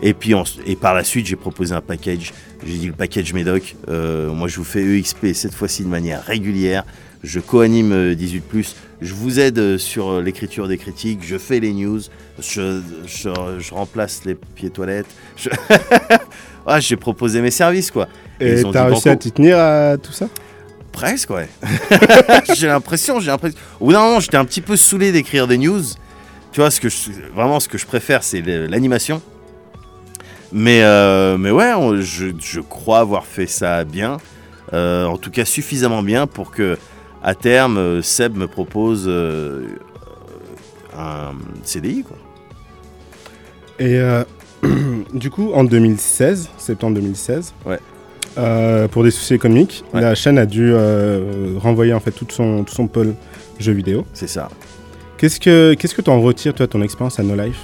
Et 0.03 0.15
puis 0.15 0.35
en- 0.35 0.45
et 0.67 0.77
par 0.77 0.95
la 0.95 1.03
suite, 1.05 1.27
j'ai 1.27 1.37
proposé 1.37 1.75
un 1.75 1.81
package. 1.81 2.33
J'ai 2.67 2.77
dit 2.79 2.87
le 2.87 2.93
package 2.93 3.33
Médoc. 3.33 3.77
euh, 3.89 4.31
moi, 4.33 4.47
je 4.49 4.57
vous 4.57 4.65
fais 4.65 4.83
EXP 4.85 5.33
cette 5.35 5.55
fois-ci 5.55 5.83
de 5.85 5.89
manière 5.89 6.23
régulière. 6.25 6.85
Je 7.25 7.41
co-anime 7.41 7.93
euh, 7.93 8.15
18+. 8.15 8.75
Je 9.01 9.13
vous 9.15 9.41
aide 9.41 9.77
sur 9.79 10.21
l'écriture 10.21 10.69
des 10.69 10.79
critiques. 10.79 11.21
Je 11.25 11.37
fais 11.37 11.59
les 11.59 11.73
news. 11.73 12.01
Je, 12.41 12.81
je, 13.07 13.29
je 13.59 13.75
remplace 13.75 14.25
les 14.25 14.35
pieds 14.37 14.71
toilettes. 14.71 15.07
Je- 15.37 15.51
Ah, 16.71 16.81
j'ai 16.81 16.97
proposé 16.97 17.41
mes 17.41 17.51
services, 17.51 17.91
quoi. 17.91 18.09
Et 18.41 18.63
t'as 18.73 18.85
réussi 18.85 19.09
à 19.09 19.17
t'y 19.17 19.33
tenir 19.33 19.59
à 19.59 19.97
tout 19.97 20.13
ça? 20.13 20.29
Presque, 21.07 21.31
ouais. 21.31 21.49
j'ai 22.57 22.67
l'impression, 22.67 23.21
j'ai 23.21 23.29
l'impression. 23.31 23.59
Au 23.81 23.87
bout 23.87 23.93
d'un 23.93 24.01
moment, 24.01 24.21
j'étais 24.21 24.37
un 24.37 24.45
petit 24.45 24.61
peu 24.61 24.77
saoulé 24.77 25.13
d'écrire 25.13 25.47
des 25.47 25.59
news. 25.59 25.83
Tu 26.53 26.61
vois, 26.61 26.71
ce 26.71 26.81
que 26.81 26.89
je- 26.89 27.11
vraiment, 27.35 27.61
ce 27.61 27.69
que 27.69 27.79
je 27.79 27.87
préfère, 27.87 28.23
c'est 28.23 28.41
l'animation. 28.41 29.21
Mais, 30.53 30.83
euh, 30.83 31.37
mais 31.39 31.51
ouais, 31.51 31.73
on- 31.75 32.01
je, 32.01 32.29
je 32.41 32.61
crois 32.61 33.01
avoir 33.01 33.27
fait 33.27 33.47
ça 33.47 33.85
bien. 33.85 34.17
Euh, 34.73 35.05
en 35.07 35.17
tout 35.19 35.31
cas, 35.31 35.45
suffisamment 35.45 36.03
bien 36.03 36.27
pour 36.27 36.51
que, 36.51 36.79
à 37.23 37.35
terme, 37.35 37.77
euh, 37.79 38.03
Seb 38.03 38.37
me 38.37 38.47
propose 38.49 39.05
euh, 39.07 39.67
un 40.97 41.33
CDI, 41.65 42.03
quoi. 42.03 42.17
Et 43.79 44.01
du 45.15 45.31
coup, 45.31 45.53
en 45.55 45.65
2016, 45.65 46.49
septembre 46.59 46.95
2016, 46.97 47.55
Ouais. 47.65 47.79
Euh, 48.39 48.89
pour 48.89 49.05
des 49.05 49.11
soucis 49.11 49.35
économiques, 49.35 49.85
Ouais. 49.93 50.01
la 50.01 50.15
chaîne 50.15 50.39
a 50.39 50.47
dû 50.47 50.71
euh, 50.73 51.55
renvoyer 51.59 51.93
en 51.93 52.01
fait 52.01 52.13
tout 52.13 52.27
son, 52.31 52.65
tout 52.65 52.75
son 52.75 52.87
pôle 52.87 53.15
jeux 53.59 53.73
vidéo. 53.73 54.07
C'est 54.15 54.29
ça. 54.29 54.49
Qu'est-ce 55.17 55.41
que 55.41 55.75
qu'est-ce 55.75 55.95
que 55.95 56.03
t'en 56.03 56.21
retires 56.21 56.55
toi 56.55 56.67
de 56.67 56.71
ton 56.71 56.83
expérience 56.83 57.19
à 57.19 57.23
No 57.25 57.35
Life 57.35 57.59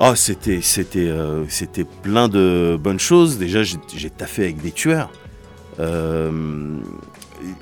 Oh, 0.00 0.14
c'était, 0.16 0.60
c'était, 0.62 1.08
euh, 1.08 1.44
c'était 1.48 1.84
plein 1.84 2.28
de 2.28 2.76
bonnes 2.80 2.98
choses. 2.98 3.38
Déjà, 3.38 3.62
j'ai, 3.62 4.10
taffé 4.10 4.42
avec 4.44 4.60
des 4.60 4.72
tueurs. 4.72 5.10
Euh, 5.78 6.30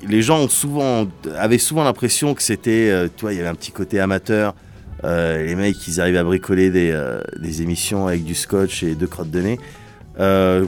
les 0.07 0.21
gens 0.21 0.39
ont 0.39 0.47
souvent, 0.47 1.07
avaient 1.37 1.57
souvent 1.59 1.83
l'impression 1.83 2.33
que 2.33 2.41
c'était, 2.41 3.07
tu 3.15 3.21
vois, 3.21 3.33
il 3.33 3.37
y 3.37 3.39
avait 3.39 3.49
un 3.49 3.55
petit 3.55 3.71
côté 3.71 3.99
amateur. 3.99 4.55
Les 5.03 5.55
mecs, 5.55 5.87
ils 5.87 5.99
arrivent 6.01 6.17
à 6.17 6.23
bricoler 6.23 6.69
des, 6.71 6.95
des 7.39 7.61
émissions 7.61 8.07
avec 8.07 8.23
du 8.23 8.33
scotch 8.35 8.83
et 8.83 8.95
deux 8.95 9.07
crottes 9.07 9.31
de 9.31 9.41
nez. 9.41 9.59
Euh, 10.21 10.65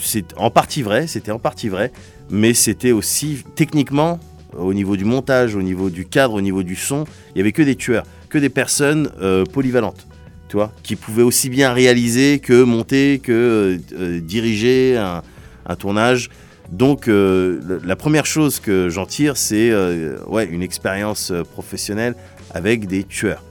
c'est 0.00 0.36
en 0.36 0.50
partie 0.50 0.82
vrai, 0.82 1.06
c'était 1.06 1.30
en 1.30 1.38
partie 1.38 1.68
vrai, 1.68 1.92
mais 2.30 2.52
c'était 2.52 2.90
aussi 2.92 3.44
techniquement, 3.54 4.18
au 4.56 4.74
niveau 4.74 4.96
du 4.96 5.04
montage, 5.04 5.54
au 5.54 5.62
niveau 5.62 5.88
du 5.88 6.04
cadre, 6.04 6.34
au 6.34 6.40
niveau 6.40 6.62
du 6.62 6.74
son, 6.74 7.04
il 7.34 7.38
y 7.38 7.40
avait 7.40 7.52
que 7.52 7.62
des 7.62 7.76
tueurs, 7.76 8.04
que 8.28 8.38
des 8.38 8.48
personnes 8.48 9.10
euh, 9.20 9.44
polyvalentes 9.44 10.06
tu 10.48 10.56
vois, 10.56 10.72
qui 10.82 10.96
pouvait 10.96 11.22
aussi 11.22 11.50
bien 11.50 11.74
réaliser 11.74 12.38
que 12.38 12.62
monter, 12.62 13.20
que 13.22 13.78
euh, 13.92 14.20
diriger 14.20 14.96
un, 14.96 15.22
tournage. 15.76 16.30
Donc, 16.72 17.06
la 17.06 17.96
première 17.96 18.24
chose 18.24 18.58
que 18.58 18.88
j'en 18.88 19.04
tire, 19.04 19.36
c'est 19.36 19.70
ouais, 20.26 20.46
une 20.46 20.62
expérience 20.62 21.30
professionnelle 21.52 22.14
avec 22.54 22.86
des 22.86 23.04
tueurs. 23.04 23.44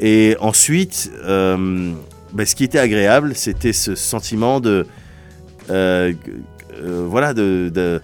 Et 0.00 0.36
ensuite, 0.40 1.10
bah, 2.34 2.44
ce 2.44 2.54
qui 2.54 2.64
était 2.64 2.78
agréable, 2.80 3.34
c'était 3.34 3.72
ce 3.72 3.94
sentiment 3.94 4.60
de. 4.60 4.86
euh, 5.70 6.12
euh, 6.74 7.06
voilà, 7.08 7.32
de. 7.32 8.02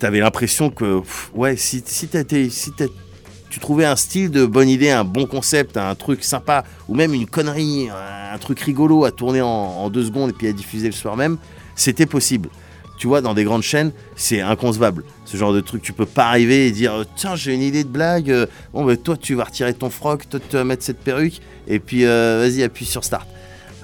T'avais 0.00 0.18
l'impression 0.18 0.70
que, 0.70 1.00
ouais, 1.34 1.56
si, 1.56 1.82
si 1.86 2.08
tu 2.08 3.60
trouvais 3.60 3.86
un 3.86 3.96
style 3.96 4.30
de 4.30 4.44
bonne 4.44 4.68
idée, 4.68 4.90
un 4.90 5.04
bon 5.04 5.26
concept, 5.26 5.76
un 5.76 5.94
truc 5.94 6.24
sympa, 6.24 6.64
ou 6.88 6.94
même 6.94 7.14
une 7.14 7.26
connerie, 7.26 7.88
un 7.90 8.36
truc 8.38 8.60
rigolo 8.60 9.04
à 9.04 9.12
tourner 9.12 9.40
en, 9.40 9.46
en 9.48 9.88
deux 9.88 10.04
secondes 10.04 10.30
et 10.30 10.32
puis 10.32 10.48
à 10.48 10.52
diffuser 10.52 10.86
le 10.88 10.92
soir 10.92 11.16
même, 11.16 11.38
c'était 11.76 12.06
possible. 12.06 12.50
Tu 12.98 13.06
vois, 13.06 13.20
dans 13.20 13.32
des 13.32 13.44
grandes 13.44 13.62
chaînes, 13.62 13.92
c'est 14.16 14.40
inconcevable. 14.40 15.04
Ce 15.24 15.36
genre 15.36 15.52
de 15.54 15.60
truc, 15.60 15.80
tu 15.82 15.92
peux 15.92 16.06
pas 16.06 16.26
arriver 16.26 16.66
et 16.66 16.70
dire 16.70 16.92
euh, 16.94 17.04
Tiens, 17.16 17.34
j'ai 17.36 17.54
une 17.54 17.62
idée 17.62 17.82
de 17.84 17.88
blague. 17.88 18.30
euh, 18.30 18.46
Bon, 18.72 18.84
bah, 18.84 18.96
toi, 18.96 19.16
tu 19.16 19.34
vas 19.34 19.44
retirer 19.44 19.72
ton 19.74 19.88
froc, 19.90 20.28
toi, 20.28 20.38
tu 20.48 20.56
vas 20.56 20.64
mettre 20.64 20.82
cette 20.84 20.98
perruque, 21.00 21.40
et 21.66 21.78
puis 21.78 22.04
euh, 22.04 22.38
vas-y, 22.46 22.62
appuie 22.62 22.84
sur 22.84 23.04
Start. 23.04 23.26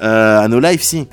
Euh, 0.03 0.39
à 0.41 0.49
nos 0.49 0.61
lives, 0.61 0.83
si. 0.83 1.07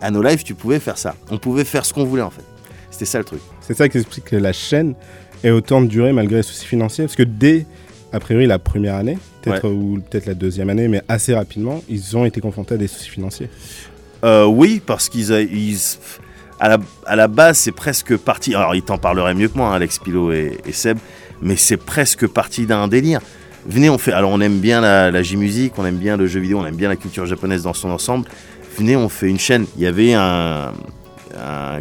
À 0.00 0.10
nos 0.10 0.22
lives, 0.22 0.42
tu 0.44 0.54
pouvais 0.54 0.78
faire 0.80 0.98
ça. 0.98 1.14
On 1.30 1.38
pouvait 1.38 1.64
faire 1.64 1.84
ce 1.84 1.92
qu'on 1.94 2.04
voulait, 2.04 2.22
en 2.22 2.30
fait. 2.30 2.44
C'était 2.90 3.04
ça 3.04 3.18
le 3.18 3.24
truc. 3.24 3.40
C'est 3.60 3.74
ça 3.76 3.88
qui 3.88 3.98
explique 3.98 4.24
que 4.26 4.36
la 4.36 4.52
chaîne 4.52 4.94
ait 5.44 5.50
autant 5.50 5.80
duré 5.80 6.12
malgré 6.12 6.36
les 6.36 6.42
soucis 6.42 6.66
financiers. 6.66 7.04
Parce 7.04 7.16
que 7.16 7.22
dès, 7.22 7.66
a 8.12 8.18
priori, 8.20 8.46
la 8.46 8.58
première 8.58 8.94
année, 8.96 9.18
peut-être 9.42 9.68
ou 9.68 10.00
peut-être 10.10 10.26
la 10.26 10.34
deuxième 10.34 10.70
année, 10.70 10.88
mais 10.88 11.02
assez 11.08 11.34
rapidement, 11.34 11.82
ils 11.88 12.16
ont 12.16 12.24
été 12.24 12.40
confrontés 12.40 12.74
à 12.74 12.76
des 12.76 12.88
soucis 12.88 13.08
financiers. 13.10 13.48
Euh, 14.24 14.46
oui, 14.46 14.80
parce 14.84 15.08
qu'ils 15.08 15.30
ils- 15.30 15.78
à, 16.60 16.78
la, 17.16 17.28
base, 17.28 17.58
c'est 17.58 17.72
presque 17.72 18.16
parti. 18.16 18.54
Alors, 18.54 18.74
ils 18.74 18.82
t'en 18.82 18.98
parleraient 18.98 19.34
mieux 19.34 19.48
que 19.48 19.56
moi, 19.56 19.68
hein, 19.68 19.74
Alex 19.74 19.98
Pilot 19.98 20.32
et, 20.32 20.58
Seb, 20.72 20.98
mais 21.40 21.56
c'est 21.56 21.76
presque 21.76 22.26
parti 22.26 22.66
d'un 22.66 22.88
délire. 22.88 23.20
Venez, 23.66 23.90
on 23.90 23.98
fait. 23.98 24.12
Alors, 24.12 24.30
on 24.30 24.40
aime 24.40 24.58
bien 24.58 24.80
la, 24.80 25.22
J-musique, 25.22 25.74
on 25.78 25.86
aime 25.86 25.98
bien 25.98 26.16
le 26.16 26.26
jeu 26.26 26.40
vidéo, 26.40 26.58
on 26.58 26.66
aime 26.66 26.76
bien 26.76 26.88
la 26.88 26.96
culture 26.96 27.26
japonaise 27.26 27.62
dans 27.62 27.74
son 27.74 27.90
ensemble. 27.90 28.28
Venez, 28.76 28.96
on 28.96 29.08
fait 29.08 29.28
une 29.28 29.38
chaîne. 29.38 29.66
Il 29.76 29.82
y 29.82 29.86
avait 29.86 30.14
un, 30.14 30.72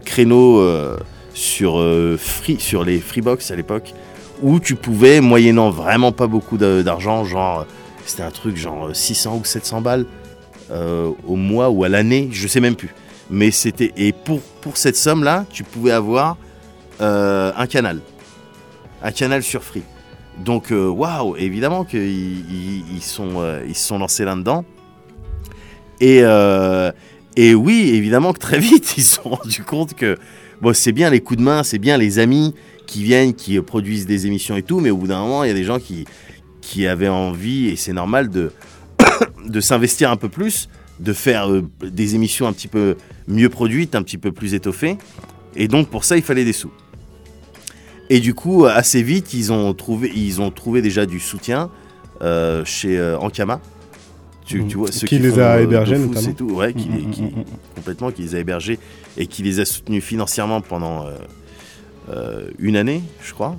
créneau 0.05 0.59
euh, 0.59 0.97
sur, 1.33 1.79
euh, 1.79 2.17
free, 2.17 2.59
sur 2.59 2.83
les 2.83 2.99
Freebox 2.99 3.49
à 3.49 3.55
l'époque 3.55 3.93
où 4.41 4.59
tu 4.59 4.75
pouvais, 4.75 5.21
moyennant 5.21 5.69
vraiment 5.69 6.11
pas 6.11 6.27
beaucoup 6.27 6.57
d'argent, 6.57 7.25
genre, 7.25 7.65
c'était 8.05 8.23
un 8.23 8.31
truc 8.31 8.57
genre 8.57 8.89
600 8.93 9.39
ou 9.41 9.45
700 9.45 9.81
balles 9.81 10.05
euh, 10.71 11.11
au 11.25 11.35
mois 11.35 11.69
ou 11.69 11.83
à 11.83 11.89
l'année, 11.89 12.29
je 12.31 12.47
sais 12.47 12.59
même 12.59 12.75
plus. 12.75 12.93
Mais 13.29 13.51
c'était. 13.51 13.93
Et 13.97 14.13
pour, 14.13 14.41
pour 14.61 14.77
cette 14.77 14.95
somme-là, 14.95 15.45
tu 15.49 15.63
pouvais 15.63 15.91
avoir 15.91 16.37
euh, 17.01 17.51
un 17.55 17.67
canal. 17.67 18.01
Un 19.03 19.11
canal 19.11 19.43
sur 19.43 19.63
Free. 19.63 19.83
Donc, 20.43 20.71
euh, 20.71 20.87
waouh, 20.87 21.35
évidemment 21.37 21.83
qu'ils 21.83 22.91
ils, 22.93 23.01
sont, 23.01 23.41
euh, 23.41 23.63
ils 23.67 23.75
sont 23.75 23.97
lancés 23.97 24.23
là-dedans. 24.23 24.65
Et, 25.99 26.19
euh, 26.21 26.91
et 27.35 27.55
oui, 27.55 27.91
évidemment 27.93 28.33
que 28.33 28.39
très 28.39 28.59
vite, 28.59 28.95
ils 28.97 29.03
se 29.03 29.15
sont 29.15 29.29
rendus 29.29 29.63
compte 29.63 29.95
que 29.95 30.17
bon, 30.61 30.73
c'est 30.73 30.91
bien 30.91 31.09
les 31.09 31.21
coups 31.21 31.39
de 31.39 31.43
main, 31.43 31.63
c'est 31.63 31.79
bien 31.79 31.97
les 31.97 32.19
amis 32.19 32.53
qui 32.85 33.03
viennent, 33.03 33.33
qui 33.33 33.59
produisent 33.61 34.05
des 34.05 34.27
émissions 34.27 34.55
et 34.55 34.63
tout, 34.63 34.79
mais 34.79 34.91
au 34.91 34.97
bout 34.97 35.07
d'un 35.07 35.19
moment, 35.19 35.43
il 35.43 35.47
y 35.47 35.51
a 35.51 35.55
des 35.55 35.63
gens 35.63 35.79
qui, 35.79 36.05
qui 36.61 36.87
avaient 36.87 37.09
envie, 37.09 37.69
et 37.69 37.75
c'est 37.75 37.93
normal, 37.93 38.29
de, 38.29 38.51
de 39.45 39.59
s'investir 39.59 40.11
un 40.11 40.17
peu 40.17 40.29
plus, 40.29 40.69
de 40.99 41.13
faire 41.13 41.49
des 41.81 42.15
émissions 42.15 42.47
un 42.47 42.53
petit 42.53 42.67
peu 42.67 42.95
mieux 43.27 43.49
produites, 43.49 43.95
un 43.95 44.03
petit 44.03 44.17
peu 44.17 44.31
plus 44.31 44.53
étoffées. 44.53 44.97
Et 45.55 45.67
donc, 45.67 45.89
pour 45.89 46.03
ça, 46.03 46.17
il 46.17 46.23
fallait 46.23 46.45
des 46.45 46.53
sous. 46.53 46.71
Et 48.09 48.19
du 48.19 48.33
coup, 48.33 48.65
assez 48.65 49.03
vite, 49.03 49.33
ils 49.33 49.51
ont 49.51 49.73
trouvé, 49.73 50.11
ils 50.15 50.39
ont 50.41 50.49
trouvé 50.51 50.81
déjà 50.81 51.05
du 51.05 51.19
soutien 51.19 51.69
euh, 52.21 52.63
chez 52.65 52.97
euh, 52.97 53.17
Ankama. 53.19 53.59
Tu, 54.45 54.65
tu 54.65 54.77
vois, 54.77 54.91
ceux 54.93 55.07
Qui 55.07 55.19
les 55.19 55.29
font, 55.29 55.39
a 55.39 55.57
euh, 55.57 55.63
hébergés, 55.63 55.97
notamment. 55.97 56.29
et 56.29 56.33
tout, 56.33 56.49
ouais, 56.51 56.73
qui, 56.73 56.87
les- 56.87 57.01
Mm, 57.01 57.07
mm, 57.07 57.11
qui- 57.11 57.21
mm, 57.23 57.43
complètement, 57.75 58.11
qui 58.11 58.21
les 58.21 58.35
a 58.35 58.39
hébergés 58.39 58.79
et 59.17 59.27
qui 59.27 59.43
les 59.43 59.59
a 59.59 59.65
soutenus 59.65 60.01
financièrement 60.03 60.61
pendant 60.61 61.05
euh, 62.09 62.49
une 62.57 62.77
année, 62.77 63.01
je 63.21 63.33
crois. 63.33 63.57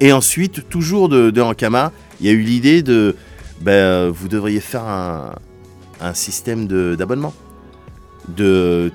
Et 0.00 0.12
ensuite, 0.12 0.68
toujours 0.68 1.08
de, 1.08 1.30
de 1.30 1.40
Ankama, 1.40 1.90
il 2.20 2.26
y 2.26 2.28
a 2.28 2.32
eu 2.32 2.40
l'idée 2.42 2.82
de, 2.82 3.16
ben, 3.62 3.72
euh, 3.72 4.12
vous 4.14 4.28
devriez 4.28 4.60
faire 4.60 4.84
un, 4.84 5.34
un 6.02 6.12
système 6.12 6.66
d'abonnement, 6.68 7.32
de, 8.36 8.90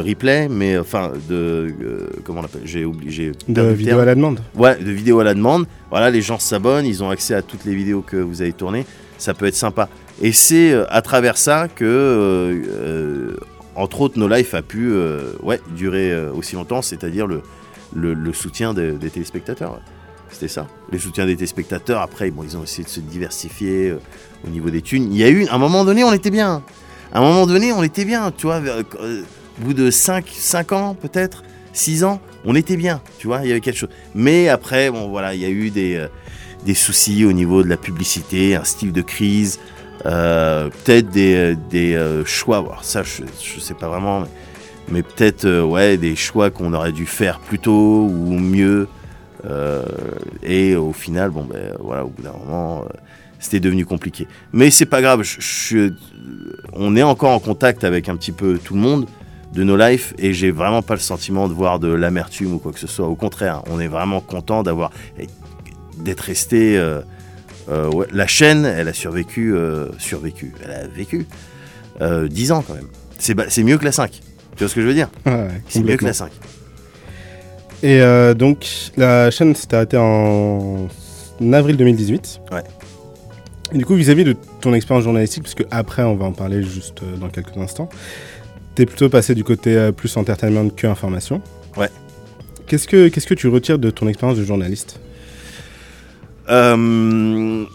replay, 0.00 0.48
mais 0.48 0.78
enfin 0.78 1.12
de, 1.28 1.34
euh, 1.82 2.06
comment 2.24 2.40
on 2.40 2.42
l'appelle 2.42 2.62
J'ai 2.64 2.84
oublié, 2.84 3.32
De 3.48 3.62
vidéo 3.62 3.86
terme. 3.96 4.00
à 4.00 4.04
la 4.04 4.14
demande. 4.14 4.40
Ouais, 4.54 4.76
de 4.76 4.90
vidéos 4.90 5.20
à 5.20 5.24
la 5.24 5.34
demande. 5.34 5.66
Voilà, 5.90 6.10
les 6.10 6.22
gens 6.22 6.38
s'abonnent, 6.38 6.86
ils 6.86 7.02
ont 7.02 7.10
accès 7.10 7.34
à 7.34 7.42
toutes 7.42 7.64
les 7.64 7.74
vidéos 7.74 8.00
que 8.02 8.16
vous 8.16 8.40
avez 8.42 8.52
tournées. 8.52 8.86
Ça 9.18 9.34
peut 9.34 9.46
être 9.46 9.56
sympa. 9.56 9.88
Et 10.22 10.32
c'est 10.32 10.72
euh, 10.72 10.84
à 10.90 11.02
travers 11.02 11.36
ça 11.36 11.66
que, 11.68 11.84
euh, 11.84 13.36
entre 13.74 14.00
autres, 14.02 14.18
No 14.18 14.28
Life 14.28 14.54
a 14.54 14.62
pu 14.62 14.92
ouais, 15.42 15.60
durer 15.76 16.28
aussi 16.30 16.54
longtemps, 16.56 16.82
c'est-à-dire 16.82 17.26
le, 17.26 17.42
le, 17.94 18.14
le 18.14 18.32
soutien 18.32 18.74
des, 18.74 18.92
des 18.92 19.10
téléspectateurs. 19.10 19.72
ouais. 19.72 19.78
C'était 20.30 20.48
ça. 20.48 20.66
Le 20.92 20.98
soutien 20.98 21.24
des 21.24 21.36
téléspectateurs. 21.36 22.02
Après, 22.02 22.30
bon, 22.30 22.42
ils 22.44 22.54
ont 22.56 22.62
essayé 22.62 22.84
de 22.84 22.88
se 22.90 23.00
diversifier 23.00 23.94
au 24.46 24.50
niveau 24.50 24.68
des 24.68 24.82
thunes. 24.82 25.08
Il 25.10 25.16
y 25.18 25.24
a 25.24 25.30
eu, 25.30 25.46
à 25.46 25.54
un 25.54 25.58
moment 25.58 25.84
donné, 25.86 26.04
on 26.04 26.12
était 26.12 26.30
bien. 26.30 26.62
À 27.12 27.20
un 27.20 27.22
moment 27.22 27.46
donné, 27.46 27.72
on 27.72 27.82
était 27.82 28.04
bien. 28.04 28.30
Tu 28.36 28.46
vois, 28.46 28.56
euh, 28.56 28.82
au 29.60 29.64
bout 29.64 29.74
de 29.74 29.90
5, 29.90 30.26
5 30.28 30.72
ans, 30.72 30.94
peut-être, 30.94 31.42
6 31.72 32.04
ans, 32.04 32.20
on 32.44 32.54
était 32.54 32.76
bien. 32.76 33.00
Tu 33.18 33.26
vois, 33.26 33.40
il 33.42 33.48
y 33.48 33.50
avait 33.50 33.60
quelque 33.60 33.78
chose. 33.78 33.88
Mais 34.14 34.48
après, 34.48 34.90
bon, 34.90 35.08
voilà, 35.08 35.34
il 35.34 35.40
y 35.40 35.46
a 35.46 35.50
eu 35.50 35.70
des, 35.70 35.96
euh, 35.96 36.08
des 36.66 36.74
soucis 36.74 37.24
au 37.24 37.32
niveau 37.32 37.62
de 37.62 37.68
la 37.68 37.76
publicité, 37.76 38.56
un 38.56 38.64
style 38.64 38.92
de 38.92 39.02
crise, 39.02 39.58
euh, 40.04 40.68
peut-être 40.84 41.08
des, 41.08 41.56
des 41.70 42.22
choix. 42.26 42.78
Ça, 42.82 43.02
je, 43.02 43.22
je 43.42 43.58
sais 43.58 43.74
pas 43.74 43.88
vraiment, 43.88 44.20
mais, 44.20 44.26
mais 44.90 45.02
peut-être 45.02 45.62
ouais, 45.62 45.96
des 45.96 46.14
choix 46.14 46.50
qu'on 46.50 46.74
aurait 46.74 46.92
dû 46.92 47.06
faire 47.06 47.40
plus 47.40 47.58
tôt 47.58 48.06
ou 48.06 48.38
mieux. 48.38 48.86
Et 50.42 50.76
au 50.76 50.92
final, 50.92 51.30
bon, 51.30 51.44
ben 51.44 51.74
voilà, 51.80 52.04
au 52.04 52.08
bout 52.08 52.22
d'un 52.22 52.32
moment, 52.32 52.84
c'était 53.38 53.60
devenu 53.60 53.84
compliqué. 53.86 54.26
Mais 54.52 54.70
c'est 54.70 54.86
pas 54.86 55.00
grave. 55.02 55.22
je- 55.22 55.40
je- 55.40 55.92
on 56.72 56.96
est 56.96 57.02
encore 57.02 57.30
en 57.30 57.40
contact 57.40 57.84
avec 57.84 58.08
un 58.08 58.16
petit 58.16 58.32
peu 58.32 58.58
tout 58.58 58.74
le 58.74 58.80
monde 58.80 59.06
de 59.54 59.64
nos 59.64 59.76
lives 59.76 60.12
et 60.18 60.32
j'ai 60.34 60.50
vraiment 60.50 60.82
pas 60.82 60.94
le 60.94 61.00
sentiment 61.00 61.48
de 61.48 61.54
voir 61.54 61.78
de 61.78 61.88
l'amertume 61.88 62.54
ou 62.54 62.58
quoi 62.58 62.72
que 62.72 62.78
ce 62.78 62.86
soit. 62.86 63.06
Au 63.06 63.16
contraire, 63.16 63.62
on 63.70 63.80
est 63.80 63.88
vraiment 63.88 64.20
content 64.20 64.62
d'avoir 64.62 64.90
d'être 65.98 66.20
resté. 66.20 66.76
euh, 66.76 67.00
euh, 67.70 67.90
ouais, 67.90 68.06
la 68.12 68.26
chaîne, 68.26 68.64
elle 68.64 68.88
a 68.88 68.92
survécu, 68.94 69.54
euh, 69.54 69.88
survécu, 69.98 70.52
elle 70.64 70.70
a 70.70 70.86
vécu 70.86 71.26
euh, 72.00 72.26
10 72.28 72.52
ans 72.52 72.62
quand 72.66 72.74
même. 72.74 72.88
C'est 73.18 73.62
mieux 73.64 73.76
que 73.78 73.84
la 73.84 73.92
5. 73.92 74.10
Tu 74.12 74.58
vois 74.64 74.68
ce 74.68 74.74
que 74.74 74.80
je 74.82 74.86
veux 74.86 74.94
dire? 74.94 75.08
Ouais, 75.26 75.32
ouais, 75.32 75.62
C'est 75.68 75.82
mieux 75.82 75.96
que 75.96 76.04
la 76.04 76.12
5. 76.12 76.30
Et 77.82 78.00
euh, 78.00 78.34
donc, 78.34 78.66
la 78.96 79.30
chaîne 79.30 79.54
s'est 79.54 79.72
arrêtée 79.74 79.96
en 79.98 80.88
avril 81.52 81.76
2018. 81.76 82.40
Ouais. 82.52 82.62
Du 83.72 83.84
coup, 83.84 83.94
vis-à-vis 83.94 84.24
de 84.24 84.34
ton 84.60 84.72
expérience 84.72 85.04
journalistique, 85.04 85.42
puisque 85.42 85.64
après, 85.70 86.02
on 86.02 86.16
va 86.16 86.24
en 86.24 86.32
parler 86.32 86.62
juste 86.62 87.02
euh, 87.02 87.16
dans 87.16 87.28
quelques 87.28 87.56
instants, 87.56 87.90
t'es 88.74 88.86
plutôt 88.86 89.10
passé 89.10 89.34
du 89.34 89.44
côté 89.44 89.76
euh, 89.76 89.92
plus 89.92 90.16
entertainment 90.16 90.70
que 90.70 90.86
information. 90.86 91.42
Ouais. 91.76 91.90
Qu'est-ce 92.66 92.88
que, 92.88 93.08
qu'est-ce 93.08 93.26
que 93.26 93.34
tu 93.34 93.48
retires 93.48 93.78
de 93.78 93.90
ton 93.90 94.08
expérience 94.08 94.38
de 94.38 94.44
journaliste? 94.44 95.00
Euh, 96.48 97.66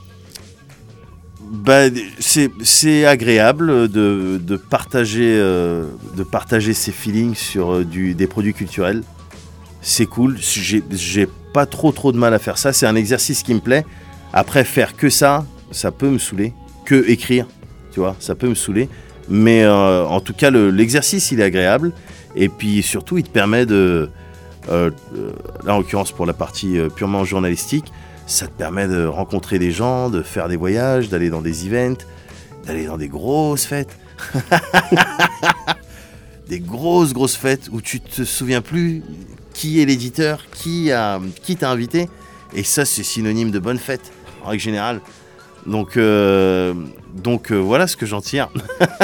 bah, 1.42 1.84
c'est 2.20 3.06
agréable 3.06 3.88
de, 3.88 4.42
de 4.44 4.56
partager, 4.58 5.36
euh, 5.38 5.86
de 6.18 6.24
partager 6.24 6.74
ses 6.74 6.92
feelings 6.92 7.36
sur 7.36 7.86
du, 7.86 8.16
des 8.16 8.26
produits 8.26 8.56
culturels. 8.56 9.04
C'est 9.82 10.08
cool. 10.08 10.38
J'ai 10.40 10.84
j'ai 10.92 11.28
pas 11.54 11.68
trop 11.68 11.92
trop 11.92 12.12
de 12.12 12.18
mal 12.18 12.34
à 12.34 12.40
faire 12.40 12.58
ça. 12.58 12.74
C'est 12.74 12.88
un 12.88 12.96
exercice 12.96 13.44
qui 13.44 13.54
me 13.54 13.60
plaît. 13.60 13.86
Après, 14.32 14.64
faire 14.64 14.96
que 14.96 15.10
ça, 15.10 15.46
ça 15.74 15.92
peut 15.92 16.10
me 16.10 16.18
saouler. 16.18 16.54
Que 16.86 17.08
écrire, 17.10 17.46
tu 17.92 18.00
vois, 18.00 18.16
ça 18.20 18.36
peut 18.36 18.48
me 18.48 18.56
saouler. 18.56 18.88
Mais 19.30 19.64
euh, 19.64 20.06
en 20.06 20.20
tout 20.22 20.34
cas, 20.34 20.50
le- 20.50 20.70
l'exercice, 20.70 21.32
il 21.32 21.40
est 21.40 21.44
agréable. 21.44 21.92
Et 22.36 22.50
puis 22.50 22.82
surtout, 22.84 23.18
il 23.18 23.24
te 23.24 23.30
permet 23.30 23.66
de... 23.66 24.10
euh, 24.70 24.90
euh, 25.16 25.32
là, 25.66 25.76
en 25.76 25.78
l'occurrence, 25.80 26.12
pour 26.12 26.26
la 26.26 26.34
partie 26.34 26.78
purement 26.96 27.24
journalistique, 27.26 27.86
ça 28.28 28.48
te 28.48 28.52
permet 28.54 28.88
de 28.88 29.06
rencontrer 29.06 29.60
des 29.60 29.72
gens, 29.72 30.10
de 30.10 30.22
faire 30.24 30.48
des 30.48 30.56
voyages, 30.56 31.10
d'aller 31.10 31.30
dans 31.30 31.42
des 31.42 31.68
events, 31.68 32.04
d'aller 32.66 32.86
dans 32.86 32.98
des 32.98 33.08
grosses 33.10 33.66
fêtes. 33.66 33.98
des 36.50 36.60
grosses, 36.60 37.14
grosses 37.14 37.36
fêtes 37.36 37.70
où 37.72 37.82
tu 37.82 38.00
te 38.00 38.24
souviens 38.24 38.62
plus 38.62 39.04
qui 39.54 39.82
est 39.82 39.86
l'éditeur, 39.86 40.46
qui 40.52 40.92
a, 40.92 41.20
qui 41.44 41.56
t'a 41.56 41.70
invité. 41.70 42.10
Et 42.56 42.64
ça, 42.64 42.86
c'est 42.86 43.04
synonyme 43.04 43.52
de 43.52 43.60
bonne 43.60 43.78
fête, 43.78 44.12
en 44.44 44.50
règle 44.50 44.62
générale. 44.64 45.02
Donc, 45.66 45.98
euh, 45.98 46.74
donc 47.14 47.52
euh, 47.52 47.56
voilà 47.58 47.88
ce 47.88 47.96
que 47.98 48.06
j'en 48.06 48.22
tire. 48.22 48.50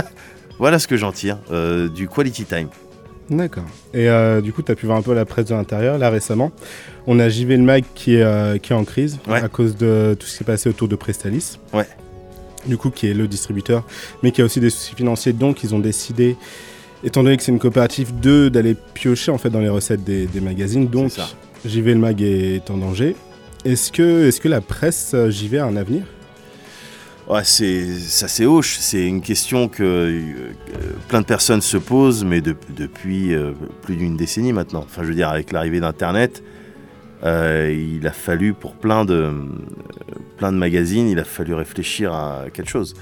voilà 0.60 0.80
ce 0.80 0.88
que 0.88 0.98
j'en 0.98 1.12
tire 1.12 1.38
euh, 1.52 1.88
du 1.88 2.08
quality 2.08 2.46
time. 2.46 2.68
D'accord. 3.30 3.64
Et 3.94 4.08
du 4.42 4.52
coup, 4.54 4.64
tu 4.64 4.72
as 4.72 4.76
pu 4.76 4.88
voir 4.88 4.98
un 4.98 5.04
peu 5.04 5.14
la 5.14 5.24
presse 5.24 5.46
de 5.46 5.54
l'intérieur. 5.54 6.00
Là, 6.00 6.10
récemment, 6.10 6.52
on 7.06 7.20
a 7.20 7.30
JV 7.30 7.58
le 7.58 7.64
Mag 7.64 7.84
qui 7.94 8.16
est, 8.16 8.60
qui 8.60 8.74
est 8.74 8.76
en 8.76 8.86
crise 8.86 9.20
Ouais. 9.28 9.44
à 9.44 9.48
cause 9.48 9.78
de 9.78 10.18
tout 10.20 10.26
ce 10.26 10.32
qui 10.32 10.38
s'est 10.40 10.44
passé 10.44 10.68
autour 10.68 10.88
de 10.88 10.96
Prestalis. 10.96 11.60
Ouais. 11.72 11.88
Du 12.66 12.76
coup, 12.78 12.90
qui 12.90 13.06
est 13.08 13.14
le 13.14 13.28
distributeur, 13.28 13.84
mais 14.24 14.32
qui 14.32 14.42
a 14.42 14.46
aussi 14.46 14.60
des 14.60 14.72
soucis 14.72 14.96
financiers. 14.96 15.32
Donc, 15.32 15.62
ils 15.64 15.76
ont 15.76 15.80
décidé, 15.80 16.38
étant 17.04 17.22
donné 17.22 17.38
que 17.38 17.44
c'est 17.44 17.52
une 17.52 17.60
coopérative, 17.60 18.20
de 18.20 18.50
d'aller 18.50 18.76
piocher 18.96 19.30
en 19.30 19.38
fait 19.38 19.52
dans 19.52 19.60
les 19.62 19.70
recettes 19.70 20.04
des, 20.04 20.26
des 20.26 20.42
magazines. 20.42 20.88
Donc. 20.88 21.12
JV 21.66 21.94
le 21.94 22.00
Mag 22.00 22.20
est 22.24 22.72
en 22.72 22.78
danger. 22.78 23.16
Est-ce 23.64 23.92
que, 23.92 24.28
est 24.28 24.40
que 24.40 24.48
la 24.48 24.62
presse 24.62 25.16
JV 25.30 25.60
a 25.60 25.66
un 25.66 25.76
avenir? 25.76 26.04
Ouais, 27.30 27.44
c'est 27.44 27.86
ça 28.00 28.28
c'est 28.28 28.46
hoche. 28.46 28.78
C'est 28.80 29.06
une 29.06 29.22
question 29.22 29.68
que 29.68 29.84
euh, 29.84 30.34
plein 31.08 31.22
de 31.22 31.26
personnes 31.26 31.62
se 31.62 31.78
posent, 31.78 32.24
mais 32.26 32.42
de- 32.42 32.56
depuis 32.76 33.34
euh, 33.36 33.52
plus 33.84 33.96
d'une 33.98 34.18
décennie 34.18 34.52
maintenant. 34.52 34.80
Enfin, 34.84 35.04
je 35.04 35.10
veux 35.10 35.16
dire, 35.16 35.30
avec 35.30 35.52
l'arrivée 35.52 35.80
d'Internet, 35.80 36.44
euh, 37.24 37.72
il 37.72 38.08
a 38.08 38.12
fallu 38.12 38.54
pour 38.54 38.74
plein 38.74 39.06
de 39.06 39.32
plein 40.38 40.52
de 40.52 40.58
magazines, 40.58 41.08
il 41.08 41.20
a 41.20 41.24
fallu 41.24 41.54
réfléchir 41.54 42.14
à 42.14 42.46
quelque 42.54 42.70
chose. 42.70 42.96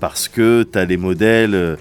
Parce 0.00 0.28
que 0.28 0.64
tu 0.70 0.78
as 0.78 0.84
les 0.84 0.98
modèles. 0.98 1.78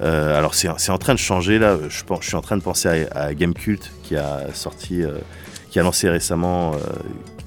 alors 0.00 0.54
c'est 0.54 0.68
en 0.90 0.98
train 0.98 1.14
de 1.14 1.18
changer 1.18 1.58
là. 1.58 1.78
Je, 1.88 2.02
je 2.20 2.26
suis 2.26 2.36
en 2.36 2.40
train 2.42 2.56
de 2.56 2.62
penser 2.62 3.06
à, 3.10 3.24
à 3.24 3.34
Gamecult 3.34 3.90
qui 4.04 4.14
a 4.16 4.46
sorti, 4.54 5.02
qui 5.76 5.80
a 5.80 5.82
lancé 5.82 6.08
récemment 6.08 6.72
euh, 6.72 6.78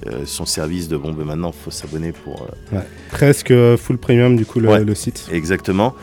euh, 0.06 0.22
son 0.24 0.46
service 0.46 0.86
de 0.86 0.96
bon, 0.96 1.10
ben 1.10 1.24
maintenant 1.24 1.50
faut 1.50 1.72
s'abonner 1.72 2.12
pour 2.12 2.46
euh, 2.72 2.78
Presque 3.10 3.52
full 3.76 3.98
premium, 3.98 4.36
du 4.36 4.46
coup, 4.46 4.60
le, 4.60 4.68
Ouais. 4.68 4.84
le 4.84 4.94
site. 4.94 5.26
Exactement. 5.32 5.96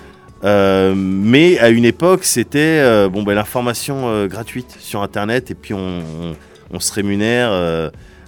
Mais 0.43 1.57
à 1.59 1.69
une 1.69 1.85
époque, 1.85 2.25
c'était 2.25 3.07
bon, 3.09 3.23
ben, 3.23 3.33
l'information 3.33 4.27
gratuite 4.27 4.75
sur 4.77 5.01
Internet 5.03 5.51
et 5.51 5.55
puis 5.55 5.73
on, 5.73 5.99
on- 5.99 6.35
on 6.69 6.81
se 6.81 6.91
rémunère 6.93 7.49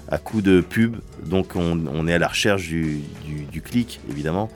à 0.10 0.18
coup 0.18 0.42
de 0.42 0.62
pub. 0.62 0.96
Donc 1.26 1.58
on, 1.58 1.78
on 1.94 2.08
est 2.08 2.14
à 2.14 2.20
la 2.20 2.30
recherche 2.30 2.68
du, 2.70 3.00
du- 3.26 3.44
du 3.52 3.62
clic, 3.62 4.00
évidemment. 4.10 4.50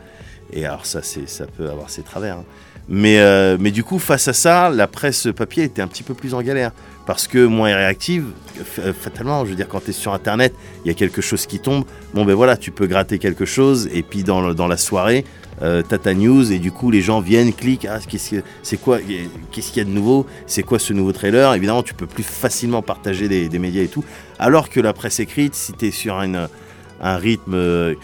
Et 0.53 0.65
alors 0.65 0.85
ça, 0.85 1.01
c'est, 1.01 1.27
ça 1.27 1.47
peut 1.47 1.69
avoir 1.69 1.89
ses 1.89 2.01
travers. 2.03 2.37
hein. 2.37 2.45
Mais, 2.89 3.19
euh, 3.19 3.57
mais 3.59 3.71
du 3.71 3.83
coup, 3.83 3.99
face 3.99 4.27
à 4.29 4.33
ça, 4.33 4.69
la 4.69 4.87
presse 4.87 5.27
papier 5.35 5.63
était 5.63 5.81
un 5.81 5.87
petit 5.87 6.03
peu 6.03 6.13
plus 6.13 6.33
en 6.33 6.41
galère. 6.41 6.71
Parce 7.05 7.27
que 7.27 7.45
moins 7.45 7.75
réactive, 7.75 8.27
f- 8.57 8.93
fatalement, 8.93 9.43
je 9.43 9.49
veux 9.51 9.55
dire, 9.55 9.67
quand 9.67 9.83
tu 9.83 9.89
es 9.89 9.93
sur 9.93 10.13
Internet, 10.13 10.53
il 10.83 10.87
y 10.87 10.91
a 10.91 10.93
quelque 10.93 11.21
chose 11.21 11.45
qui 11.45 11.59
tombe. 11.59 11.83
Bon, 12.13 12.23
ben 12.23 12.33
voilà, 12.33 12.55
tu 12.55 12.71
peux 12.71 12.87
gratter 12.87 13.19
quelque 13.19 13.45
chose. 13.45 13.89
Et 13.93 14.03
puis 14.03 14.23
dans, 14.23 14.53
dans 14.53 14.67
la 14.67 14.77
soirée, 14.77 15.25
euh, 15.61 15.83
t'as 15.87 15.97
ta 15.97 16.13
news. 16.13 16.51
Et 16.51 16.59
du 16.59 16.71
coup, 16.71 16.91
les 16.91 17.01
gens 17.01 17.19
viennent, 17.19 17.51
cliquent. 17.53 17.85
Ah, 17.89 17.99
qu'est-ce 18.07 18.35
que, 18.37 18.43
c'est 18.61 18.77
quoi 18.77 18.99
qu'il 18.99 19.63
y 19.75 19.79
a 19.79 19.83
de 19.83 19.89
nouveau 19.89 20.25
C'est 20.47 20.63
quoi 20.63 20.79
ce 20.79 20.93
nouveau 20.93 21.11
trailer? 21.11 21.53
Évidemment, 21.55 21.83
tu 21.83 21.93
peux 21.93 22.07
plus 22.07 22.23
facilement 22.23 22.81
partager 22.81 23.27
des, 23.27 23.59
médias 23.59 23.81
et 23.83 23.89
tout. 23.89 24.05
Alors 24.39 24.69
que 24.69 24.79
la 24.79 24.93
presse 24.93 25.19
écrite, 25.19 25.55
si 25.55 25.73
tu 25.73 25.87
es 25.87 25.91
sur 25.91 26.17
un 26.19 27.17
rythme. 27.17 27.53
euh, 27.53 27.95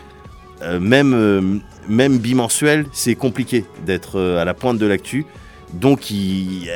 euh, 0.61 0.77
même, 0.79 1.13
euh, 1.13 1.41
même 1.87 2.17
bimensuel, 2.17 2.85
c'est 2.91 3.15
compliqué 3.15 3.63
d'être 3.85 4.19
euh, 4.19 4.41
à 4.41 4.43
la 4.43 4.53
pointe 4.53 4.77
de 4.77 4.85
l'actu. 4.85 5.25
Donc 5.73 6.11
il, 6.11 6.63
il 6.65 6.69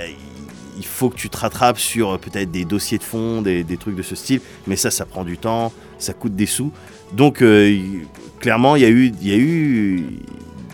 faut 0.82 1.10
que 1.10 1.16
tu 1.16 1.30
te 1.30 1.38
rattrapes 1.38 1.78
sur 1.78 2.12
euh, 2.14 2.18
peut-être 2.18 2.50
des 2.52 2.66
dossiers 2.66 2.98
de 2.98 3.04
fond, 3.04 3.42
des, 3.42 3.64
des 3.64 3.78
trucs 3.78 3.96
de 3.96 4.02
ce 4.02 4.16
style. 4.16 4.42
Mais 4.68 4.76
ça, 4.76 4.90
ça 4.90 5.06
prend 5.06 5.24
du 5.24 5.38
temps, 5.38 5.72
ça 6.00 6.14
coûte 6.14 6.36
des 6.36 6.46
sous. 6.48 6.72
Donc 7.14 7.42
euh, 7.42 7.70
il- 7.70 8.08
clairement, 8.40 8.76
il 8.76 8.82
y, 8.82 8.86
a 8.86 8.90
eu, 8.90 9.12
il 9.22 9.28
y 9.28 9.34
a 9.34 9.38
eu 9.38 10.06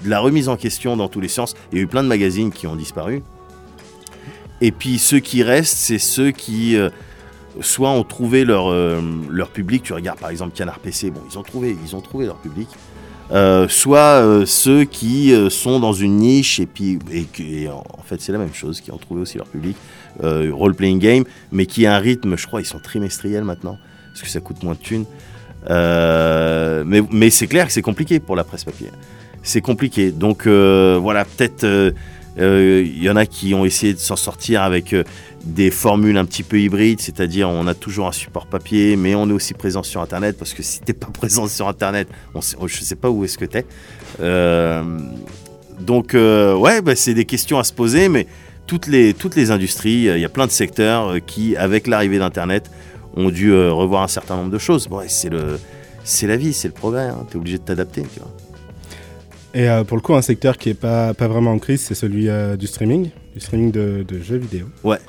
de 0.04 0.10
la 0.10 0.20
remise 0.20 0.48
en 0.48 0.56
question 0.58 0.96
dans 0.96 1.08
tous 1.10 1.20
les 1.20 1.28
sens. 1.28 1.56
Il 1.72 1.78
y 1.78 1.82
a 1.82 1.84
eu 1.84 1.88
plein 1.88 2.04
de 2.04 2.08
magazines 2.08 2.52
qui 2.52 2.66
ont 2.68 2.76
disparu. 2.76 3.22
Et 4.62 4.72
puis 4.72 5.00
ceux 5.00 5.20
qui 5.20 5.44
restent, 5.44 5.78
c'est 5.78 6.00
ceux 6.00 6.32
qui 6.32 6.76
euh, 6.78 6.90
soit 7.62 7.90
ont 7.90 8.04
trouvé 8.04 8.46
leur, 8.46 8.70
leur 9.30 9.50
public. 9.50 9.84
Tu 9.84 9.94
regardes 9.94 10.20
par 10.20 10.30
exemple 10.30 10.56
Canard 10.56 10.80
PC, 10.80 11.12
bon, 11.12 11.22
ils 11.30 11.38
ont 11.38 11.44
trouvé, 11.44 11.76
ils 11.86 11.96
ont 11.96 12.02
trouvé 12.02 12.26
leur 12.26 12.38
public. 12.38 12.68
Euh, 13.32 13.68
soit 13.68 14.24
euh, 14.24 14.46
ceux 14.48 14.86
qui 14.86 15.34
euh, 15.34 15.52
sont 15.52 15.80
dans 15.80 15.94
une 15.94 16.18
niche 16.18 16.60
et 16.60 16.65
puis 16.65 16.98
en 17.72 17.84
en 17.98 18.02
fait 18.04 18.20
c'est 18.20 18.32
la 18.32 18.39
même 18.39 18.54
chose, 18.56 18.82
qui 18.82 18.92
ont 18.92 18.98
trouvé 18.98 19.22
aussi 19.22 19.38
leur 19.38 19.46
public, 19.46 19.78
euh, 20.24 20.50
role-playing 20.52 20.98
game, 20.98 21.24
mais 21.52 21.68
qui 21.68 21.86
a 21.86 21.96
un 21.96 22.00
rythme, 22.00 22.36
je 22.38 22.48
crois, 22.48 22.62
ils 22.62 22.65
sont 22.65 22.80
trimestriels 22.80 23.44
maintenant, 23.44 23.78
parce 24.08 24.24
que 24.24 24.30
ça 24.30 24.39
coûte 24.39 24.63
moins 24.63 24.74
de 24.74 24.80
thunes. 24.80 25.06
Mais 25.68 27.02
mais 27.12 27.30
c'est 27.30 27.48
clair 27.48 27.68
que 27.68 27.72
c'est 27.72 27.84
compliqué 27.84 28.20
pour 28.20 28.36
la 28.36 28.44
presse 28.44 28.63
papier. 28.63 28.89
C'est 29.44 29.62
compliqué. 29.62 30.12
Donc 30.12 30.48
voilà, 30.48 31.24
peut-être 31.26 31.94
il 32.38 33.04
y 33.04 33.10
en 33.10 33.15
a 33.15 33.26
qui 33.26 33.54
ont 33.54 33.65
essayé 33.65 33.94
de 33.94 34.00
s'en 34.00 34.15
sortir 34.15 34.62
avec 34.62 34.94
euh, 34.94 35.04
des 35.44 35.72
formules 35.72 36.18
un 36.18 36.26
petit 36.26 36.44
peu 36.44 36.60
hybrides, 36.60 37.02
c'est-à-dire 37.02 37.50
on 37.50 37.68
a 37.68 37.74
toujours 37.74 38.08
un 38.08 38.12
support 38.12 38.48
papier, 38.48 38.96
mais 38.96 39.15
on 39.15 39.30
est 39.30 39.34
aussi 39.34 39.54
présent 39.54 39.84
sur 39.84 40.02
Internet, 40.02 40.38
parce 40.38 40.54
que 40.54 40.63
si 40.63 40.80
t'es 40.80 40.94
pas 40.94 41.08
présent 41.13 41.48
sur 41.48 41.68
Internet, 41.68 42.08
on 42.34 42.42
sait, 42.42 42.58
je 42.65 42.82
sais 42.82 42.96
pas 42.96 43.10
où 43.10 43.26
est-ce 43.26 43.38
que 43.38 43.46
t'es. 43.46 43.65
Euh, 44.20 44.84
donc 45.80 46.13
euh, 46.13 46.56
ouais, 46.56 46.82
bah, 46.82 46.96
c'est 46.96 47.13
des 47.13 47.26
questions 47.26 47.60
à 47.60 47.63
se 47.63 47.74
poser, 47.74 48.10
mais 48.10 48.28
toutes 48.70 48.86
les, 48.86 49.15
toutes 49.15 49.36
les 49.36 49.50
industries, 49.50 50.08
euh, 50.08 50.18
il 50.18 50.22
y 50.22 50.26
a 50.26 50.30
plein 50.30 50.46
de 50.46 50.52
secteurs 50.52 51.13
euh, 51.13 51.20
qui, 51.20 51.58
avec 51.58 51.88
l'arrivée 51.88 52.20
d'Internet, 52.20 52.70
ont 53.15 53.32
dû 53.32 53.52
euh, 53.52 53.74
revoir 53.74 54.04
un 54.04 54.08
certain 54.08 54.36
nombre 54.36 54.52
de 54.52 54.60
choses. 54.60 54.88
Bon, 54.88 55.02
c'est 55.08 55.30
le, 55.30 55.60
c'est 56.04 56.28
la 56.28 56.38
vie, 56.38 56.54
c'est 56.54 56.68
le 56.68 56.76
progrès. 56.76 57.10
Tu 57.32 57.34
es 57.34 57.38
obligé 57.38 57.58
de 57.58 57.63
t'adapter. 57.63 58.04
Et 59.54 59.68
euh, 59.70 59.84
pour 59.84 59.98
le 59.98 60.02
coup, 60.02 60.14
un 60.14 60.22
secteur 60.22 60.58
qui 60.58 60.70
est 60.70 60.74
pas, 60.76 61.14
pas 61.14 61.28
vraiment 61.28 61.52
en 61.52 61.60
crise, 61.60 61.82
c'est 61.82 61.96
celui 61.96 62.30
euh, 62.30 62.56
du 62.56 62.68
streaming, 62.68 63.10
du 63.34 63.40
streaming 63.40 63.72
de, 63.72 64.06
de 64.08 64.20
jeux 64.22 64.38
vidéo. 64.38 64.68
Ouais. 64.84 65.00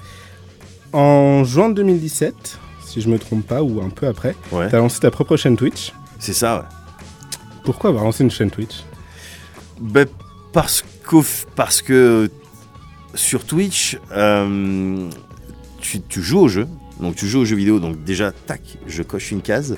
En 0.92 1.44
juin 1.44 1.68
2017, 1.70 2.58
si 2.86 3.00
je 3.00 3.08
me 3.08 3.18
trompe 3.18 3.46
pas, 3.46 3.62
ou 3.62 3.80
un 3.82 3.90
peu 3.90 4.06
après, 4.06 4.34
Ouais. 4.50 4.68
tu 4.68 4.74
as 4.74 4.78
lancé 4.78 5.00
ta 5.00 5.10
propre 5.10 5.36
chaîne 5.36 5.56
Twitch. 5.56 5.92
C'est 6.18 6.32
ça. 6.32 6.56
Ouais. 6.56 6.64
Pourquoi 7.64 7.90
avoir 7.90 8.04
lancé 8.04 8.24
une 8.24 8.30
chaîne 8.30 8.50
Twitch? 8.50 8.82
Ben, 9.80 10.06
parce, 10.52 10.82
qu'au 11.06 11.22
f- 11.22 11.44
parce 11.54 11.82
que 11.82 12.30
sur 13.14 13.44
Twitch, 13.44 13.98
euh, 14.12 15.08
tu, 15.80 16.00
tu 16.00 16.22
joues 16.22 16.40
au 16.40 16.48
jeu. 16.48 16.66
Donc 16.98 17.14
tu 17.14 17.26
joues 17.28 17.40
aux 17.40 17.44
jeux 17.44 17.56
vidéo. 17.56 17.78
Donc 17.78 18.02
déjà, 18.04 18.32
tac, 18.32 18.60
je 18.86 19.02
coche 19.02 19.30
une 19.32 19.42
case. 19.42 19.76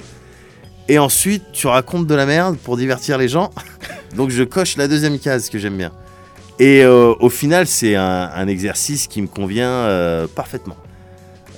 Et 0.89 0.99
ensuite, 0.99 1.43
tu 1.53 1.67
racontes 1.67 2.07
de 2.07 2.15
la 2.15 2.27
merde 2.27 2.57
pour 2.59 2.77
divertir 2.77 3.19
les 3.19 3.29
gens. 3.29 3.51
donc 4.15 4.31
je 4.31 4.43
coche 4.43 4.77
la 4.77 4.89
deuxième 4.89 5.19
case 5.19 5.49
que 5.49 5.59
j'aime 5.59 5.77
bien. 5.77 5.93
Et 6.59 6.85
euh, 6.85 7.15
au 7.19 7.29
final, 7.29 7.67
c'est 7.67 7.97
un, 7.97 8.31
un 8.35 8.47
exercice 8.47 9.07
qui 9.07 9.23
me 9.23 9.27
convient 9.27 9.69
euh, 9.69 10.27
parfaitement. 10.27 10.77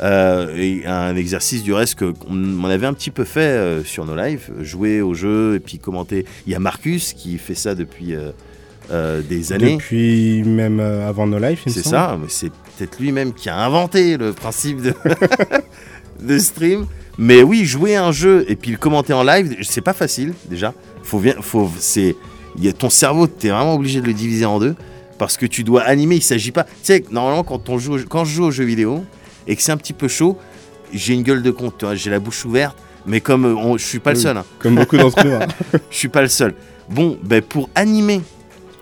Euh, 0.00 0.56
et 0.56 0.86
un 0.86 1.14
exercice 1.14 1.62
du 1.62 1.72
reste 1.72 1.96
qu'on 1.98 2.14
on 2.30 2.64
avait 2.64 2.86
un 2.86 2.94
petit 2.94 3.10
peu 3.10 3.24
fait 3.24 3.84
sur 3.84 4.04
nos 4.06 4.16
lives, 4.16 4.50
jouer 4.60 5.02
au 5.02 5.14
jeu 5.14 5.54
et 5.56 5.60
puis 5.60 5.78
commenter. 5.78 6.24
Il 6.46 6.52
y 6.52 6.56
a 6.56 6.58
Marcus 6.58 7.12
qui 7.12 7.38
fait 7.38 7.54
ça 7.54 7.74
depuis 7.74 8.14
des 8.90 9.52
années. 9.52 9.76
Depuis 9.76 10.42
même 10.42 10.80
avant 10.80 11.26
nos 11.26 11.38
lives, 11.38 11.60
C'est 11.66 11.84
ça, 11.84 12.18
mais 12.20 12.28
c'est 12.28 12.50
peut-être 12.50 12.98
lui-même 12.98 13.32
qui 13.32 13.48
a 13.48 13.58
inventé 13.58 14.16
le 14.16 14.32
principe 14.32 14.82
de, 14.82 14.94
de 16.20 16.38
stream. 16.38 16.86
Mais 17.16 17.42
oui, 17.42 17.64
jouer 17.64 17.94
à 17.94 18.04
un 18.04 18.12
jeu 18.12 18.44
et 18.48 18.56
puis 18.56 18.72
le 18.72 18.76
commenter 18.76 19.12
en 19.12 19.22
live, 19.22 19.56
c'est 19.62 19.80
pas 19.80 19.92
facile 19.92 20.34
déjà. 20.48 20.74
Faut 21.04 21.20
bien, 21.20 21.34
faut, 21.40 21.70
c'est, 21.78 22.16
y 22.58 22.68
a 22.68 22.72
ton 22.72 22.90
cerveau, 22.90 23.26
t'es 23.26 23.48
vraiment 23.48 23.74
obligé 23.74 24.00
de 24.00 24.06
le 24.06 24.12
diviser 24.12 24.44
en 24.44 24.58
deux 24.60 24.74
parce 25.18 25.36
que 25.36 25.46
tu 25.46 25.64
dois 25.64 25.82
animer. 25.82 26.16
Il 26.16 26.22
s'agit 26.22 26.50
pas, 26.52 26.64
tu 26.64 26.70
sais, 26.82 27.04
normalement 27.10 27.42
quand 27.44 27.68
on 27.68 27.78
joue, 27.78 27.98
quand 28.08 28.24
je 28.24 28.34
joue 28.34 28.44
aux 28.44 28.50
jeux 28.50 28.64
vidéo 28.64 29.04
et 29.46 29.56
que 29.56 29.62
c'est 29.62 29.72
un 29.72 29.76
petit 29.76 29.92
peu 29.92 30.08
chaud, 30.08 30.38
j'ai 30.92 31.14
une 31.14 31.22
gueule 31.22 31.42
de 31.42 31.50
con, 31.50 31.72
tu 31.76 31.84
vois, 31.84 31.94
j'ai 31.94 32.10
la 32.10 32.18
bouche 32.20 32.44
ouverte. 32.44 32.76
Mais 33.06 33.20
comme 33.20 33.44
euh, 33.44 33.54
on- 33.54 33.76
je 33.76 33.84
suis 33.84 33.98
pas 33.98 34.10
le 34.12 34.16
seul, 34.18 34.36
hein. 34.36 34.44
Comme 34.58 34.76
beaucoup 34.76 34.96
d'entre 34.96 35.24
nous. 35.26 35.32
hein. 35.34 35.46
je 35.90 35.96
suis 35.96 36.08
pas 36.08 36.22
le 36.22 36.28
seul. 36.28 36.54
Bon, 36.88 37.18
ben 37.22 37.42
pour 37.42 37.68
animer 37.74 38.20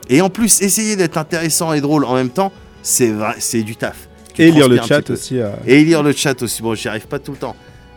et 0.09 0.21
en 0.21 0.29
plus 0.31 0.61
essayer 0.63 0.95
d'être 0.97 1.17
intéressant 1.19 1.73
et 1.73 1.81
drôle 1.81 2.05
en 2.05 2.15
même 2.15 2.31
temps, 2.31 2.53
c'est 2.83 3.09
vrai, 3.11 3.35
c'est 3.39 3.63
du 3.63 3.75
taf. 3.77 4.09
Tu 4.35 4.43
Et 4.43 4.51
lire 4.51 4.69
le 4.69 4.77
chat 4.81 5.09
aussi. 5.11 5.39
euh, 5.41 5.51
Et 5.67 5.85
lire 5.85 6.03
le 6.03 6.13
chat 6.13 6.41
aussi. 6.43 6.63
Bon, 6.63 6.75
j'y 6.75 6.89
arrive 6.89 7.07
pas 7.07 7.19
tout 7.19 7.33
le 7.33 7.39
temps, 7.39 7.55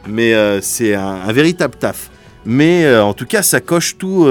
mais 0.07 0.33
euh, 0.33 0.61
c'est 0.61 0.93
un, 0.95 1.05
un 1.27 1.31
véritable 1.31 1.75
taf. 1.79 2.09
Mais 2.45 2.85
euh, 2.85 3.03
en 3.03 3.13
tout 3.13 3.25
cas, 3.25 3.41
ça 3.41 3.59
coche 3.61 3.97
tout, 3.97 4.25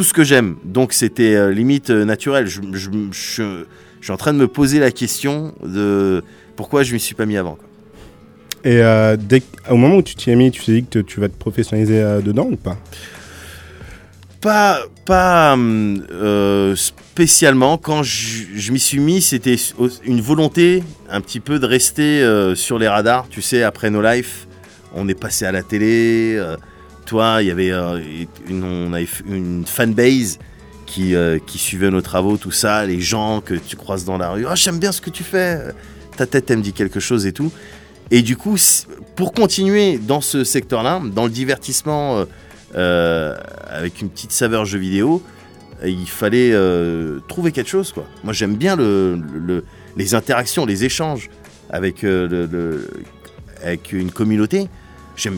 tout 0.00 0.04
ce 0.04 0.14
que 0.14 0.24
j'aime. 0.24 0.56
Donc 0.64 0.94
c'était 0.94 1.34
euh, 1.34 1.52
limite 1.52 1.90
euh, 1.90 2.06
naturel. 2.06 2.46
Je, 2.46 2.62
je- 2.72 2.88
je- 3.12 3.64
je 4.00 4.04
suis 4.06 4.12
en 4.12 4.16
train 4.16 4.32
de 4.32 4.38
me 4.38 4.48
poser 4.48 4.78
la 4.78 4.90
question 4.90 5.52
de 5.62 6.24
pourquoi 6.56 6.84
je 6.84 6.94
m'y 6.94 7.00
suis 7.00 7.14
pas 7.14 7.26
mis 7.26 7.36
avant. 7.36 7.56
quoi. 7.56 7.68
Et 8.64 8.80
euh, 8.82 9.18
dès, 9.18 9.42
au 9.68 9.76
moment 9.76 9.96
où 9.96 10.02
tu 10.02 10.14
t'y 10.14 10.30
es 10.30 10.36
mis, 10.36 10.50
tu 10.52 10.64
t'es 10.64 10.72
dit 10.72 10.84
que 10.84 11.00
te- 11.00 11.04
tu 11.04 11.20
vas 11.20 11.28
te 11.28 11.36
professionnaliser 11.36 12.00
dedans 12.24 12.48
ou 12.50 12.56
pas? 12.56 12.78
Pas, 14.40 14.78
pas 15.04 15.52
hum, 15.52 16.02
spécialement. 16.76 17.76
Quand 17.76 18.02
je, 18.02 18.72
m'y 18.72 18.78
suis 18.80 19.00
mis, 19.00 19.20
c'était 19.20 19.56
une 20.04 20.22
volonté 20.22 20.82
un 21.10 21.20
petit 21.20 21.40
peu 21.40 21.58
de 21.58 21.66
rester 21.66 22.26
sur 22.54 22.78
les 22.78 22.88
radars. 22.88 23.26
Tu 23.28 23.42
sais, 23.42 23.62
après 23.64 23.90
nos 23.90 24.00
lives, 24.00 24.46
on 24.94 25.08
est 25.08 25.14
passé 25.20 25.44
à 25.44 25.52
la 25.52 25.62
télé. 25.62 26.40
Euh, 27.10 27.38
toi, 27.38 27.42
il 27.42 27.48
y 27.48 27.50
avait 27.50 27.70
euh, 27.70 28.00
une, 28.48 29.64
fanbase 29.66 30.38
qui, 30.86 31.14
euh, 31.14 31.38
qui 31.46 31.58
suivait 31.58 31.90
nos 31.90 32.00
travaux, 32.02 32.36
tout 32.36 32.50
ça. 32.50 32.86
Les 32.86 33.00
gens 33.00 33.40
que 33.40 33.54
tu 33.54 33.76
croises 33.76 34.04
dans 34.04 34.18
la 34.18 34.30
rue. 34.30 34.46
Ah, 34.48 34.54
j'aime 34.54 34.78
bien 34.78 34.92
ce 34.92 35.00
que 35.00 35.10
tu 35.10 35.22
fais. 35.24 35.58
Ta 36.16 36.26
tête, 36.26 36.50
elle 36.50 36.58
me 36.58 36.62
dit 36.62 36.72
quelque 36.72 37.00
chose 37.00 37.26
et 37.26 37.32
tout. 37.32 37.52
Et 38.10 38.22
du 38.22 38.36
coup, 38.36 38.56
pour 39.14 39.32
continuer 39.32 39.98
dans 39.98 40.20
ce 40.20 40.42
secteur-là, 40.44 41.00
dans 41.14 41.24
le 41.24 41.30
divertissement 41.30 42.18
euh, 42.18 42.24
euh, 42.76 43.36
avec 43.68 44.00
une 44.00 44.08
petite 44.10 44.32
saveur 44.32 44.64
jeu 44.64 44.78
vidéo, 44.78 45.22
euh, 45.82 45.88
il 45.88 46.08
fallait 46.08 46.50
euh, 46.52 47.20
trouver 47.28 47.52
quelque 47.52 47.70
chose. 47.70 47.92
Quoi. 47.92 48.04
Moi, 48.24 48.32
j'aime 48.32 48.56
bien 48.56 48.74
le, 48.76 49.16
le- 49.46 49.64
les 49.96 50.14
interactions, 50.14 50.66
les 50.66 50.84
échanges 50.84 51.30
euh, 51.72 52.78
avec 53.62 53.92
une 53.92 54.10
communauté. 54.10 54.68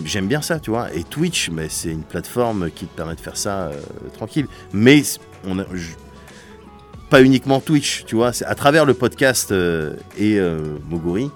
J'aime 0.04 0.26
bien 0.28 0.42
ça, 0.42 0.60
tu 0.60 0.70
vois. 0.70 0.92
Et 0.94 1.02
Twitch, 1.04 1.50
mais 1.50 1.68
c'est 1.68 1.90
une 1.90 2.02
plateforme 2.04 2.70
qui 2.70 2.86
te 2.86 2.94
permet 2.96 3.14
de 3.16 3.20
faire 3.20 3.36
ça 3.36 3.68
euh, 3.68 3.72
tranquille. 4.14 4.46
Mais 4.72 5.02
on 5.44 5.58
a, 5.58 5.64
je- 5.72 5.90
pas 7.10 7.22
uniquement 7.22 7.60
Twitch, 7.60 8.04
tu 8.06 8.14
vois. 8.14 8.32
C'est 8.32 8.44
à 8.46 8.54
travers 8.54 8.84
le 8.84 8.94
podcast 8.94 9.50
euh, 9.52 9.94
et 10.16 10.38
euh, 10.38 10.76
Moguri, 10.88 11.30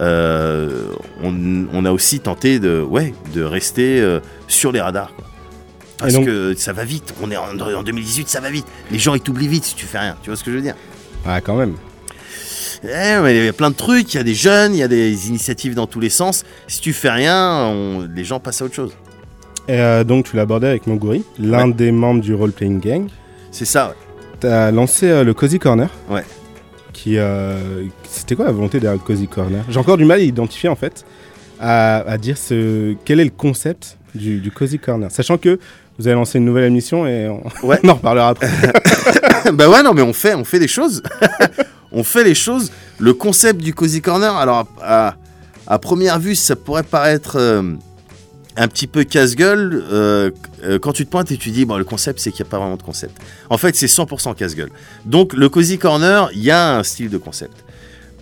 euh, 0.00 0.92
on, 1.22 1.66
on 1.72 1.84
a 1.84 1.92
aussi 1.92 2.20
tenté 2.20 2.58
de, 2.58 2.80
ouais, 2.82 3.14
de 3.34 3.42
rester 3.42 4.18
sur 4.48 4.72
les 4.72 4.80
radars. 4.80 5.14
quoi. 5.14 5.24
Parce 5.98 6.12
donc- 6.12 6.26
que 6.26 6.54
ça 6.56 6.72
va 6.74 6.84
vite. 6.84 7.14
On 7.22 7.30
est 7.30 7.36
en, 7.36 7.58
en 7.58 7.82
2018, 7.82 8.28
ça 8.28 8.40
va 8.40 8.50
vite. 8.50 8.66
Les 8.90 8.98
gens 8.98 9.14
ils 9.14 9.20
t'oublient 9.20 9.48
vite 9.48 9.64
si 9.64 9.74
tu 9.74 9.86
fais 9.86 9.98
rien. 9.98 10.16
Tu 10.22 10.28
vois 10.28 10.36
ce 10.36 10.44
que 10.44 10.50
je 10.50 10.56
veux 10.56 10.62
dire? 10.62 10.74
Ah, 11.24 11.40
quand 11.40 11.56
même. 11.56 11.74
Eh, 12.84 13.16
Il 13.30 13.44
y 13.44 13.48
a 13.48 13.52
plein 13.52 13.70
de 13.70 13.74
trucs. 13.76 14.14
Il 14.14 14.16
y 14.16 14.20
a 14.20 14.24
des 14.24 14.34
jeunes, 14.34 14.74
il 14.74 14.78
y 14.78 14.82
a 14.82 14.88
des 14.88 15.28
initiatives 15.28 15.74
dans 15.74 15.86
tous 15.86 16.00
les 16.00 16.10
sens. 16.10 16.44
Si 16.68 16.80
tu 16.80 16.92
fais 16.92 17.10
rien, 17.10 17.66
on- 17.66 18.08
les 18.14 18.24
gens 18.24 18.40
passent 18.40 18.62
à 18.62 18.64
autre 18.64 18.74
chose. 18.74 18.92
Et 19.68 19.80
euh, 19.80 20.04
donc, 20.04 20.26
tu 20.30 20.36
l'as 20.36 20.42
abordé 20.42 20.66
avec 20.68 20.86
Moguri, 20.86 21.24
l'un 21.38 21.68
des 21.68 21.90
membres 21.90 22.20
du 22.22 22.34
Role 22.34 22.52
Playing 22.52 22.80
Gang. 22.80 23.08
C'est 23.50 23.64
ça. 23.64 23.88
ouais. 23.88 23.94
T'as 24.40 24.70
lancé 24.70 25.06
euh, 25.08 25.24
le 25.24 25.34
Cozy 25.34 25.58
Corner. 25.58 25.88
Ouais. 26.10 26.22
Qui, 26.92 27.18
euh, 27.18 27.84
c'était 28.08 28.34
quoi 28.36 28.44
la 28.46 28.52
volonté 28.52 28.78
derrière 28.80 29.00
le 29.00 29.04
Cozy 29.06 29.26
Corner? 29.28 29.62
J'ai 29.68 29.78
encore 29.78 29.96
du 29.96 30.04
mal 30.04 30.20
à 30.20 30.22
identifier 30.22 30.68
en 30.68 30.76
fait, 30.76 31.04
à, 31.60 31.96
à 32.10 32.16
dire 32.18 32.36
ce, 32.38 32.94
quel 33.04 33.18
est 33.20 33.24
le 33.24 33.30
concept 33.30 33.98
du, 34.14 34.38
du 34.38 34.50
Cozy 34.50 34.78
Corner. 34.78 35.10
Sachant 35.10 35.36
que 35.36 35.58
vous 35.98 36.06
avez 36.06 36.14
lancé 36.14 36.38
une 36.38 36.44
nouvelle 36.44 36.64
émission 36.64 37.06
et 37.06 37.28
on, 37.28 37.42
Ouais. 37.66 37.78
on 37.84 37.88
en 37.88 37.94
reparlera 37.94 38.28
après. 38.28 38.48
bah 39.52 39.68
ouais, 39.68 39.82
non, 39.82 39.94
mais 39.94 40.02
on 40.02 40.12
fait, 40.12 40.34
on 40.34 40.44
fait 40.44 40.58
des 40.58 40.68
choses. 40.68 41.02
on 41.96 42.04
fait 42.04 42.22
les 42.22 42.34
choses. 42.34 42.70
Le 42.98 43.14
concept 43.14 43.62
du 43.62 43.74
Cozy 43.74 44.02
Corner, 44.02 44.36
alors 44.36 44.68
à, 44.80 45.16
première 45.80 46.20
vue, 46.20 46.36
ça 46.36 46.54
pourrait 46.54 46.82
paraître 46.82 47.36
euh, 47.36 47.72
un 48.56 48.68
petit 48.68 48.86
peu 48.86 49.02
casse-gueule. 49.02 49.82
euh, 49.90 50.30
euh, 50.62 50.78
quand 50.78 50.92
tu 50.92 51.06
te 51.06 51.10
pointes 51.10 51.32
et 51.32 51.38
tu 51.38 51.50
dis, 51.50 51.64
bon, 51.64 51.78
le 51.78 51.84
concept, 51.84 52.20
c'est 52.20 52.30
qu'il 52.30 52.44
n'y 52.44 52.48
a 52.48 52.50
pas 52.50 52.58
vraiment 52.58 52.76
de 52.76 52.82
concept. 52.82 53.18
En 53.48 53.56
fait, 53.56 53.74
c'est 53.74 53.86
100% 53.86 54.34
casse-gueule. 54.34 54.70
Donc, 55.06 55.32
le 55.32 55.48
Cozy 55.48 55.78
Corner, 55.78 56.28
il 56.34 56.42
y 56.42 56.50
a 56.50 56.76
un 56.76 56.82
style 56.82 57.08
de 57.08 57.18
concept. 57.18 57.64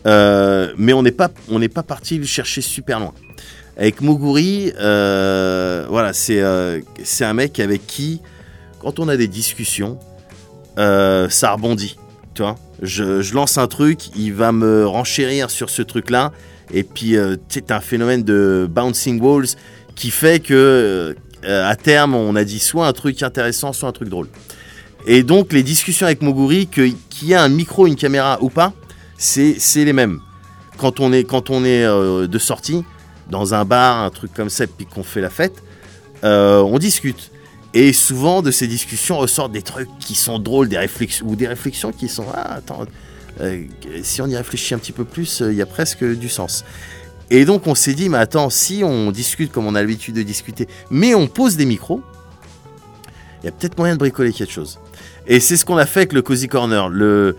Mais 0.06 0.92
on 0.92 1.02
n'est 1.02 1.10
pas, 1.10 1.30
on 1.48 1.58
n'est 1.58 1.68
pas 1.68 1.82
parti 1.82 2.16
le 2.16 2.26
chercher 2.26 2.60
super 2.60 3.00
loin. 3.00 3.12
Avec 3.76 4.00
Moguri, 4.00 4.72
voilà, 4.78 6.12
c'est 6.12 6.40
c'est 7.02 7.24
un 7.24 7.34
mec 7.34 7.58
avec 7.58 7.86
qui, 7.88 8.20
quand 8.78 9.00
on 9.00 9.08
a 9.08 9.16
des 9.16 9.26
discussions, 9.26 9.98
ça 10.76 11.52
rebondit. 11.52 11.96
Tu 12.34 12.42
vois, 12.42 12.56
je, 12.82 13.32
lance 13.34 13.58
un 13.58 13.68
truc, 13.68 14.14
il 14.16 14.32
va 14.32 14.50
me 14.52 14.86
renchérir 14.86 15.50
sur 15.50 15.70
ce 15.70 15.82
truc-là, 15.82 16.32
et 16.72 16.82
puis 16.82 17.16
euh, 17.16 17.36
tu 17.48 17.60
sais, 17.60 17.72
un 17.72 17.80
phénomène 17.80 18.24
de 18.24 18.68
bouncing 18.68 19.20
walls 19.20 19.46
qui 19.94 20.10
fait 20.10 20.40
que 20.40 21.14
euh, 21.44 21.70
à 21.70 21.76
terme, 21.76 22.14
on 22.14 22.34
a 22.36 22.44
dit 22.44 22.58
soit 22.58 22.86
un 22.86 22.92
truc 22.92 23.22
intéressant, 23.22 23.72
soit 23.72 23.88
un 23.88 23.92
truc 23.92 24.08
drôle. 24.08 24.28
Et 25.06 25.22
donc 25.22 25.52
les 25.52 25.62
discussions 25.62 26.06
avec 26.06 26.22
Moguri, 26.22 26.66
qu'il 26.66 26.96
y 27.22 27.32
ait 27.32 27.36
un 27.36 27.48
micro, 27.48 27.86
une 27.86 27.96
caméra 27.96 28.38
ou 28.40 28.48
pas, 28.48 28.72
c'est 29.16 29.56
c'est 29.58 29.84
les 29.84 29.92
mêmes. 29.92 30.20
Quand 30.78 30.98
on 30.98 31.12
est, 31.12 31.24
quand 31.24 31.50
on 31.50 31.64
est 31.64 31.84
euh, 31.84 32.26
de 32.26 32.38
sortie, 32.38 32.84
dans 33.30 33.54
un 33.54 33.64
bar, 33.64 34.02
un 34.02 34.10
truc 34.10 34.32
comme 34.34 34.50
ça, 34.50 34.66
puis 34.66 34.86
qu'on 34.86 35.02
fait 35.02 35.20
la 35.20 35.30
fête, 35.30 35.62
euh, 36.24 36.60
on 36.60 36.78
discute. 36.78 37.30
Et 37.74 37.92
souvent, 37.92 38.40
de 38.40 38.52
ces 38.52 38.68
discussions 38.68 39.18
ressortent 39.18 39.50
des 39.50 39.62
trucs 39.62 39.88
qui 39.98 40.14
sont 40.14 40.38
drôles, 40.38 40.68
des 40.68 40.78
réflexions, 40.78 41.26
ou 41.26 41.34
des 41.34 41.48
réflexions 41.48 41.90
qui 41.90 42.08
sont 42.08 42.24
Ah, 42.32 42.54
attends, 42.54 42.86
euh, 43.40 43.64
si 44.04 44.22
on 44.22 44.28
y 44.28 44.36
réfléchit 44.36 44.74
un 44.74 44.78
petit 44.78 44.92
peu 44.92 45.04
plus, 45.04 45.42
euh, 45.42 45.50
il 45.50 45.58
y 45.58 45.62
a 45.62 45.66
presque 45.66 46.04
du 46.04 46.28
sens. 46.28 46.64
Et 47.30 47.44
donc, 47.44 47.66
on 47.66 47.74
s'est 47.74 47.94
dit 47.94 48.08
Mais 48.08 48.18
attends, 48.18 48.48
si 48.48 48.82
on 48.84 49.10
discute 49.10 49.50
comme 49.50 49.66
on 49.66 49.74
a 49.74 49.80
l'habitude 49.80 50.14
de 50.14 50.22
discuter, 50.22 50.68
mais 50.88 51.16
on 51.16 51.26
pose 51.26 51.56
des 51.56 51.66
micros, 51.66 52.00
il 53.42 53.46
y 53.46 53.48
a 53.48 53.52
peut-être 53.52 53.76
moyen 53.76 53.94
de 53.94 53.98
bricoler 53.98 54.32
quelque 54.32 54.52
chose. 54.52 54.78
Et 55.26 55.40
c'est 55.40 55.56
ce 55.56 55.64
qu'on 55.64 55.76
a 55.76 55.84
fait 55.84 56.00
avec 56.00 56.12
le 56.12 56.22
Cozy 56.22 56.46
Corner. 56.46 56.88
Euh, 56.94 57.34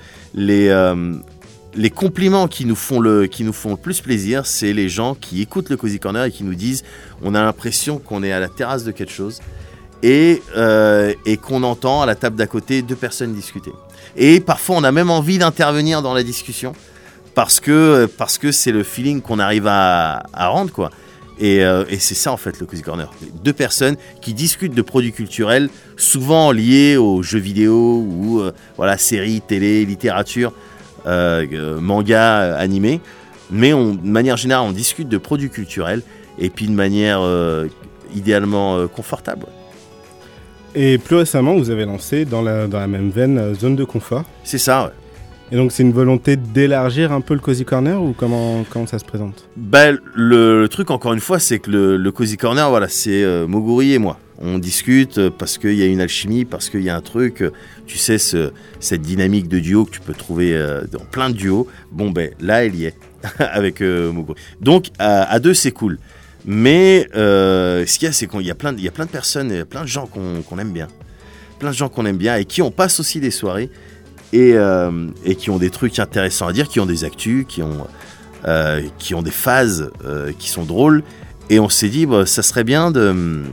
les 1.77 1.89
compliments 1.89 2.47
qui 2.49 2.65
nous 2.65 2.75
font 2.75 2.99
le, 2.99 3.27
qui 3.27 3.45
nous 3.45 3.53
font 3.53 3.71
le 3.71 3.77
plus 3.77 4.01
plaisir, 4.01 4.45
c'est 4.45 4.73
les 4.73 4.89
gens 4.89 5.15
qui 5.15 5.41
écoutent 5.41 5.69
le 5.69 5.77
Cozy 5.77 5.99
Corner 5.99 6.25
et 6.25 6.31
qui 6.31 6.43
nous 6.43 6.55
disent 6.55 6.83
on 7.21 7.35
a 7.35 7.41
l'impression 7.41 7.99
qu'on 7.99 8.21
est 8.21 8.33
à 8.33 8.41
la 8.41 8.49
terrasse 8.49 8.83
de 8.83 8.91
quelque 8.91 9.13
chose 9.13 9.39
et, 10.03 10.41
euh, 10.55 11.13
et 11.25 11.37
qu'on 11.37 11.63
entend 11.63 12.01
à 12.01 12.05
la 12.05 12.15
table 12.15 12.35
d'à 12.35 12.47
côté 12.47 12.81
deux 12.81 12.95
personnes 12.95 13.33
discuter. 13.33 13.71
Et 14.15 14.39
parfois, 14.39 14.77
on 14.77 14.83
a 14.83 14.91
même 14.91 15.09
envie 15.09 15.37
d'intervenir 15.37 16.01
dans 16.01 16.13
la 16.13 16.23
discussion 16.23 16.73
parce 17.33 17.59
que 17.59 18.07
parce 18.17 18.37
que 18.37 18.51
c'est 18.51 18.71
le 18.71 18.83
feeling 18.83 19.21
qu'on 19.21 19.39
arrive 19.39 19.67
à, 19.67 20.23
à 20.33 20.47
rendre 20.47 20.71
quoi. 20.71 20.89
Et, 21.37 21.65
euh, 21.65 21.83
c'est 21.99 22.15
ça 22.15 22.31
en 22.31 22.37
fait 22.37 22.59
le 22.61 22.65
Cozy 22.65 22.81
Corner. 22.81 23.11
Deux 23.43 23.51
personnes 23.51 23.97
qui 24.21 24.33
discutent 24.33 24.73
de 24.73 24.81
produits 24.81 25.11
culturels, 25.11 25.69
souvent 25.97 26.51
liés 26.51 26.95
aux 26.95 27.23
jeux 27.23 27.39
vidéo 27.39 28.05
ou 28.07 28.39
euh, 28.39 28.53
voilà 28.77 28.97
séries, 28.97 29.41
télé, 29.41 29.85
littérature, 29.85 30.53
manga, 31.05 32.55
animé. 32.55 33.01
Mais 33.51 33.71
de 33.71 34.07
manière 34.07 34.37
générale, 34.37 34.65
on 34.67 34.71
discute 34.71 35.09
de 35.09 35.17
produits 35.17 35.49
culturels 35.49 36.01
et 36.39 36.49
puis 36.49 36.67
de 36.67 36.71
manière 36.71 37.21
idéalement 38.15 38.87
confortable. 38.87 39.45
Et 40.75 40.97
plus 40.97 41.15
récemment, 41.15 41.55
vous 41.55 41.69
avez 41.69 41.85
lancé 41.85 42.25
dans 42.25 42.41
la, 42.41 42.67
dans 42.67 42.79
la 42.79 42.87
même 42.87 43.09
veine 43.09 43.37
euh, 43.37 43.53
Zone 43.55 43.75
de 43.75 43.83
confort. 43.85 44.23
C'est 44.43 44.57
ça. 44.57 44.85
Ouais. 44.85 44.91
Et 45.51 45.55
donc 45.57 45.71
c'est 45.71 45.83
une 45.83 45.93
volonté 45.93 46.35
d'élargir 46.37 47.11
un 47.11 47.21
peu 47.21 47.33
le 47.35 47.39
Cozy 47.39 47.65
Corner 47.65 48.01
ou 48.01 48.13
comment, 48.17 48.65
comment 48.69 48.87
ça 48.87 48.97
se 48.99 49.05
présente? 49.05 49.47
Bah, 49.55 49.91
le, 49.91 50.61
le 50.61 50.67
truc, 50.69 50.89
encore 50.91 51.13
une 51.13 51.19
fois, 51.19 51.37
c'est 51.39 51.59
que 51.59 51.69
le, 51.69 51.97
le 51.97 52.11
Cozy 52.11 52.35
Corner, 52.35 52.67
voilà, 52.69 52.87
c'est 52.89 53.23
euh, 53.23 53.45
Moguri 53.47 53.93
et 53.93 53.99
moi. 53.99 54.19
On 54.41 54.57
discute 54.57 55.17
euh, 55.19 55.29
parce 55.29 55.57
qu'il 55.59 55.75
y 55.75 55.83
a 55.83 55.85
une 55.85 56.01
alchimie, 56.01 56.45
parce 56.45 56.69
qu'il 56.69 56.81
y 56.81 56.89
a 56.89 56.95
un 56.95 57.01
truc, 57.01 57.41
euh, 57.41 57.51
tu 57.85 57.97
sais, 57.99 58.17
ce- 58.17 58.51
cette 58.79 59.01
dynamique 59.01 59.47
de 59.47 59.59
duo 59.59 59.85
que 59.85 59.91
tu 59.91 60.01
peux 60.01 60.13
trouver 60.13 60.53
euh, 60.55 60.81
dans 60.91 60.99
plein 61.05 61.29
de 61.29 61.35
duos. 61.35 61.67
Bon, 61.91 62.09
ben 62.09 62.31
là, 62.41 62.65
elle 62.65 62.75
y 62.75 62.85
est, 62.85 62.95
avec 63.39 63.81
euh, 63.81 64.11
Moguri. 64.11 64.35
Donc, 64.61 64.87
à, 64.99 65.31
à 65.31 65.39
deux, 65.39 65.53
c'est 65.53 65.71
cool. 65.71 65.99
Mais 66.45 67.07
euh, 67.15 67.85
ce 67.85 67.97
qu'il 67.97 68.05
y 68.07 68.09
a, 68.09 68.13
c'est 68.13 68.27
qu'il 68.27 68.41
y, 68.41 68.51
a 68.51 68.55
plein 68.55 68.73
de- 68.73 68.77
il 68.79 68.83
y 68.83 68.87
a 68.87 68.91
plein 68.91 69.05
de 69.05 69.09
personnes, 69.11 69.65
gens 69.85 70.07
qu'on 70.07 70.59
aime 70.59 70.71
bien. 70.71 70.87
Plein 71.59 71.69
de 71.71 71.75
gens 71.75 71.89
qu'on 71.89 72.05
aime 72.05 72.17
bien 72.17 72.35
et 72.35 72.45
qui 72.45 72.61
on 72.61 72.71
passe 72.71 72.99
aussi 72.99 73.19
des 73.19 73.31
soirées 73.31 73.69
et, 74.33 74.53
euh, 74.55 75.07
et 75.23 75.35
qui 75.35 75.49
ont 75.49 75.57
des 75.57 75.69
trucs 75.69 75.97
intéressants 75.99 76.47
à 76.47 76.53
dire, 76.53 76.67
qui 76.67 76.79
ont 76.79 76.85
des 76.85 77.03
actus, 77.03 77.45
qui 77.47 77.63
ont, 77.63 77.87
euh, 78.47 78.81
qui 78.99 79.15
ont 79.15 79.21
des 79.21 79.31
phases 79.31 79.89
qui 80.37 80.49
sont 80.49 80.63
drôles. 80.65 81.03
Et 81.49 81.59
on 81.59 81.69
s'est 81.69 81.89
dit, 81.89 82.05
bah, 82.05 82.25
ça 82.25 82.43
serait 82.43 82.63
bien 82.63 82.91
de. 82.91 83.43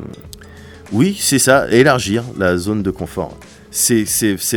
Oui, 0.92 1.16
c'est 1.18 1.38
ça, 1.38 1.70
élargir 1.70 2.24
la 2.38 2.56
zone 2.58 2.82
de 2.82 2.90
confort. 2.90 3.38
C'est 3.70 4.04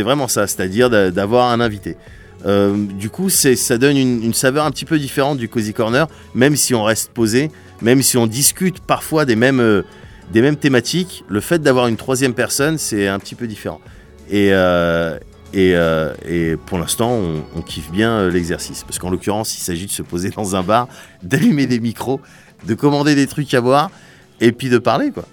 vraiment 0.02 0.28
ça, 0.28 0.46
c'est-à-dire 0.46 0.90
d'a- 0.90 1.10
d'avoir 1.10 1.50
un 1.50 1.60
invité. 1.60 1.96
Du 2.98 3.08
coup, 3.08 3.30
ça 3.30 3.78
donne 3.78 3.96
une, 3.96 4.22
une 4.22 4.34
saveur 4.34 4.66
un 4.66 4.70
petit 4.70 4.84
peu 4.84 4.98
différente 4.98 5.38
du 5.38 5.48
Cozy 5.48 5.72
Corner, 5.72 6.06
même 6.34 6.54
si 6.56 6.74
on 6.74 6.82
reste 6.84 7.10
posé, 7.12 7.50
même 7.82 8.02
si 8.02 8.16
on 8.16 8.26
discute 8.26 8.80
parfois 8.80 9.24
des 9.24 9.36
mêmes, 9.36 9.60
euh, 9.60 9.82
des 10.32 10.42
mêmes 10.42 10.56
thématiques. 10.56 11.24
Le 11.28 11.40
fait 11.40 11.60
d'avoir 11.60 11.86
une 11.88 11.96
troisième 11.96 12.34
personne, 12.34 12.78
c'est 12.78 13.08
un 13.08 13.18
petit 13.18 13.34
peu 13.34 13.46
différent. 13.46 13.80
Et, 14.30 14.48
euh, 14.52 15.18
et, 15.52 15.74
euh, 15.76 16.12
et 16.28 16.56
pour 16.66 16.78
l'instant, 16.78 17.10
on, 17.12 17.44
on 17.56 17.62
kiffe 17.62 17.90
bien 17.90 18.28
l'exercice. 18.28 18.82
Parce 18.84 18.98
qu'en 18.98 19.10
l'occurrence, 19.10 19.56
il 19.56 19.60
s'agit 19.60 19.86
de 19.86 19.92
se 19.92 20.02
poser 20.02 20.30
dans 20.30 20.56
un 20.56 20.62
bar, 20.62 20.88
d'allumer 21.22 21.66
des 21.66 21.80
micros, 21.80 22.20
de 22.66 22.74
commander 22.74 23.14
des 23.14 23.26
trucs 23.26 23.52
à 23.54 23.60
boire, 23.60 23.90
et 24.40 24.52
puis 24.52 24.68
de 24.68 24.78
parler, 24.78 25.10
quoi. 25.10 25.24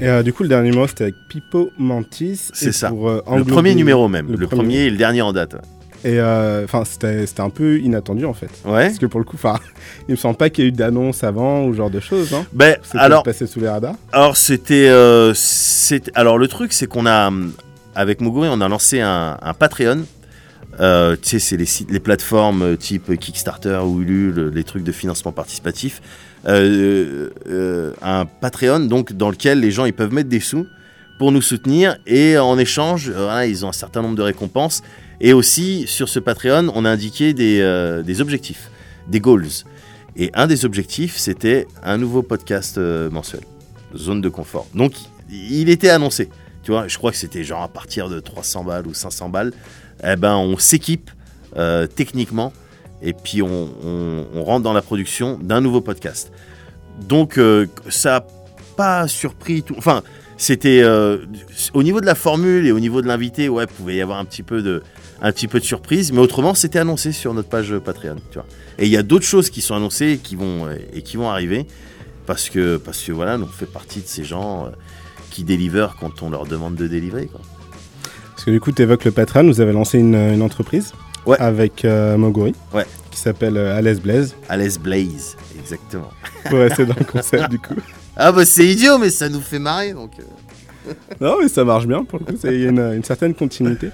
Et 0.00 0.06
euh, 0.06 0.22
du 0.22 0.32
coup, 0.32 0.44
le 0.44 0.48
dernier 0.48 0.70
mot, 0.70 0.86
c'était 0.86 1.04
avec 1.04 1.16
Pipo 1.28 1.70
Mantis. 1.76 2.50
C'est 2.52 2.72
ça. 2.72 2.90
pour, 2.90 3.08
euh, 3.08 3.20
Le 3.36 3.44
premier 3.44 3.74
numéro 3.74 4.08
même. 4.08 4.28
le 4.28 4.36
Le, 4.36 4.46
premier. 4.46 4.62
premier 4.62 4.78
et 4.84 4.90
le 4.90 4.96
dernier 4.96 5.22
en 5.22 5.32
date. 5.32 5.56
Et 6.04 6.20
euh, 6.20 6.64
enfin, 6.64 6.84
c'était 6.84 7.26
c'était 7.26 7.40
un 7.40 7.50
peu 7.50 7.78
inattendu 7.78 8.24
en 8.24 8.34
fait. 8.34 8.50
Ouais. 8.64 8.86
Parce 8.86 8.98
que 8.98 9.06
pour 9.06 9.20
le 9.20 9.24
coup, 9.24 9.36
enfin, 9.36 9.58
il 10.08 10.12
me 10.12 10.16
semble 10.16 10.36
pas 10.36 10.50
qu'il 10.50 10.64
y 10.64 10.66
ait 10.66 10.70
eu 10.70 10.72
d'annonce 10.72 11.24
avant 11.24 11.64
ou 11.64 11.74
genre 11.74 11.90
de 11.90 12.00
choses. 12.00 12.32
Hein. 12.32 12.44
Ben, 12.52 12.76
alors, 12.94 13.22
passé 13.22 13.46
sous 13.46 13.60
les 13.60 13.68
radars. 13.68 13.96
alors 14.12 14.36
c'était, 14.36 14.88
euh, 14.88 15.34
alors 16.14 16.38
le 16.38 16.48
truc, 16.48 16.72
c'est 16.72 16.86
qu'on 16.86 17.06
a, 17.06 17.30
avec 17.94 18.20
Moguri, 18.20 18.48
on 18.50 18.60
a 18.60 18.68
lancé 18.68 19.00
un, 19.00 19.38
un 19.40 19.54
Patreon. 19.54 20.04
Euh, 20.80 21.16
tu 21.20 21.30
sais, 21.30 21.38
c'est 21.40 21.56
les, 21.56 21.66
sites, 21.66 21.90
les 21.90 21.98
plateformes 21.98 22.62
euh, 22.62 22.76
type 22.76 23.18
Kickstarter 23.18 23.80
ou 23.84 24.00
Ulule, 24.00 24.52
les 24.54 24.62
trucs 24.62 24.84
de 24.84 24.92
financement 24.92 25.32
participatif. 25.32 26.00
Euh, 26.46 27.30
euh, 27.48 27.92
un 28.00 28.24
Patreon, 28.24 28.80
donc 28.80 29.12
dans 29.12 29.30
lequel 29.30 29.60
les 29.60 29.70
gens 29.70 29.86
ils 29.86 29.92
peuvent 29.92 30.12
mettre 30.12 30.28
des 30.28 30.40
sous 30.40 30.66
pour 31.18 31.32
nous 31.32 31.42
soutenir 31.42 31.96
et 32.06 32.38
en 32.38 32.56
échange, 32.58 33.10
euh, 33.10 33.24
voilà, 33.24 33.46
ils 33.46 33.66
ont 33.66 33.68
un 33.68 33.72
certain 33.72 34.02
nombre 34.02 34.14
de 34.14 34.22
récompenses. 34.22 34.82
Et 35.20 35.32
aussi 35.32 35.86
sur 35.86 36.08
ce 36.08 36.18
Patreon, 36.20 36.70
on 36.74 36.84
a 36.84 36.90
indiqué 36.90 37.34
des, 37.34 37.60
euh, 37.60 38.02
des 38.02 38.20
objectifs, 38.20 38.70
des 39.08 39.20
goals. 39.20 39.48
Et 40.16 40.30
un 40.34 40.46
des 40.46 40.64
objectifs, 40.64 41.16
c'était 41.16 41.66
un 41.82 41.98
nouveau 41.98 42.22
podcast 42.22 42.78
euh, 42.78 43.10
mensuel, 43.10 43.42
Zone 43.96 44.20
de 44.20 44.28
confort. 44.28 44.66
Donc, 44.74 44.92
il 45.30 45.68
était 45.68 45.90
annoncé. 45.90 46.28
Tu 46.62 46.70
vois, 46.70 46.88
je 46.88 46.98
crois 46.98 47.10
que 47.10 47.16
c'était 47.16 47.44
genre 47.44 47.62
à 47.62 47.68
partir 47.68 48.08
de 48.08 48.20
300 48.20 48.64
balles 48.64 48.86
ou 48.86 48.94
500 48.94 49.28
balles. 49.28 49.52
Eh 50.04 50.16
ben, 50.16 50.36
on 50.36 50.56
s'équipe 50.58 51.10
euh, 51.56 51.86
techniquement 51.86 52.52
et 53.02 53.12
puis 53.12 53.42
on, 53.42 53.68
on- 54.34 54.44
rentre 54.44 54.62
dans 54.64 54.72
la 54.72 54.82
production 54.82 55.38
d'un 55.42 55.60
nouveau 55.60 55.80
podcast. 55.80 56.30
Donc, 57.00 57.40
ça 57.88 58.10
n'a 58.10 58.26
pas 58.76 59.06
surpris 59.08 59.62
tout. 59.62 59.74
Enfin, 59.78 60.02
c'était 60.38 60.80
euh, 60.82 61.18
au 61.74 61.82
niveau 61.82 62.00
de 62.00 62.06
la 62.06 62.14
formule 62.14 62.66
et 62.66 62.72
au 62.72 62.80
niveau 62.80 63.02
de 63.02 63.06
l'invité, 63.06 63.48
ouais, 63.50 63.66
pouvait 63.66 63.96
y 63.96 64.00
avoir 64.00 64.18
un 64.18 64.24
petit 64.24 64.42
peu 64.42 64.62
de, 64.62 64.82
un 65.20 65.32
petit 65.32 65.48
peu 65.48 65.58
de 65.60 65.64
surprise, 65.64 66.12
mais 66.12 66.20
autrement, 66.20 66.54
c'était 66.54 66.78
annoncé 66.78 67.12
sur 67.12 67.34
notre 67.34 67.48
page 67.50 67.76
Patreon. 67.78 68.16
Tu 68.30 68.38
vois. 68.38 68.46
Et 68.78 68.86
il 68.86 68.90
y 68.92 68.96
a 68.96 69.02
d'autres 69.02 69.26
choses 69.26 69.50
qui 69.50 69.60
sont 69.60 69.74
annoncées 69.74 70.12
et 70.12 70.18
qui 70.18 70.36
vont, 70.36 70.66
euh, 70.66 70.76
et 70.94 71.02
qui 71.02 71.16
vont 71.18 71.28
arriver 71.28 71.66
parce 72.24 72.48
que, 72.48 72.76
parce 72.78 73.02
que 73.02 73.12
voilà, 73.12 73.36
nous, 73.36 73.44
on 73.44 73.48
fait 73.48 73.66
partie 73.66 74.00
de 74.00 74.06
ces 74.06 74.24
gens 74.24 74.66
euh, 74.66 74.70
qui 75.30 75.44
délivrent 75.44 75.96
quand 76.00 76.22
on 76.22 76.30
leur 76.30 76.46
demande 76.46 76.76
de 76.76 76.86
délivrer. 76.86 77.26
Quoi. 77.26 77.40
Parce 78.32 78.44
que 78.44 78.50
du 78.52 78.60
coup, 78.60 78.70
tu 78.72 78.82
évoques 78.82 79.04
le 79.04 79.10
Patreon. 79.10 79.46
Vous 79.48 79.60
avez 79.60 79.72
lancé 79.72 79.98
une, 79.98 80.14
une 80.14 80.42
entreprise 80.42 80.92
Ouais. 81.26 81.36
avec 81.40 81.84
euh, 81.84 82.16
Moguri 82.16 82.54
Ouais. 82.72 82.86
qui 83.10 83.18
s'appelle 83.18 83.56
euh, 83.58 83.76
Alice 83.76 84.00
Blaze. 84.00 84.34
Alice 84.48 84.78
Blaze, 84.78 85.36
exactement. 85.58 86.08
Pour 86.48 86.60
rester 86.60 86.86
dans 86.86 86.94
le 86.98 87.04
concept 87.04 87.50
du 87.50 87.58
coup. 87.58 87.74
Ah 88.18 88.32
bah 88.32 88.44
c'est 88.44 88.66
idiot, 88.66 88.98
mais 88.98 89.10
ça 89.10 89.28
nous 89.28 89.40
fait 89.40 89.58
marrer 89.58 89.92
donc. 89.92 90.10
euh. 90.18 90.92
Non, 91.20 91.36
mais 91.40 91.48
ça 91.48 91.64
marche 91.64 91.86
bien 91.86 92.04
pour 92.04 92.18
le 92.18 92.24
coup, 92.24 92.32
il 92.44 92.60
y 92.60 92.66
a 92.66 92.68
une, 92.68 92.80
une 92.80 93.04
certaine 93.04 93.34
continuité. 93.34 93.90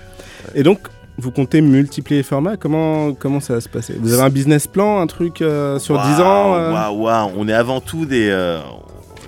Et 0.55 0.63
donc, 0.63 0.79
vous 1.19 1.31
comptez 1.31 1.61
multiplier 1.61 2.21
les 2.21 2.25
formats 2.25 2.57
Comment, 2.57 3.13
comment 3.15 3.41
ça 3.41 3.55
va 3.55 3.61
se 3.61 3.69
passer? 3.69 3.95
Vous 4.01 4.13
avez 4.15 4.23
un 4.23 4.31
business 4.31 4.67
plan, 4.67 5.01
un 5.01 5.07
truc 5.07 5.43
euh, 5.43 5.79
sur 5.79 5.97
10 6.01 6.21
ans 6.21 6.53
Waouh, 6.53 6.55
euh? 6.55 6.91
waouh. 6.91 7.33
On 7.37 7.49
est 7.49 7.53
avant 7.53 7.81
tout 7.81 8.07
des, 8.07 8.29
euh, 8.31 8.61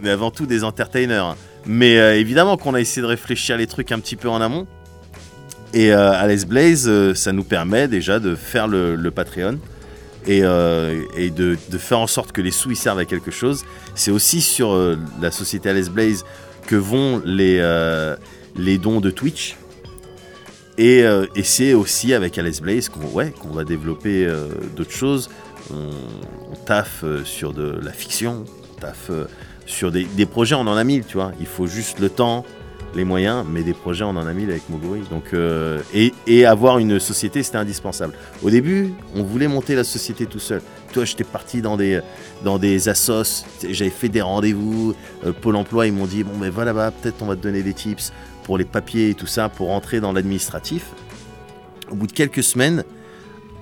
on 0.03 0.07
est 0.07 0.11
avant 0.11 0.31
tout 0.31 0.47
des 0.47 0.65
entertainers. 0.65 1.37
Mais 1.67 2.21
évidemment 2.21 2.57
qu'on 2.57 2.75
a 2.75 2.81
essayé 2.81 3.03
de 3.03 3.07
réfléchir 3.09 3.57
les 3.57 3.67
trucs 3.67 3.91
un 3.91 3.99
petit 3.99 4.15
peu 4.17 4.29
en 4.29 4.41
amont. 4.41 4.67
Et 5.75 5.91
Alice 5.93 6.47
Blaze, 6.47 7.13
ça 7.15 7.33
nous 7.33 7.43
permet 7.43 7.89
déjà 7.89 8.21
de 8.21 8.37
faire 8.37 8.69
le, 8.69 8.95
le 8.95 9.11
Patreon 9.11 9.59
et, 10.27 10.41
euh, 10.43 11.05
de, 11.31 11.79
faire 11.79 12.01
en 12.01 12.07
sorte 12.07 12.33
que 12.33 12.41
les 12.41 12.51
sous 12.51 12.71
ils 12.71 12.77
servent 12.77 12.99
à 12.99 13.05
quelque 13.05 13.31
chose. 13.31 13.65
C'est 13.95 14.11
aussi 14.11 14.41
sur 14.41 14.73
euh, 14.73 14.97
la 15.21 15.31
société 15.31 15.69
Alice 15.69 15.91
Blaze 15.91 16.25
que 16.67 16.77
vont 16.77 17.23
les, 17.25 17.59
euh, 17.61 18.17
les 18.57 18.79
dons 18.79 19.01
de 19.01 19.11
Twitch. 19.11 19.57
Et, 20.79 21.05
c'est 21.43 21.73
aussi 21.73 22.13
avec 22.13 22.37
Alice 22.37 22.61
Blaze 22.61 22.91
qu'on 22.91 23.07
ouais, 23.07 23.31
qu'on 23.31 23.49
va 23.49 23.65
développer 23.65 24.31
d'autres 24.77 24.93
choses. 24.93 25.31
On, 25.73 25.89
on 26.53 26.57
taffe 26.67 27.03
sur 27.25 27.55
de 27.55 27.79
la 27.83 27.93
fiction, 27.93 28.45
on 28.77 28.81
taffe 28.81 29.11
sur 29.65 29.91
des, 29.91 30.05
des 30.05 30.27
projets, 30.27 30.55
on 30.55 30.67
en 30.67 30.77
a 30.77 30.85
mille, 30.85 31.05
tu 31.07 31.15
vois. 31.15 31.33
Il 31.41 31.47
faut 31.47 31.67
juste 31.67 31.99
le 31.99 32.11
temps, 32.11 32.45
les 32.97 33.05
moyens, 33.05 33.45
mais 33.49 33.63
des 33.63 33.75
projets, 33.75 34.05
on 34.05 34.11
en 34.11 34.27
a 34.27 34.33
mille 34.33 34.51
avec 34.51 34.69
Moguri. 34.69 35.03
Donc, 35.11 35.33
euh, 35.35 35.81
et, 35.95 36.47
avoir 36.47 36.79
une 36.79 36.99
société, 36.99 37.43
c'était 37.43 37.59
indispensable. 37.59 38.15
Au 38.43 38.51
début, 38.51 38.93
on 39.15 39.23
voulait 39.23 39.49
monter 39.49 39.75
la 39.75 39.85
société 39.85 40.27
tout 40.27 40.39
seul. 40.39 40.63
Toi, 40.93 41.05
j'étais 41.05 41.25
parti 41.25 41.63
dans 41.63 41.77
des, 41.77 42.01
dans 42.43 42.59
des 42.59 42.89
assos, 42.89 43.45
j'avais 43.69 43.91
fait 43.91 44.09
des 44.09 44.23
rendez-vous. 44.23 44.95
euh, 45.25 45.33
Pôle 45.33 45.57
emploi, 45.57 45.87
ils 45.87 45.93
m'ont 45.93 46.07
dit 46.07 46.25
Bon, 46.25 46.37
ben 46.39 46.51
voilà, 46.51 46.73
bah, 46.73 46.91
peut-être 46.91 47.17
on 47.21 47.27
va 47.27 47.37
te 47.37 47.43
donner 47.43 47.63
des 47.63 47.75
tips 47.75 48.13
pour 48.45 48.59
les 48.59 48.65
papiers 48.65 49.11
et 49.11 49.15
tout 49.15 49.27
ça, 49.27 49.49
pour 49.49 49.69
rentrer 49.69 50.01
dans 50.01 50.13
l'administratif. 50.13 50.87
Au 51.91 51.95
bout 51.95 52.07
de 52.07 52.13
quelques 52.13 52.43
semaines, 52.43 52.83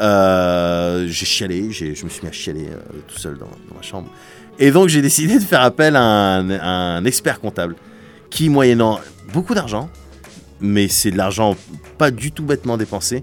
euh, 0.01 1.07
j'ai 1.09 1.27
chialé, 1.27 1.71
je 1.73 2.05
me 2.05 2.09
suis 2.09 2.23
mis 2.23 2.29
à 2.29 2.33
chialer 2.33 2.69
tout 3.09 3.19
seul 3.19 3.37
dans, 3.39 3.49
ma 3.75 3.83
chambre. 3.83 4.09
Et 4.59 4.71
donc 4.71 4.89
j'ai 4.89 5.03
décidé 5.03 5.39
de 5.39 5.45
faire 5.45 5.63
appel 5.63 5.97
à 5.97 6.39
un 6.39 7.05
expert 7.05 7.41
comptable 7.41 7.77
qui, 8.35 8.49
moyennant 8.49 8.99
beaucoup 9.33 9.55
d'argent, 9.55 9.89
mais 10.61 10.89
c'est 10.89 11.13
de 11.13 11.17
l'argent 11.17 11.57
pas 11.99 12.11
du 12.11 12.33
tout 12.33 12.43
bêtement 12.43 12.77
dépensé, 12.77 13.23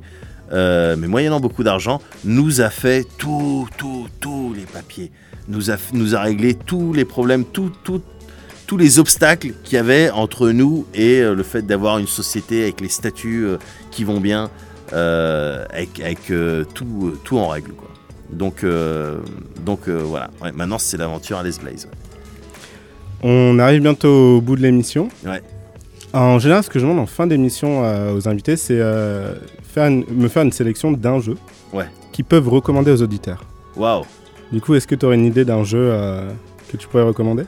euh, 0.54 0.96
mais 0.98 1.08
moyennant 1.08 1.42
beaucoup 1.42 1.66
d'argent, 1.66 2.02
nous 2.24 2.62
a 2.62 2.70
fait 2.70 3.06
tout, 3.18 3.68
tout, 3.78 4.08
tous 4.22 4.54
les 4.54 4.64
papiers, 4.64 5.12
nous 5.50 5.70
a, 5.70 5.76
nous 5.92 6.16
a 6.16 6.22
réglé 6.22 6.54
tous 6.54 6.94
les 6.94 7.04
problèmes, 7.04 7.44
tout, 7.44 7.74
tout, 7.84 8.02
tous 8.68 8.78
les 8.78 9.00
obstacles 9.00 9.52
qu'il 9.66 9.74
y 9.74 9.78
avait 9.78 10.10
entre 10.12 10.50
nous 10.50 10.86
et 10.94 11.20
euh, 11.20 11.36
le 11.36 11.44
fait 11.44 11.64
d'avoir 11.64 11.98
une 11.98 12.08
société 12.08 12.64
avec 12.64 12.80
les 12.80 12.88
statuts 12.88 13.44
euh, 13.44 13.58
qui 13.92 14.06
vont 14.06 14.22
bien, 14.22 14.50
avec, 14.94 16.00
avec, 16.00 16.32
tout, 16.74 17.18
tout 17.26 17.38
en 17.38 17.50
règle. 17.50 17.72
Donc, 18.30 18.66
donc 19.66 19.88
voilà, 19.88 20.30
maintenant 20.54 20.78
c'est 20.78 20.98
l'aventure 20.98 21.38
à 21.38 21.44
Les 21.44 21.58
Blaze. 21.62 21.88
On 23.24 23.60
arrive 23.60 23.82
bientôt 23.82 24.38
au 24.38 24.42
bout 24.42 24.56
de 24.56 24.62
l'émission. 24.62 25.10
Ouais. 25.26 25.42
En 26.14 26.40
général, 26.40 26.64
ce 26.64 26.70
que 26.70 26.80
je 26.80 26.84
demande 26.86 27.00
en 27.00 27.06
fin 27.06 27.28
d'émission 27.28 27.84
euh, 27.84 28.14
aux 28.14 28.28
invités, 28.28 28.58
c'est 28.58 28.80
euh, 28.80 29.36
faire 29.64 29.88
une- 29.88 30.06
me 30.12 30.28
faire 30.28 30.44
une 30.44 30.52
sélection 30.52 30.92
d'un 30.92 31.20
jeu 31.20 31.38
Ouais. 31.72 31.86
qu'ils 32.12 32.26
peuvent 32.26 32.50
recommander 32.50 32.92
aux 32.92 33.02
auditeurs. 33.02 33.44
Waouh! 33.78 34.04
Du 34.52 34.60
coup, 34.60 34.76
est-ce 34.76 34.88
que 34.88 34.96
tu 34.96 35.06
aurais 35.06 35.16
une 35.16 35.26
idée 35.26 35.46
d'un 35.46 35.64
jeu 35.64 35.80
euh, 35.80 36.30
que 36.70 36.76
tu 36.78 36.88
pourrais 36.88 37.04
recommander? 37.04 37.44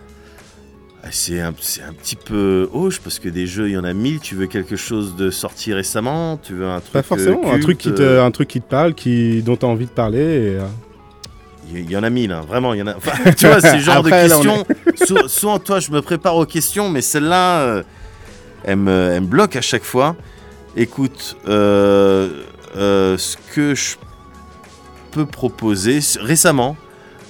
Ah, 1.04 1.08
C'est 1.12 1.42
un, 1.42 1.52
petit 1.52 2.16
peu 2.16 2.70
hoche 2.72 3.02
parce 3.02 3.20
que 3.20 3.28
des 3.28 3.46
jeux, 3.46 3.68
il 3.68 3.74
y 3.74 3.78
en 3.78 3.84
a 3.84 3.92
mille. 3.92 4.22
Tu 4.22 4.36
veux 4.36 4.48
quelque 4.48 4.78
chose 4.78 5.18
de 5.18 5.30
sorti 5.32 5.74
récemment? 5.74 6.38
Tu 6.42 6.54
veux 6.54 6.66
un 6.66 6.80
truc. 6.80 6.94
Pas 6.94 7.04
forcément, 7.04 7.42
euh, 7.46 7.56
un, 7.56 7.60
truc 7.60 7.78
qui 7.78 7.92
te, 7.94 8.20
un 8.22 8.32
truc 8.32 8.48
qui 8.48 8.62
te 8.62 8.70
parle, 8.70 8.94
qui, 8.94 9.42
dont 9.42 9.58
tu 9.58 9.66
as 9.66 9.70
envie 9.70 9.86
de 9.88 9.92
parler. 9.92 10.22
Et, 10.22 10.58
Il 11.72 11.90
y- 11.90 11.98
en 11.98 12.04
a 12.04 12.10
mille, 12.10 12.32
hein, 12.32 12.42
vraiment, 12.48 12.74
il 12.74 12.80
y 12.80 12.84
en 12.84 12.88
a. 12.88 12.96
Enfin, 12.96 13.32
tu 13.38 13.48
vois, 13.48 13.62
c'est 13.62 13.76
le 13.78 13.80
genre 13.82 13.98
Après, 13.98 14.24
de 14.24 14.30
questions. 14.30 14.66
Sou- 15.06 15.28
souvent, 15.28 15.60
toi, 15.60 15.80
je 15.80 15.92
me 15.92 16.02
prépare 16.02 16.36
aux 16.36 16.46
questions, 16.46 16.90
mais 16.90 17.02
celle-là, 17.02 17.60
euh, 17.62 17.84
elle, 18.64 18.78
me, 18.78 19.12
elle 19.14 19.22
me 19.22 19.28
bloque 19.28 19.56
à 19.56 19.62
chaque 19.62 19.84
fois. 19.84 20.16
Écoute, 20.76 21.38
euh, 21.48 22.44
euh, 22.76 23.18
ce 23.18 23.38
que 23.54 23.76
je 23.76 23.96
peux 25.12 25.26
proposer 25.26 26.00
récemment, 26.20 26.76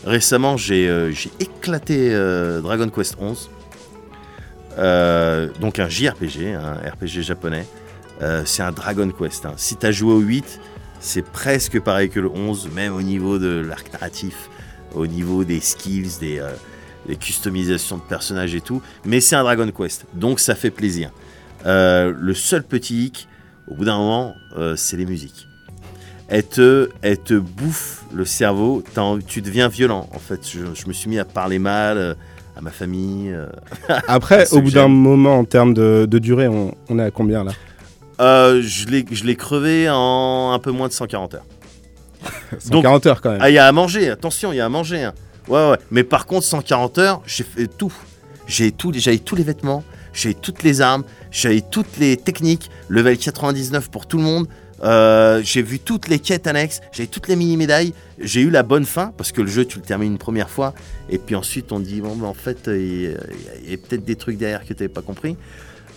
récemment, 0.05 0.57
j'ai 0.57 0.89
éclaté 1.39 2.11
Dragon 2.61 2.89
Quest 2.89 3.15
11. 3.19 3.49
Euh, 4.79 5.49
donc 5.59 5.77
un 5.79 5.87
JRPG, 5.87 6.55
un 6.55 6.73
RPG 6.89 7.21
japonais. 7.21 7.65
C'est 8.45 8.63
un 8.63 8.71
Dragon 8.71 9.09
Quest. 9.11 9.45
hein. 9.45 9.53
Si 9.57 9.75
tu 9.75 9.85
as 9.85 9.91
joué 9.91 10.13
au 10.13 10.19
8, 10.19 10.59
c'est 11.03 11.21
presque 11.21 11.79
pareil 11.81 12.09
que 12.09 12.19
le 12.19 12.29
11, 12.29 12.69
même 12.73 12.95
au 12.95 13.01
niveau 13.01 13.37
de 13.37 13.59
l'arc 13.59 13.91
narratif, 13.91 14.49
au 14.95 15.05
niveau 15.05 15.43
des 15.43 15.59
skills, 15.59 16.17
des, 16.21 16.39
euh, 16.39 16.49
des 17.07 17.17
customisations 17.17 17.97
de 17.97 18.01
personnages 18.03 18.55
et 18.55 18.61
tout. 18.61 18.81
Mais 19.05 19.19
c'est 19.19 19.35
un 19.35 19.43
Dragon 19.43 19.69
Quest, 19.69 20.05
donc 20.13 20.39
ça 20.39 20.55
fait 20.55 20.71
plaisir. 20.71 21.11
Euh, 21.65 22.13
le 22.17 22.33
seul 22.33 22.63
petit 22.63 23.05
hic, 23.05 23.27
au 23.67 23.75
bout 23.75 23.85
d'un 23.85 23.97
moment, 23.97 24.33
euh, 24.57 24.75
c'est 24.77 24.95
les 24.95 25.05
musiques. 25.05 25.47
Elles 26.29 26.47
te, 26.47 26.89
elles 27.01 27.19
te 27.19 27.33
bouffent 27.33 28.03
le 28.13 28.23
cerveau, 28.23 28.81
tu 29.27 29.41
deviens 29.41 29.67
violent. 29.67 30.09
En 30.13 30.19
fait, 30.19 30.49
je, 30.49 30.73
je 30.73 30.87
me 30.87 30.93
suis 30.93 31.09
mis 31.09 31.19
à 31.19 31.25
parler 31.25 31.59
mal 31.59 32.15
à 32.55 32.61
ma 32.61 32.71
famille. 32.71 33.35
Après, 34.07 34.51
au 34.53 34.61
bout 34.61 34.71
d'un 34.71 34.87
moment, 34.87 35.37
en 35.37 35.43
termes 35.43 35.73
de, 35.73 36.07
de 36.09 36.19
durée, 36.19 36.47
on, 36.47 36.73
on 36.89 36.97
est 36.97 37.03
à 37.03 37.11
combien 37.11 37.43
là? 37.43 37.51
Euh, 38.19 38.61
je 38.61 38.87
l'ai 38.87 39.35
crevé 39.35 39.89
en 39.89 40.51
un 40.53 40.59
peu 40.59 40.71
moins 40.71 40.87
de 40.87 40.93
140 40.93 41.35
heures. 41.35 41.45
140 42.59 43.05
heures 43.07 43.21
quand 43.21 43.31
même. 43.31 43.39
Ah, 43.41 43.49
il 43.49 43.53
y 43.53 43.57
a 43.57 43.67
à 43.67 43.71
manger, 43.71 44.09
attention, 44.09 44.53
il 44.53 44.57
y 44.57 44.61
a 44.61 44.65
à 44.65 44.69
manger. 44.69 45.03
hein. 45.03 45.13
Ouais, 45.47 45.71
ouais. 45.71 45.77
Mais 45.91 46.03
par 46.03 46.25
contre, 46.25 46.45
140 46.45 46.97
heures, 46.99 47.21
j'ai 47.25 47.43
fait 47.43 47.67
tout. 47.67 47.93
J'ai 48.47 48.71
tout, 48.71 48.91
j'avais 48.93 49.19
tous 49.19 49.35
les 49.35 49.43
vêtements, 49.43 49.83
j'avais 50.13 50.35
toutes 50.35 50.63
les 50.63 50.81
armes, 50.81 51.03
j'avais 51.31 51.61
toutes 51.61 51.97
les 51.97 52.17
techniques, 52.17 52.69
level 52.89 53.17
99 53.17 53.89
pour 53.89 54.05
tout 54.05 54.17
le 54.17 54.23
monde. 54.23 54.47
Euh, 54.83 55.39
j'ai 55.45 55.61
vu 55.61 55.79
toutes 55.79 56.09
les 56.09 56.19
quêtes 56.19 56.45
annexes, 56.45 56.81
j'ai 56.91 57.07
toutes 57.07 57.29
les 57.29 57.37
mini-médailles, 57.37 57.93
j'ai 58.19 58.41
eu 58.41 58.49
la 58.49 58.63
bonne 58.63 58.83
fin, 58.83 59.13
parce 59.17 59.31
que 59.31 59.39
le 59.41 59.47
jeu, 59.47 59.63
tu 59.63 59.77
le 59.79 59.83
termines 59.85 60.11
une 60.11 60.17
première 60.17 60.49
fois, 60.49 60.73
et 61.09 61.17
puis 61.19 61.35
ensuite, 61.35 61.71
on 61.71 61.79
te 61.79 61.85
dit, 61.85 62.01
bon, 62.01 62.17
ben, 62.17 62.27
en 62.27 62.33
fait, 62.33 62.63
il 62.67 63.01
y 63.03 63.07
a, 63.07 63.11
il 63.63 63.71
y 63.71 63.73
a 63.73 63.77
peut-être 63.77 64.03
des 64.03 64.17
trucs 64.17 64.37
derrière 64.37 64.61
que 64.63 64.67
tu 64.67 64.73
n'avais 64.73 64.89
pas 64.89 65.01
compris. 65.01 65.37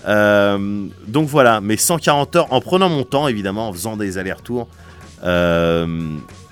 Euh, 0.06 0.86
donc 1.08 1.28
voilà, 1.28 1.60
mais 1.60 1.76
140 1.76 2.36
heures, 2.36 2.52
en 2.52 2.60
prenant 2.60 2.88
mon 2.88 3.02
temps, 3.04 3.28
évidemment, 3.28 3.68
en 3.68 3.72
faisant 3.72 3.96
des 3.96 4.18
allers-retours. 4.18 4.68
Euh, 5.24 5.86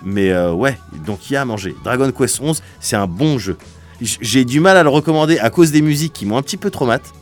mais 0.05 0.30
euh, 0.32 0.52
ouais, 0.52 0.78
donc 1.07 1.30
il 1.30 1.34
y 1.34 1.36
a 1.36 1.42
à 1.42 1.44
manger. 1.44 1.74
Dragon 1.84 2.11
Quest 2.11 2.40
11, 2.40 2.62
c'est 2.80 2.96
un 2.96 3.07
bon 3.07 3.38
jeu. 3.38 3.57
J'ai 4.00 4.44
du 4.44 4.61
mal 4.61 4.76
à 4.76 4.82
le 4.82 4.88
recommander 4.88 5.38
à 5.38 5.50
cause 5.50 5.70
des 5.70 5.80
musiques 5.82 6.12
qui 6.12 6.26
m'ont 6.26 6.36
un 6.36 6.42
petit 6.42 6.57
peu 6.57 6.70
traumatisé. 6.70 7.14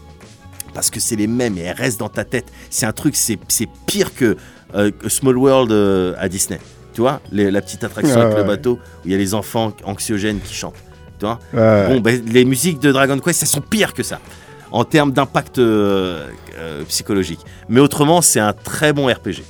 Parce 0.74 0.88
que 0.88 1.00
c'est 1.00 1.16
les 1.16 1.26
mêmes 1.26 1.58
et 1.58 1.62
elles 1.62 1.76
restent 1.76 2.00
dans 2.00 2.08
ta 2.08 2.24
tête. 2.24 2.46
C'est 2.70 2.86
un 2.86 2.92
truc, 2.92 3.14
c'est 3.14 3.38
pire 3.86 4.14
que 4.14 4.36
que 4.72 5.08
Small 5.10 5.36
World 5.36 6.16
à 6.18 6.28
Disney. 6.30 6.58
Tu 6.94 7.02
vois, 7.02 7.20
les- 7.30 7.50
la 7.50 7.60
petite 7.60 7.84
attraction 7.84 8.16
Ouais, 8.16 8.22
avec 8.22 8.38
le 8.38 8.44
bateau 8.44 8.72
où 8.72 9.00
il 9.04 9.12
y 9.12 9.14
a 9.14 9.18
les 9.18 9.34
enfants 9.34 9.72
anxiogènes 9.84 10.40
qui 10.40 10.54
chantent. 10.54 10.82
Tu 11.18 11.26
vois 11.26 11.38
Ouais. 11.52 11.88
Bon, 11.88 12.00
ben, 12.00 12.22
les 12.26 12.46
musiques 12.46 12.80
de 12.80 12.90
Dragon 12.90 13.18
Quest, 13.18 13.42
elles 13.42 13.48
sont 13.48 13.60
pires 13.60 13.92
que 13.92 14.02
ça, 14.02 14.18
en 14.72 14.84
termes 14.84 15.12
d'impact 15.12 15.58
euh, 15.58 16.26
euh, 16.58 16.82
psychologique. 16.88 17.40
Mais 17.68 17.80
autrement, 17.80 18.20
c'est 18.22 18.40
un 18.40 18.52
très 18.52 18.92
bon 18.92 19.06
RPG. 19.06 19.42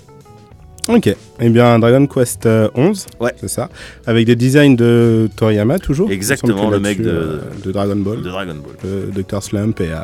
Ok. 0.88 1.14
Eh 1.40 1.48
bien, 1.48 1.78
Dragon 1.78 2.06
Quest 2.06 2.44
euh, 2.46 2.68
11, 2.74 3.06
Ouais. 3.20 3.32
c'est 3.40 3.48
ça. 3.48 3.68
Avec 4.06 4.26
des 4.26 4.34
designs 4.34 4.74
de 4.74 5.28
Toriyama 5.36 5.78
toujours. 5.78 6.10
Exactement, 6.10 6.70
le 6.70 6.80
mec 6.80 7.00
de- 7.00 7.08
euh, 7.08 7.38
de 7.64 7.70
Dragon 7.70 7.94
Ball. 7.96 8.18
De 8.20 8.28
Dragon 8.28 8.54
Ball. 8.56 9.10
de 9.14 9.22
Dr. 9.22 9.42
Slump 9.42 9.80
et, 9.80 9.92
euh, 9.92 9.98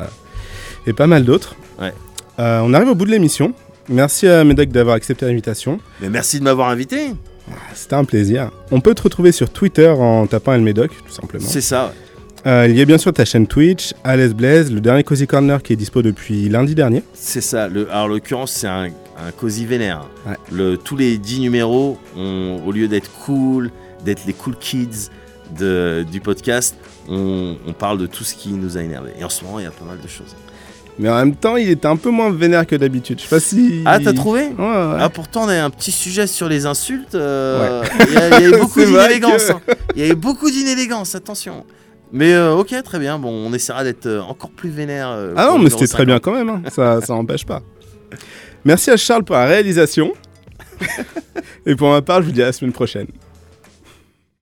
et 0.87 0.93
pas 0.93 1.09
mal 1.09 1.25
d'autres. 1.25 1.57
Ouais. 1.81 1.93
Euh, 2.39 2.61
on 2.63 2.73
arrive 2.75 2.89
au 2.91 2.95
bout 2.95 3.07
de 3.07 3.11
l'émission. 3.11 3.53
Merci 3.89 4.29
à 4.29 4.45
Médoc 4.45 4.69
d'avoir 4.69 4.95
accepté 4.95 5.27
l'invitation. 5.27 5.81
Mais 6.01 6.11
merci 6.11 6.39
de 6.39 6.45
m'avoir 6.45 6.69
invité. 6.69 7.09
C'était 7.75 7.95
un 7.95 8.05
plaisir. 8.05 8.51
On 8.71 8.81
peut 8.81 8.95
te 8.95 9.03
retrouver 9.03 9.33
sur 9.33 9.49
Twitter 9.51 9.89
en 9.89 10.27
tapant 10.27 10.53
El 10.53 10.61
Médoc, 10.61 10.91
tout 10.91 11.13
simplement. 11.13 11.45
C'est 11.49 11.63
ça. 11.63 11.93
Euh, 12.49 12.67
il 12.67 12.77
y 12.79 12.81
a 12.81 12.85
bien 12.87 12.97
sûr 12.99 13.13
ta 13.13 13.25
chaîne 13.27 13.47
Twitch, 13.47 13.93
Alice 14.05 14.33
Blaze, 14.33 14.73
le 14.73 14.81
dernier 14.81 15.05
Cozy 15.05 15.27
Corner 15.27 15.63
qui 15.63 15.75
est 15.75 15.77
dispo 15.77 16.01
depuis 16.01 16.49
lundi 16.49 16.75
dernier. 16.75 17.03
C'est 17.13 17.43
ça. 17.43 17.69
Le, 17.69 17.91
alors, 17.91 18.05
en 18.05 18.09
l'occurrence, 18.09 18.53
c'est 18.53 18.67
un, 18.67 18.85
un 18.87 19.31
cosy 19.39 19.67
vénère. 19.67 20.07
Ouais. 20.27 20.37
Le, 20.51 20.77
tous 20.79 20.97
les 20.97 21.19
10 21.19 21.41
numéros, 21.41 21.99
ont, 22.17 22.61
au 22.65 22.73
lieu 22.73 22.89
d'être 22.89 23.11
cool, 23.25 23.71
d'être 24.05 24.23
les 24.27 24.33
cool 24.33 24.57
kids 24.57 25.11
de, 25.59 26.07
du 26.11 26.21
podcast, 26.21 26.75
on, 27.09 27.57
on 27.67 27.73
parle 27.75 27.99
de 27.99 28.07
tout 28.07 28.25
ce 28.25 28.35
qui 28.35 28.51
nous 28.51 28.79
a 28.79 28.83
énervé. 28.83 29.11
Et 29.21 29.25
en 29.25 29.29
ce 29.29 29.45
moment, 29.45 29.59
il 29.59 29.65
y 29.65 29.67
a 29.69 29.71
pas 29.71 29.85
mal 29.85 29.99
de 30.03 30.09
choses. 30.09 30.35
Mais 30.99 31.09
en 31.11 31.17
même 31.17 31.37
temps, 31.37 31.57
il 31.57 31.69
était 31.69 31.87
un 31.87 31.97
peu 31.97 32.11
moins 32.11 32.31
vénère 32.31 32.67
que 32.67 32.75
d'habitude. 32.77 33.19
Je 33.19 33.25
sais 33.25 33.29
pas 33.29 33.41
si. 33.41 33.83
Ah, 33.85 33.99
t'as 34.03 34.13
trouvé? 34.15 34.41
Ouais, 34.59 34.65
ouais. 34.65 34.97
Ah, 34.99 35.09
pourtant, 35.13 35.45
on 35.45 35.49
a 35.49 35.63
un 35.63 35.71
petit 35.71 35.93
sujet 35.93 36.27
sur 36.27 36.49
les 36.49 36.65
insultes. 36.67 37.15
euh, 37.15 37.85
Il 38.09 38.15
y, 38.15 38.17
a- 38.17 38.39
il 38.41 38.43
y 38.43 38.47
a 38.47 38.57
eu 38.57 38.59
beaucoup 38.59 38.81
d'inélégance. 38.85 39.45
que- 39.47 39.53
hein. 39.53 39.61
Il 39.95 40.03
y 40.05 40.09
a 40.09 40.13
eu 40.13 40.17
beaucoup 40.17 40.51
d'inélégance, 40.51 41.15
attention. 41.15 41.65
Mais 42.13 42.33
euh, 42.33 42.55
ok, 42.55 42.75
très 42.83 42.99
bien. 42.99 43.19
Bon, 43.19 43.31
on 43.31 43.53
essaiera 43.53 43.85
d'être 43.85 44.07
euh, 44.07 44.21
encore 44.23 44.51
plus 44.51 44.71
vénère. 44.71 45.11
euh, 45.11 45.35
Ah 45.37 45.47
non, 45.47 45.59
mais 45.59 45.69
c'était 45.71 45.87
très 45.87 45.99
50. 46.05 46.07
bien 46.07 46.19
quand 46.21 46.33
même, 46.33 46.49
hein. 46.49 46.63
ça 46.71 47.01
ça 47.01 47.13
n'empêche 47.15 47.45
pas. 47.45 47.63
Merci 48.65 48.91
à 48.91 48.97
Charles 48.97 49.25
pour 49.25 49.37
la 49.37 49.47
réalisation. 49.47 50.13
Et 51.67 51.75
pour 51.75 51.91
ma 51.91 52.01
part, 52.03 52.23
je 52.23 52.27
vous 52.27 52.33
dis 52.33 52.43
à 52.43 52.47
la 52.47 52.53
semaine 52.53 52.73
prochaine. 52.73 53.09